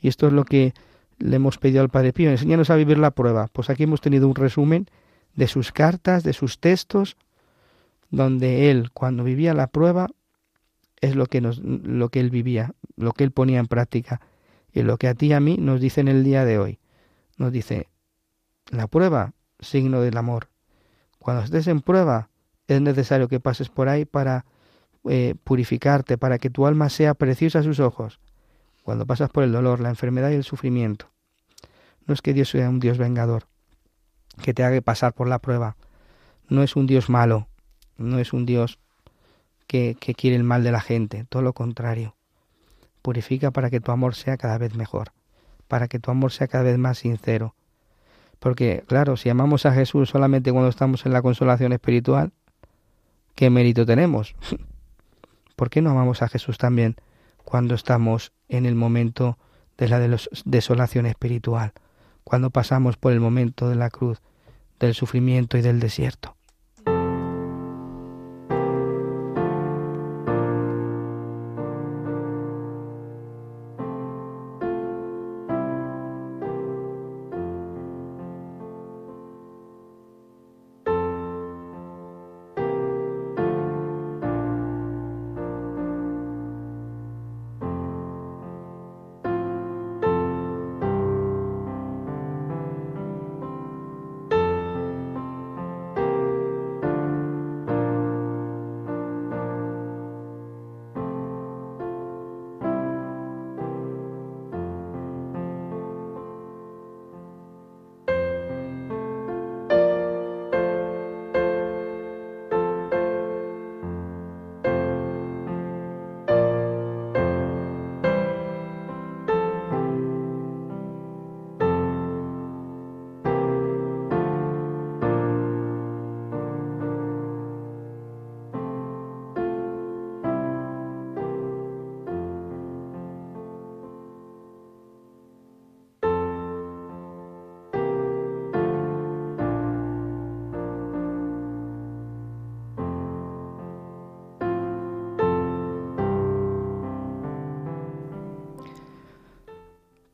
Y 0.00 0.08
esto 0.08 0.26
es 0.26 0.32
lo 0.32 0.44
que 0.44 0.74
le 1.18 1.36
hemos 1.36 1.58
pedido 1.58 1.82
al 1.82 1.88
Padre 1.90 2.12
Pío, 2.12 2.30
enséñanos 2.30 2.70
a 2.70 2.76
vivir 2.76 2.98
la 2.98 3.10
prueba. 3.10 3.48
Pues 3.52 3.70
aquí 3.70 3.82
hemos 3.82 4.00
tenido 4.00 4.28
un 4.28 4.34
resumen 4.34 4.86
de 5.34 5.46
sus 5.46 5.72
cartas, 5.72 6.22
de 6.24 6.32
sus 6.32 6.58
textos, 6.60 7.16
donde 8.10 8.70
él, 8.70 8.90
cuando 8.92 9.24
vivía 9.24 9.54
la 9.54 9.66
prueba, 9.66 10.08
es 11.00 11.16
lo 11.16 11.26
que, 11.26 11.40
lo 11.40 12.08
que 12.08 12.20
él 12.20 12.30
vivía, 12.30 12.72
lo 12.96 13.12
que 13.12 13.24
él 13.24 13.30
ponía 13.30 13.58
en 13.58 13.66
práctica. 13.66 14.20
Y 14.72 14.82
lo 14.82 14.98
que 14.98 15.08
a 15.08 15.14
ti 15.14 15.26
y 15.26 15.32
a 15.32 15.40
mí 15.40 15.56
nos 15.58 15.80
dice 15.80 16.00
en 16.00 16.08
el 16.08 16.24
día 16.24 16.44
de 16.44 16.58
hoy. 16.58 16.78
Nos 17.36 17.52
dice, 17.52 17.88
la 18.70 18.86
prueba, 18.86 19.32
signo 19.58 20.00
del 20.00 20.16
amor. 20.16 20.48
Cuando 21.18 21.42
estés 21.42 21.66
en 21.66 21.80
prueba, 21.80 22.30
es 22.66 22.80
necesario 22.80 23.28
que 23.28 23.40
pases 23.40 23.68
por 23.68 23.88
ahí 23.88 24.04
para 24.04 24.44
eh, 25.08 25.34
purificarte, 25.44 26.18
para 26.18 26.38
que 26.38 26.50
tu 26.50 26.66
alma 26.66 26.88
sea 26.88 27.14
preciosa 27.14 27.60
a 27.60 27.62
sus 27.62 27.80
ojos. 27.80 28.20
Cuando 28.82 29.06
pasas 29.06 29.30
por 29.30 29.44
el 29.44 29.52
dolor, 29.52 29.80
la 29.80 29.88
enfermedad 29.88 30.30
y 30.30 30.34
el 30.34 30.44
sufrimiento. 30.44 31.10
No 32.06 32.14
es 32.14 32.22
que 32.22 32.32
Dios 32.32 32.50
sea 32.50 32.68
un 32.68 32.80
Dios 32.80 32.98
vengador, 32.98 33.44
que 34.42 34.54
te 34.54 34.62
haga 34.62 34.80
pasar 34.80 35.12
por 35.12 35.28
la 35.28 35.38
prueba. 35.38 35.76
No 36.48 36.62
es 36.62 36.76
un 36.76 36.86
Dios 36.86 37.08
malo, 37.08 37.48
no 37.96 38.18
es 38.18 38.32
un 38.32 38.46
Dios 38.46 38.78
que, 39.66 39.96
que 40.00 40.14
quiere 40.14 40.36
el 40.36 40.44
mal 40.44 40.64
de 40.64 40.72
la 40.72 40.80
gente, 40.80 41.24
todo 41.28 41.42
lo 41.42 41.52
contrario. 41.52 42.16
Purifica 43.02 43.50
para 43.50 43.70
que 43.70 43.80
tu 43.80 43.92
amor 43.92 44.14
sea 44.14 44.36
cada 44.36 44.58
vez 44.58 44.74
mejor, 44.74 45.12
para 45.68 45.88
que 45.88 45.98
tu 45.98 46.10
amor 46.10 46.32
sea 46.32 46.48
cada 46.48 46.64
vez 46.64 46.78
más 46.78 46.98
sincero. 46.98 47.54
Porque, 48.38 48.84
claro, 48.86 49.16
si 49.16 49.28
amamos 49.28 49.66
a 49.66 49.72
Jesús 49.72 50.08
solamente 50.08 50.50
cuando 50.50 50.68
estamos 50.68 51.04
en 51.06 51.12
la 51.12 51.22
consolación 51.22 51.72
espiritual, 51.72 52.32
¿qué 53.34 53.50
mérito 53.50 53.84
tenemos? 53.84 54.34
¿Por 55.56 55.68
qué 55.68 55.82
no 55.82 55.90
amamos 55.90 56.22
a 56.22 56.28
Jesús 56.28 56.56
también 56.56 56.96
cuando 57.44 57.74
estamos 57.74 58.32
en 58.48 58.64
el 58.64 58.74
momento 58.74 59.38
de 59.76 59.88
la 59.88 60.00
desolación 60.44 61.06
espiritual, 61.06 61.72
cuando 62.24 62.50
pasamos 62.50 62.96
por 62.96 63.12
el 63.12 63.20
momento 63.20 63.68
de 63.68 63.76
la 63.76 63.90
cruz, 63.90 64.22
del 64.78 64.94
sufrimiento 64.94 65.58
y 65.58 65.62
del 65.62 65.80
desierto? 65.80 66.36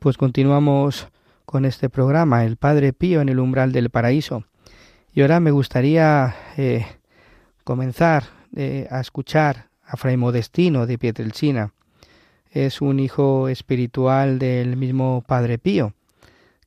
Pues 0.07 0.18
continuamos 0.18 1.09
con 1.46 1.64
este 1.64 1.90
programa, 1.90 2.44
El 2.44 2.57
Padre 2.57 2.92
Pío 2.92 3.20
en 3.20 3.28
el 3.28 3.40
umbral 3.40 3.72
del 3.72 3.90
paraíso. 3.90 4.44
Y 5.12 5.22
ahora 5.22 5.40
me 5.40 5.50
gustaría 5.50 6.32
eh, 6.57 6.86
comenzar 7.64 8.22
eh, 8.54 8.86
a 8.88 9.00
escuchar 9.00 9.66
a 9.84 9.96
Fray 9.96 10.16
Modestino 10.16 10.86
de 10.86 10.96
Pietrelcina. 10.96 11.72
Es 12.52 12.80
un 12.80 13.00
hijo 13.00 13.48
espiritual 13.48 14.38
del 14.38 14.76
mismo 14.76 15.24
Padre 15.26 15.59
Pío, 15.59 15.92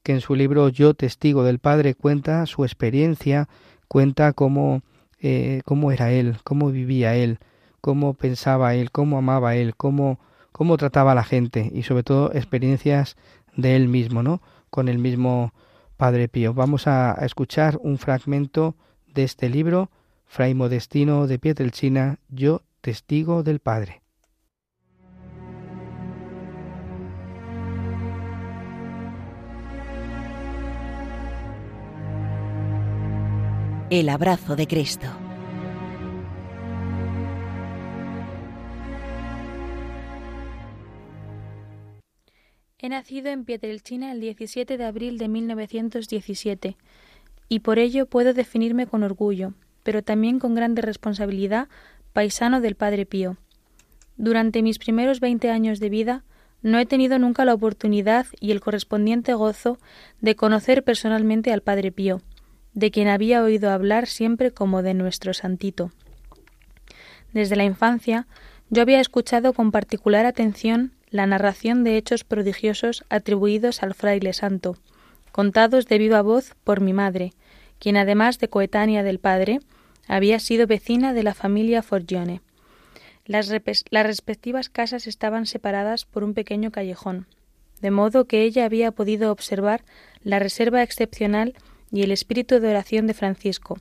que 0.04 0.12
en 0.12 0.20
su 0.20 0.36
libro 0.36 0.68
Yo 0.68 0.94
Testigo 0.94 1.46
del 1.46 1.60
Padre 1.60 1.96
cuenta 1.96 2.46
su 2.46 2.66
experiencia, 2.66 3.48
cuenta 3.88 4.34
cómo, 4.34 4.82
eh, 5.22 5.62
cómo 5.64 5.94
era 5.94 6.12
él, 6.12 6.40
cómo 6.44 6.72
vivía 6.72 7.16
él, 7.16 7.40
cómo 7.80 8.16
pensaba 8.16 8.76
él, 8.76 8.92
cómo 8.92 9.18
amaba 9.18 9.56
él, 9.56 9.78
cómo 9.78 10.20
cómo 10.60 10.76
trataba 10.76 11.14
a 11.14 11.16
la 11.16 11.24
gente 11.24 11.72
y 11.74 11.84
sobre 11.84 12.04
todo 12.04 12.34
experiencias 12.34 13.16
de 13.56 13.78
él 13.78 13.88
mismo, 13.88 14.24
¿no? 14.24 14.42
Con 14.70 14.90
el 14.90 14.98
mismo 14.98 15.54
Padre 15.96 16.28
Pío. 16.28 16.54
Vamos 16.54 16.86
a 16.86 17.14
escuchar 17.22 17.80
un 17.82 17.98
fragmento 17.98 18.76
de 19.08 19.24
este 19.24 19.48
libro, 19.48 19.90
Fray 20.26 20.54
Modestino 20.56 21.28
de 21.28 21.40
Pietrelchina, 21.40 22.20
Yo 22.28 22.64
testigo 22.82 23.42
del 23.42 23.60
Padre. 23.60 24.02
El 33.90 34.10
abrazo 34.10 34.58
de 34.58 34.68
Cristo. 34.68 35.08
He 42.82 42.88
nacido 42.88 43.28
en 43.30 43.44
Pietrelcina 43.44 44.14
el 44.14 44.22
17 44.22 44.78
de 44.78 44.86
abril 44.86 45.18
de 45.18 45.28
1917 45.28 46.78
y 47.50 47.60
por 47.60 47.78
ello 47.78 48.06
puedo 48.06 48.34
definirme 48.34 48.88
con 48.88 49.04
orgullo, 49.04 49.54
pero 49.84 50.02
también 50.02 50.40
con 50.40 50.56
grande 50.56 50.82
responsabilidad, 50.82 51.68
paisano 52.14 52.62
del 52.62 52.76
Padre 52.76 53.06
Pío. 53.06 53.36
Durante 54.16 54.62
mis 54.62 54.80
primeros 54.80 55.20
veinte 55.20 55.50
años 55.50 55.82
de 55.82 55.90
vida 55.90 56.24
no 56.62 56.80
he 56.80 56.86
tenido 56.86 57.20
nunca 57.20 57.44
la 57.44 57.54
oportunidad 57.54 58.28
y 58.40 58.52
el 58.52 58.62
correspondiente 58.62 59.34
gozo 59.34 59.78
de 60.22 60.38
conocer 60.38 60.86
personalmente 60.86 61.52
al 61.52 61.62
Padre 61.62 61.92
Pío, 61.92 62.22
de 62.74 62.92
quien 62.92 63.10
había 63.10 63.44
oído 63.44 63.72
hablar 63.72 64.08
siempre 64.08 64.52
como 64.52 64.84
de 64.84 64.94
nuestro 64.94 65.34
santito. 65.34 65.92
Desde 67.34 67.58
la 67.58 67.66
infancia 67.66 68.26
yo 68.70 68.82
había 68.82 69.02
escuchado 69.02 69.52
con 69.52 69.72
particular 69.72 70.26
atención 70.26 70.94
la 71.12 71.26
narración 71.26 71.84
de 71.84 71.98
hechos 71.98 72.24
prodigiosos 72.24 73.04
atribuidos 73.10 73.84
al 73.84 73.94
fraile 73.94 74.34
santo, 74.34 74.78
contados 75.32 75.86
de 75.88 75.98
viva 75.98 76.22
voz 76.22 76.56
por 76.64 76.82
mi 76.82 76.94
madre, 76.94 77.34
quien 77.80 77.98
además 77.98 78.40
de 78.40 78.50
coetánea 78.50 79.04
del 79.04 79.20
padre, 79.20 79.60
había 80.08 80.40
sido 80.40 80.68
vecina 80.68 81.14
de 81.14 81.24
la 81.24 81.34
familia 81.34 81.82
Forgione. 81.82 82.42
Las, 83.26 83.50
las, 83.90 84.06
respectivas 84.06 84.70
casas 84.70 85.08
estaban 85.08 85.46
separadas 85.46 86.06
por 86.06 86.24
un 86.24 86.34
pequeño 86.34 86.72
callejón, 86.72 87.28
de 87.80 87.92
modo 87.92 88.26
que 88.26 88.44
ella 88.44 88.66
había 88.66 88.92
podido 88.92 89.32
observar 89.32 89.84
la 90.24 90.40
reserva 90.40 90.82
excepcional 90.84 91.54
y 91.92 92.02
el 92.02 92.12
espíritu 92.12 92.60
de 92.60 92.70
oración 92.70 93.08
de 93.08 93.14
Francisco, 93.14 93.80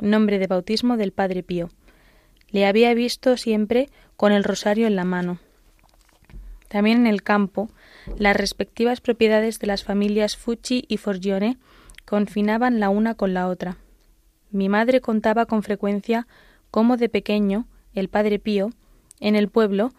nombre 0.00 0.38
de 0.38 0.46
bautismo 0.46 0.96
del 0.96 1.12
Padre 1.12 1.42
Pío. 1.42 1.70
Le 2.48 2.66
había 2.66 2.94
visto 2.94 3.36
siempre 3.36 3.90
con 4.16 4.32
el 4.32 4.44
rosario 4.44 4.86
en 4.86 4.96
la 4.96 5.04
mano. 5.04 5.40
También 6.74 7.02
en 7.02 7.06
el 7.06 7.22
campo, 7.22 7.70
las 8.18 8.36
respectivas 8.36 9.00
propiedades 9.00 9.60
de 9.60 9.68
las 9.68 9.84
familias 9.84 10.36
Fucci 10.36 10.84
y 10.88 10.96
Forgione 10.96 11.56
confinaban 12.04 12.80
la 12.80 12.88
una 12.88 13.14
con 13.14 13.32
la 13.32 13.46
otra. 13.46 13.76
Mi 14.50 14.68
madre 14.68 15.00
contaba 15.00 15.46
con 15.46 15.62
frecuencia 15.62 16.26
cómo 16.72 16.96
de 16.96 17.08
pequeño 17.08 17.68
el 17.92 18.08
padre 18.08 18.40
Pío, 18.40 18.70
en 19.20 19.36
el 19.36 19.50
pueblo, 19.50 19.92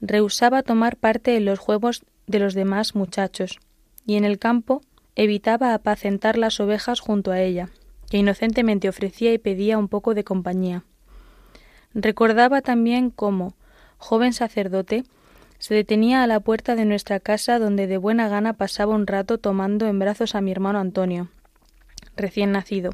rehusaba 0.00 0.62
tomar 0.62 0.96
parte 0.96 1.36
en 1.36 1.44
los 1.44 1.58
juegos 1.58 2.06
de 2.26 2.38
los 2.38 2.54
demás 2.54 2.94
muchachos, 2.94 3.60
y 4.06 4.16
en 4.16 4.24
el 4.24 4.38
campo 4.38 4.80
evitaba 5.16 5.74
apacentar 5.74 6.38
las 6.38 6.58
ovejas 6.58 7.00
junto 7.00 7.32
a 7.32 7.40
ella, 7.42 7.68
que 8.08 8.16
inocentemente 8.16 8.88
ofrecía 8.88 9.34
y 9.34 9.36
pedía 9.36 9.76
un 9.76 9.88
poco 9.88 10.14
de 10.14 10.24
compañía. 10.24 10.84
Recordaba 11.92 12.62
también 12.62 13.10
cómo, 13.10 13.56
joven 13.98 14.32
sacerdote, 14.32 15.04
se 15.58 15.74
detenía 15.74 16.22
a 16.22 16.26
la 16.26 16.40
puerta 16.40 16.74
de 16.74 16.84
nuestra 16.84 17.20
casa 17.20 17.58
donde 17.58 17.86
de 17.86 17.96
buena 17.96 18.28
gana 18.28 18.52
pasaba 18.52 18.94
un 18.94 19.06
rato 19.06 19.38
tomando 19.38 19.86
en 19.86 19.98
brazos 19.98 20.34
a 20.34 20.40
mi 20.40 20.50
hermano 20.52 20.78
Antonio, 20.78 21.28
recién 22.16 22.52
nacido, 22.52 22.92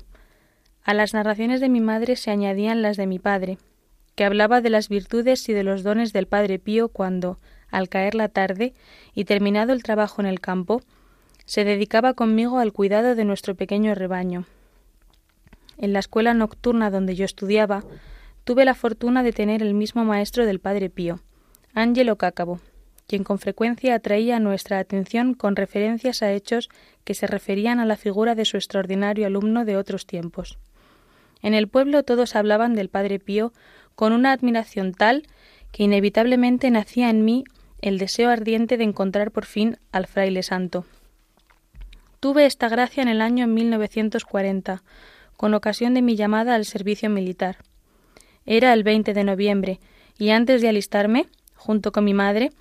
a 0.82 0.94
las 0.94 1.14
narraciones 1.14 1.60
de 1.60 1.68
mi 1.68 1.80
madre 1.80 2.16
se 2.16 2.30
añadían 2.30 2.82
las 2.82 2.96
de 2.96 3.06
mi 3.06 3.18
padre, 3.18 3.58
que 4.14 4.24
hablaba 4.24 4.60
de 4.60 4.70
las 4.70 4.88
virtudes 4.88 5.48
y 5.48 5.52
de 5.52 5.62
los 5.62 5.82
dones 5.82 6.12
del 6.12 6.26
Padre 6.26 6.58
Pío 6.58 6.88
cuando, 6.88 7.38
al 7.70 7.88
caer 7.88 8.14
la 8.14 8.28
tarde 8.28 8.74
y 9.14 9.24
terminado 9.24 9.72
el 9.72 9.82
trabajo 9.82 10.20
en 10.20 10.26
el 10.26 10.40
campo, 10.40 10.82
se 11.44 11.64
dedicaba 11.64 12.14
conmigo 12.14 12.58
al 12.58 12.72
cuidado 12.72 13.14
de 13.14 13.24
nuestro 13.24 13.54
pequeño 13.54 13.94
rebaño. 13.94 14.46
En 15.78 15.92
la 15.92 15.98
escuela 15.98 16.34
nocturna 16.34 16.90
donde 16.90 17.14
yo 17.14 17.24
estudiaba, 17.24 17.84
tuve 18.44 18.64
la 18.64 18.74
fortuna 18.74 19.22
de 19.22 19.32
tener 19.32 19.62
el 19.62 19.74
mismo 19.74 20.04
maestro 20.04 20.46
del 20.46 20.60
Padre 20.60 20.90
Pío, 20.90 21.20
Ángelo 21.74 22.16
Cácabo, 22.16 22.60
quien 23.06 23.22
con 23.22 23.38
frecuencia 23.38 23.94
atraía 23.94 24.40
nuestra 24.40 24.78
atención 24.78 25.34
con 25.34 25.56
referencias 25.56 26.22
a 26.22 26.32
hechos 26.32 26.68
que 27.04 27.14
se 27.14 27.26
referían 27.26 27.78
a 27.78 27.84
la 27.84 27.96
figura 27.96 28.34
de 28.34 28.44
su 28.44 28.56
extraordinario 28.56 29.26
alumno 29.26 29.64
de 29.64 29.76
otros 29.76 30.06
tiempos. 30.06 30.58
En 31.42 31.54
el 31.54 31.68
pueblo 31.68 32.02
todos 32.02 32.36
hablaban 32.36 32.74
del 32.74 32.88
Padre 32.88 33.18
Pío 33.18 33.52
con 33.94 34.12
una 34.12 34.32
admiración 34.32 34.92
tal 34.92 35.24
que 35.72 35.84
inevitablemente 35.84 36.70
nacía 36.70 37.10
en 37.10 37.24
mí 37.24 37.44
el 37.80 37.98
deseo 37.98 38.30
ardiente 38.30 38.76
de 38.76 38.84
encontrar 38.84 39.30
por 39.30 39.46
fin 39.46 39.78
al 39.92 40.06
fraile 40.06 40.42
santo. 40.42 40.84
Tuve 42.18 42.44
esta 42.44 42.68
gracia 42.68 43.02
en 43.02 43.08
el 43.08 43.22
año 43.22 43.46
1940, 43.46 44.82
con 45.36 45.54
ocasión 45.54 45.94
de 45.94 46.02
mi 46.02 46.16
llamada 46.16 46.54
al 46.54 46.66
servicio 46.66 47.08
militar. 47.08 47.56
Era 48.44 48.74
el 48.74 48.82
20 48.82 49.14
de 49.14 49.24
noviembre, 49.24 49.80
y 50.18 50.30
antes 50.30 50.60
de 50.60 50.68
alistarme, 50.68 51.28
junto 51.60 51.92
con 51.92 52.04
mi 52.04 52.14
madre, 52.14 52.52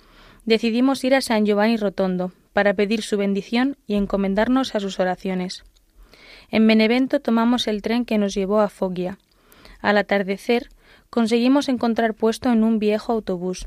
decidimos 0.44 1.02
ir 1.04 1.14
a 1.14 1.22
San 1.22 1.46
Giovanni 1.46 1.78
Rotondo 1.78 2.32
para 2.52 2.74
pedir 2.74 3.02
su 3.02 3.16
bendición 3.16 3.76
y 3.86 3.94
encomendarnos 3.94 4.74
a 4.74 4.80
sus 4.80 5.00
oraciones. 5.00 5.64
En 6.50 6.66
Benevento 6.66 7.20
tomamos 7.20 7.66
el 7.66 7.80
tren 7.80 8.04
que 8.04 8.18
nos 8.18 8.34
llevó 8.34 8.60
a 8.60 8.68
Foggia. 8.68 9.18
Al 9.80 9.96
atardecer 9.96 10.68
conseguimos 11.08 11.68
encontrar 11.68 12.14
puesto 12.14 12.52
en 12.52 12.62
un 12.62 12.78
viejo 12.78 13.12
autobús 13.12 13.66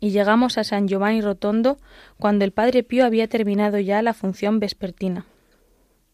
y 0.00 0.10
llegamos 0.10 0.58
a 0.58 0.64
San 0.64 0.88
Giovanni 0.88 1.20
Rotondo 1.20 1.78
cuando 2.18 2.44
el 2.44 2.52
padre 2.52 2.82
Pío 2.82 3.04
había 3.04 3.28
terminado 3.28 3.78
ya 3.78 4.02
la 4.02 4.14
función 4.14 4.58
vespertina. 4.58 5.26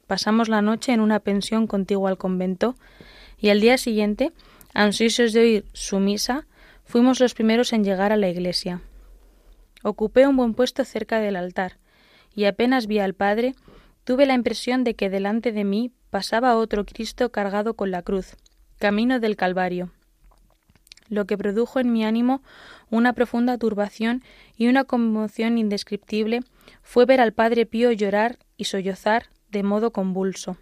Pasamos 0.06 0.48
la 0.48 0.60
noche 0.60 0.92
en 0.92 1.00
una 1.00 1.20
pensión 1.20 1.66
contigua 1.66 2.10
al 2.10 2.18
convento 2.18 2.74
y 3.38 3.48
al 3.48 3.60
día 3.60 3.78
siguiente, 3.78 4.32
ansiosos 4.74 5.32
de 5.32 5.40
oír 5.40 5.64
su 5.72 6.00
misa, 6.00 6.46
fuimos 6.86 7.20
los 7.20 7.34
primeros 7.34 7.72
en 7.72 7.84
llegar 7.84 8.12
a 8.12 8.16
la 8.16 8.28
iglesia. 8.28 8.80
Ocupé 9.82 10.26
un 10.26 10.36
buen 10.36 10.54
puesto 10.54 10.84
cerca 10.84 11.20
del 11.20 11.36
altar 11.36 11.76
y 12.34 12.46
apenas 12.46 12.86
vi 12.86 12.98
al 12.98 13.14
padre 13.14 13.54
tuve 14.04 14.24
la 14.24 14.34
impresión 14.34 14.84
de 14.84 14.94
que 14.94 15.10
delante 15.10 15.52
de 15.52 15.64
mí 15.64 15.92
pasaba 16.10 16.56
otro 16.56 16.86
Cristo 16.86 17.30
cargado 17.30 17.74
con 17.74 17.90
la 17.90 18.02
cruz, 18.02 18.36
camino 18.78 19.20
del 19.20 19.36
Calvario, 19.36 19.90
lo 21.08 21.26
que 21.26 21.38
produjo 21.38 21.80
en 21.80 21.92
mi 21.92 22.04
ánimo 22.04 22.42
una 22.90 23.12
profunda 23.12 23.58
turbación 23.58 24.22
y 24.56 24.68
una 24.68 24.84
conmoción 24.84 25.58
indescriptible 25.58 26.40
fue 26.82 27.04
ver 27.04 27.20
al 27.20 27.32
Padre 27.32 27.66
Pío 27.66 27.92
llorar 27.92 28.38
y 28.56 28.64
sollozar 28.64 29.26
de 29.50 29.62
modo 29.62 29.92
convulso. 29.92 30.56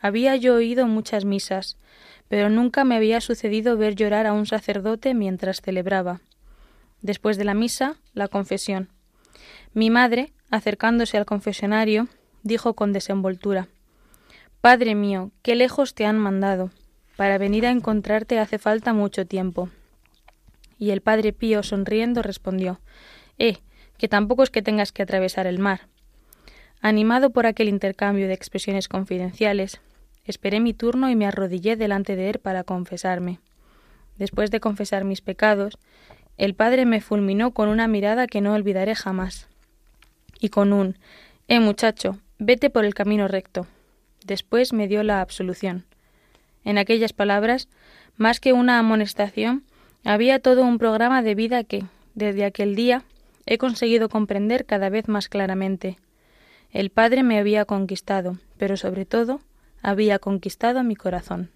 Había 0.00 0.36
yo 0.36 0.54
oído 0.54 0.86
muchas 0.86 1.24
misas, 1.24 1.76
pero 2.28 2.48
nunca 2.50 2.84
me 2.84 2.96
había 2.96 3.20
sucedido 3.20 3.76
ver 3.76 3.94
llorar 3.94 4.26
a 4.26 4.32
un 4.32 4.46
sacerdote 4.46 5.14
mientras 5.14 5.60
celebraba. 5.60 6.20
Después 7.02 7.36
de 7.36 7.44
la 7.44 7.54
misa, 7.54 7.96
la 8.12 8.28
confesión. 8.28 8.88
Mi 9.72 9.90
madre, 9.90 10.32
acercándose 10.50 11.16
al 11.18 11.26
confesionario, 11.26 12.08
dijo 12.42 12.74
con 12.74 12.92
desenvoltura 12.92 13.68
Padre 14.60 14.94
mío, 14.94 15.30
qué 15.42 15.54
lejos 15.54 15.94
te 15.94 16.06
han 16.06 16.18
mandado. 16.18 16.70
Para 17.16 17.38
venir 17.38 17.66
a 17.66 17.70
encontrarte 17.70 18.38
hace 18.38 18.58
falta 18.58 18.92
mucho 18.92 19.26
tiempo. 19.26 19.68
Y 20.78 20.90
el 20.90 21.00
padre 21.00 21.32
Pío, 21.32 21.62
sonriendo, 21.62 22.22
respondió 22.22 22.80
Eh, 23.38 23.58
que 23.98 24.08
tampoco 24.08 24.42
es 24.42 24.50
que 24.50 24.62
tengas 24.62 24.90
que 24.90 25.02
atravesar 25.02 25.46
el 25.46 25.58
mar. 25.58 25.88
Animado 26.84 27.30
por 27.30 27.46
aquel 27.46 27.70
intercambio 27.70 28.28
de 28.28 28.34
expresiones 28.34 28.88
confidenciales, 28.88 29.80
esperé 30.26 30.60
mi 30.60 30.74
turno 30.74 31.08
y 31.08 31.16
me 31.16 31.24
arrodillé 31.24 31.76
delante 31.76 32.14
de 32.14 32.28
él 32.28 32.40
para 32.40 32.62
confesarme. 32.62 33.40
Después 34.18 34.50
de 34.50 34.60
confesar 34.60 35.04
mis 35.04 35.22
pecados, 35.22 35.78
el 36.36 36.52
padre 36.52 36.84
me 36.84 37.00
fulminó 37.00 37.52
con 37.52 37.70
una 37.70 37.88
mirada 37.88 38.26
que 38.26 38.42
no 38.42 38.52
olvidaré 38.52 38.94
jamás. 38.94 39.48
Y 40.40 40.50
con 40.50 40.74
un 40.74 40.98
Eh, 41.48 41.58
muchacho, 41.58 42.18
Vete 42.38 42.68
por 42.68 42.84
el 42.84 42.92
camino 42.92 43.28
recto. 43.28 43.66
Después 44.26 44.74
me 44.74 44.86
dio 44.86 45.02
la 45.04 45.22
absolución. 45.22 45.86
En 46.64 46.76
aquellas 46.76 47.14
palabras, 47.14 47.66
más 48.18 48.40
que 48.40 48.52
una 48.52 48.78
amonestación, 48.78 49.64
había 50.04 50.38
todo 50.38 50.64
un 50.64 50.76
programa 50.76 51.22
de 51.22 51.34
vida 51.34 51.64
que, 51.64 51.84
desde 52.14 52.44
aquel 52.44 52.74
día, 52.74 53.04
he 53.46 53.56
conseguido 53.56 54.10
comprender 54.10 54.66
cada 54.66 54.90
vez 54.90 55.08
más 55.08 55.30
claramente. 55.30 55.96
El 56.74 56.90
Padre 56.90 57.22
me 57.22 57.38
había 57.38 57.66
conquistado, 57.66 58.38
pero 58.58 58.76
sobre 58.76 59.04
todo 59.06 59.38
había 59.80 60.18
conquistado 60.18 60.82
mi 60.82 60.96
corazón. 60.96 61.52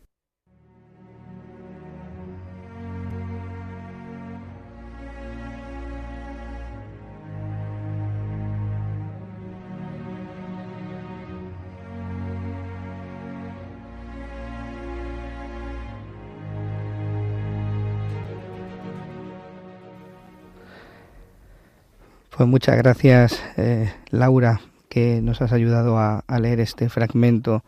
Pues 22.30 22.48
muchas 22.48 22.76
gracias, 22.76 23.42
eh, 23.56 23.92
Laura, 24.10 24.60
que 24.88 25.20
nos 25.22 25.42
has 25.42 25.52
ayudado 25.52 25.98
a, 25.98 26.24
leer 26.40 26.60
este 26.60 26.88
fragmento 26.88 27.64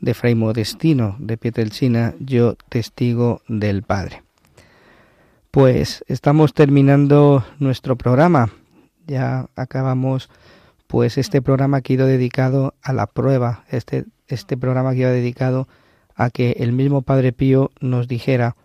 de 0.00 0.14
Fray 0.14 0.34
Modestino 0.34 1.16
de 1.18 1.36
Pietrelcina, 1.36 2.14
yo 2.18 2.56
testigo 2.68 3.40
del 3.48 3.82
Padre. 3.82 4.22
Pues 5.50 6.04
estamos 6.08 6.52
terminando 6.52 7.44
nuestro 7.58 7.96
programa. 7.96 8.50
Ya 9.06 9.46
acabamos 9.54 10.28
pues 10.86 11.16
este 11.16 11.40
programa 11.40 11.80
que 11.80 11.94
ido 11.94 12.06
dedicado 12.06 12.74
a 12.82 12.92
la 12.92 13.06
prueba, 13.06 13.64
este, 13.70 14.04
este 14.26 14.56
programa 14.56 14.92
que 14.92 15.00
iba 15.00 15.10
dedicado 15.10 15.68
a 16.16 16.30
que 16.30 16.56
el 16.58 16.72
mismo 16.72 17.02
Padre 17.02 17.32
Pío 17.32 17.70
nos 17.80 18.08
dijera 18.08 18.56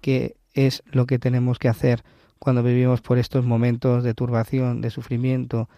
qué 0.00 0.36
es 0.54 0.82
lo 0.90 1.06
que 1.06 1.18
tenemos 1.18 1.58
que 1.58 1.68
hacer 1.68 2.02
cuando 2.38 2.62
vivimos 2.62 3.00
por 3.00 3.18
estos 3.18 3.44
momentos 3.44 4.02
de 4.02 4.14
turbación, 4.14 4.80
de 4.80 4.90
sufrimiento, 4.90 5.68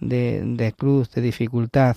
de, 0.00 0.42
de 0.44 0.72
cruz, 0.72 1.10
de 1.10 1.22
dificultad, 1.22 1.96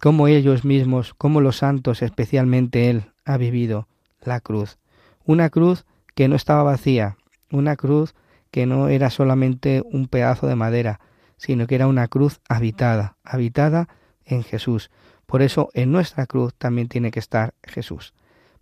cómo 0.00 0.28
ellos 0.28 0.64
mismos, 0.64 1.14
cómo 1.14 1.40
los 1.40 1.58
santos, 1.58 2.02
especialmente 2.02 2.90
Él, 2.90 3.04
ha 3.24 3.36
vivido 3.36 3.88
la 4.22 4.40
cruz. 4.40 4.78
Una 5.24 5.50
cruz 5.50 5.84
que 6.14 6.28
no 6.28 6.36
estaba 6.36 6.62
vacía, 6.62 7.16
una 7.50 7.76
cruz 7.76 8.14
que 8.50 8.66
no 8.66 8.88
era 8.88 9.10
solamente 9.10 9.82
un 9.84 10.08
pedazo 10.08 10.46
de 10.46 10.56
madera, 10.56 11.00
sino 11.36 11.66
que 11.66 11.74
era 11.74 11.86
una 11.86 12.08
cruz 12.08 12.40
habitada, 12.48 13.16
habitada 13.24 13.88
en 14.24 14.42
Jesús. 14.42 14.90
Por 15.26 15.42
eso 15.42 15.70
en 15.74 15.92
nuestra 15.92 16.26
cruz 16.26 16.54
también 16.54 16.88
tiene 16.88 17.10
que 17.10 17.18
estar 17.18 17.54
Jesús, 17.62 18.14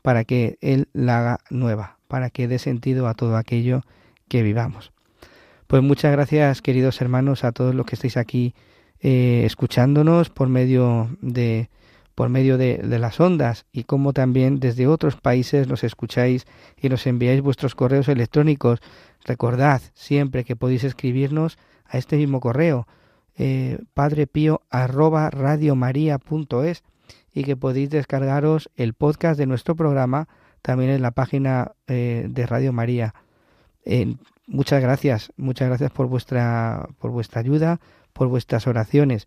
para 0.03 0.25
que 0.25 0.59
Él 0.61 0.89
la 0.93 1.19
haga 1.19 1.39
nueva, 1.51 1.99
para 2.09 2.31
que 2.31 2.49
dé 2.49 2.59
sentido 2.59 3.07
a 3.07 3.15
todo 3.15 3.37
aquello 3.37 3.83
que 4.29 4.43
vivamos. 4.43 4.94
Pues 5.75 5.83
muchas 5.83 6.13
gracias, 6.13 6.63
queridos 6.63 7.01
hermanos, 7.01 7.43
a 7.43 7.51
todos 7.51 7.75
los 7.75 7.85
que 7.85 7.97
estáis 7.97 8.17
aquí 8.17 8.55
eh, 9.01 9.43
escuchándonos 9.45 10.31
por 10.31 10.49
medio 10.49 11.09
de 11.21 11.69
por 12.15 12.29
medio 12.29 12.59
de, 12.59 12.79
las 13.01 13.19
ondas 13.19 13.67
y 13.73 13.83
como 13.83 14.13
también 14.13 14.61
desde 14.61 14.87
otros 14.87 15.17
países 15.17 15.67
nos 15.67 15.83
escucháis 15.83 16.47
y 16.81 16.91
nos 16.91 17.09
enviáis 17.09 17.41
vuestros 17.41 17.75
correos 17.75 18.07
electrónicos. 18.07 18.79
Recordad 19.25 19.83
siempre 19.95 20.45
que 20.45 20.55
podéis 20.55 20.85
escribirnos 20.85 21.59
a 21.87 21.99
este 21.99 22.19
mismo 22.19 22.39
correo, 22.39 22.87
eh, 23.37 23.81
padrepío 23.95 24.63
arroba 24.71 25.29
radiomaria.es 25.29 26.85
y 27.33 27.43
que 27.43 27.57
podéis 27.57 27.91
descargaros 27.91 28.71
el 28.77 28.95
podcast 28.95 29.37
de 29.37 29.47
nuestro 29.47 29.75
programa 29.75 30.29
también 30.63 30.91
en 30.91 31.03
la 31.03 31.11
página 31.11 31.73
eh, 31.89 32.29
de 32.31 32.47
Radio 32.47 32.73
María. 32.73 33.13
Muchas 34.47 34.81
gracias, 34.83 35.33
muchas 35.37 35.69
gracias 35.69 35.91
por 35.91 36.07
vuestra, 36.07 36.89
por 36.99 37.11
vuestra 37.11 37.41
ayuda, 37.41 37.81
por 38.13 38.29
vuestras 38.29 38.67
oraciones. 38.67 39.27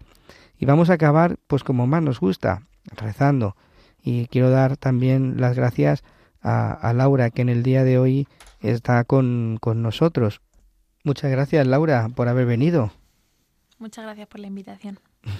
Y 0.57 0.65
vamos 0.65 0.89
a 0.89 0.93
acabar, 0.93 1.38
pues 1.47 1.63
como 1.63 1.88
más 1.88 2.01
nos 2.01 2.20
gusta, 2.20 2.63
rezando. 2.95 3.55
Y 4.01 4.28
quiero 4.28 4.49
dar 4.49 4.78
también 4.78 5.39
las 5.39 5.55
gracias 5.55 6.03
a, 6.41 6.72
a 6.72 6.93
Laura, 6.93 7.30
que 7.30 7.41
en 7.41 7.49
el 7.49 7.63
día 7.63 7.84
de 7.84 7.99
hoy 7.99 8.28
está 8.61 9.03
con, 9.03 9.57
con 9.61 9.82
nosotros. 9.82 10.41
Muchas 11.03 11.32
gracias, 11.32 11.65
Laura, 11.68 12.09
por 12.15 12.28
haber 12.28 12.45
venido. 12.45 12.91
Muchas 13.80 14.05
gracias 14.05 14.28
por 14.28 14.39
la 14.39 14.47
invitación. 14.47 14.99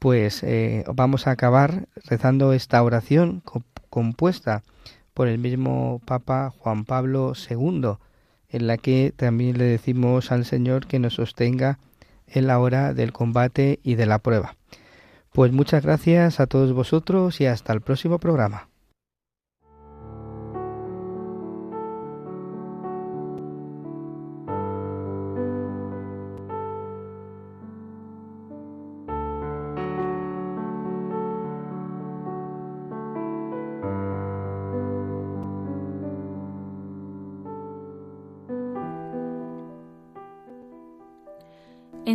Pues 0.00 0.42
eh, 0.44 0.82
vamos 0.94 1.26
a 1.26 1.32
acabar 1.32 1.86
rezando 2.06 2.54
esta 2.54 2.82
oración 2.82 3.42
compuesta 3.90 4.62
por 5.12 5.28
el 5.28 5.36
mismo 5.36 6.00
Papa 6.06 6.54
Juan 6.56 6.86
Pablo 6.86 7.34
II, 7.34 7.98
en 8.50 8.66
la 8.66 8.76
que 8.76 9.12
también 9.14 9.58
le 9.58 9.64
decimos 9.64 10.32
al 10.32 10.44
Señor 10.44 10.86
que 10.86 10.98
nos 10.98 11.14
sostenga 11.14 11.78
en 12.26 12.46
la 12.46 12.58
hora 12.58 12.94
del 12.94 13.12
combate 13.12 13.80
y 13.82 13.94
de 13.96 14.06
la 14.06 14.18
prueba. 14.18 14.56
Pues 15.32 15.52
muchas 15.52 15.84
gracias 15.84 16.40
a 16.40 16.46
todos 16.46 16.72
vosotros 16.72 17.40
y 17.40 17.46
hasta 17.46 17.72
el 17.72 17.80
próximo 17.80 18.18
programa. 18.18 18.69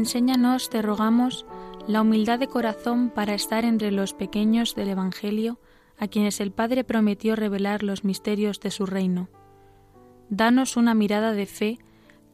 Enséñanos, 0.06 0.70
te 0.70 0.84
rogamos, 0.84 1.48
la 1.88 2.04
humildad 2.04 2.38
de 2.38 2.48
corazón 2.48 3.10
para 3.10 3.34
estar 3.34 3.66
entre 3.66 3.90
los 3.92 4.14
pequeños 4.14 4.76
del 4.76 4.90
Evangelio, 4.90 5.60
a 5.98 6.08
quienes 6.08 6.40
el 6.42 6.52
Padre 6.52 6.84
prometió 6.84 7.36
revelar 7.36 7.82
los 7.82 8.04
misterios 8.04 8.60
de 8.60 8.70
su 8.70 8.86
reino. 8.86 9.30
Danos 10.30 10.78
una 10.78 10.94
mirada 10.94 11.32
de 11.32 11.48
fe 11.48 11.80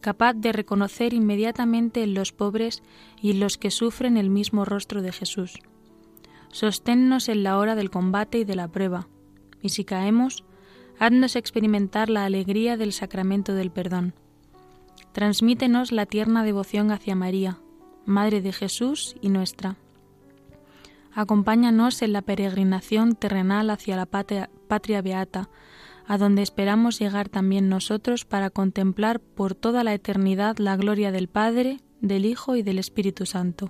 capaz 0.01 0.34
de 0.34 0.51
reconocer 0.51 1.13
inmediatamente 1.13 2.03
en 2.03 2.13
los 2.13 2.34
pobres 2.34 2.84
y 3.22 3.32
en 3.32 3.39
los 3.39 3.57
que 3.57 3.72
sufren 3.72 4.17
el 4.17 4.30
mismo 4.30 4.65
rostro 4.65 5.01
de 5.01 5.13
Jesús. 5.13 5.57
Sosténnos 6.49 7.30
en 7.30 7.41
la 7.41 7.57
hora 7.57 7.76
del 7.76 7.89
combate 7.89 8.39
y 8.39 8.43
de 8.43 8.55
la 8.55 8.67
prueba, 8.67 9.07
y 9.61 9.69
si 9.69 9.86
caemos, 9.86 10.43
haznos 10.99 11.38
experimentar 11.38 12.09
la 12.09 12.26
alegría 12.26 12.76
del 12.76 12.91
sacramento 12.91 13.53
del 13.53 13.72
perdón 13.72 14.13
transmítenos 15.12 15.91
la 15.91 16.05
tierna 16.05 16.43
devoción 16.43 16.91
hacia 16.91 17.16
María, 17.16 17.59
Madre 18.05 18.41
de 18.41 18.51
Jesús 18.51 19.16
y 19.22 19.30
nuestra. 19.30 19.78
Acompáñanos 21.14 22.01
en 22.01 22.14
la 22.14 22.22
peregrinación 22.22 23.16
terrenal 23.16 23.70
hacia 23.70 23.97
la 23.97 24.05
patria, 24.05 25.01
beata, 25.01 25.49
a 26.07 26.18
donde 26.18 26.41
esperamos 26.41 26.99
llegar 26.99 27.30
también 27.30 27.70
nosotros 27.70 28.26
para 28.26 28.49
contemplar 28.49 29.20
por 29.20 29.53
toda 29.53 29.84
la 29.84 29.93
eternidad 29.93 30.57
la 30.57 30.78
gloria 30.78 31.12
del 31.12 31.28
Padre, 31.28 31.80
del 31.99 32.26
Hijo 32.26 32.55
y 32.55 32.64
del 32.64 32.80
Espíritu 32.80 33.26
Santo. 33.26 33.70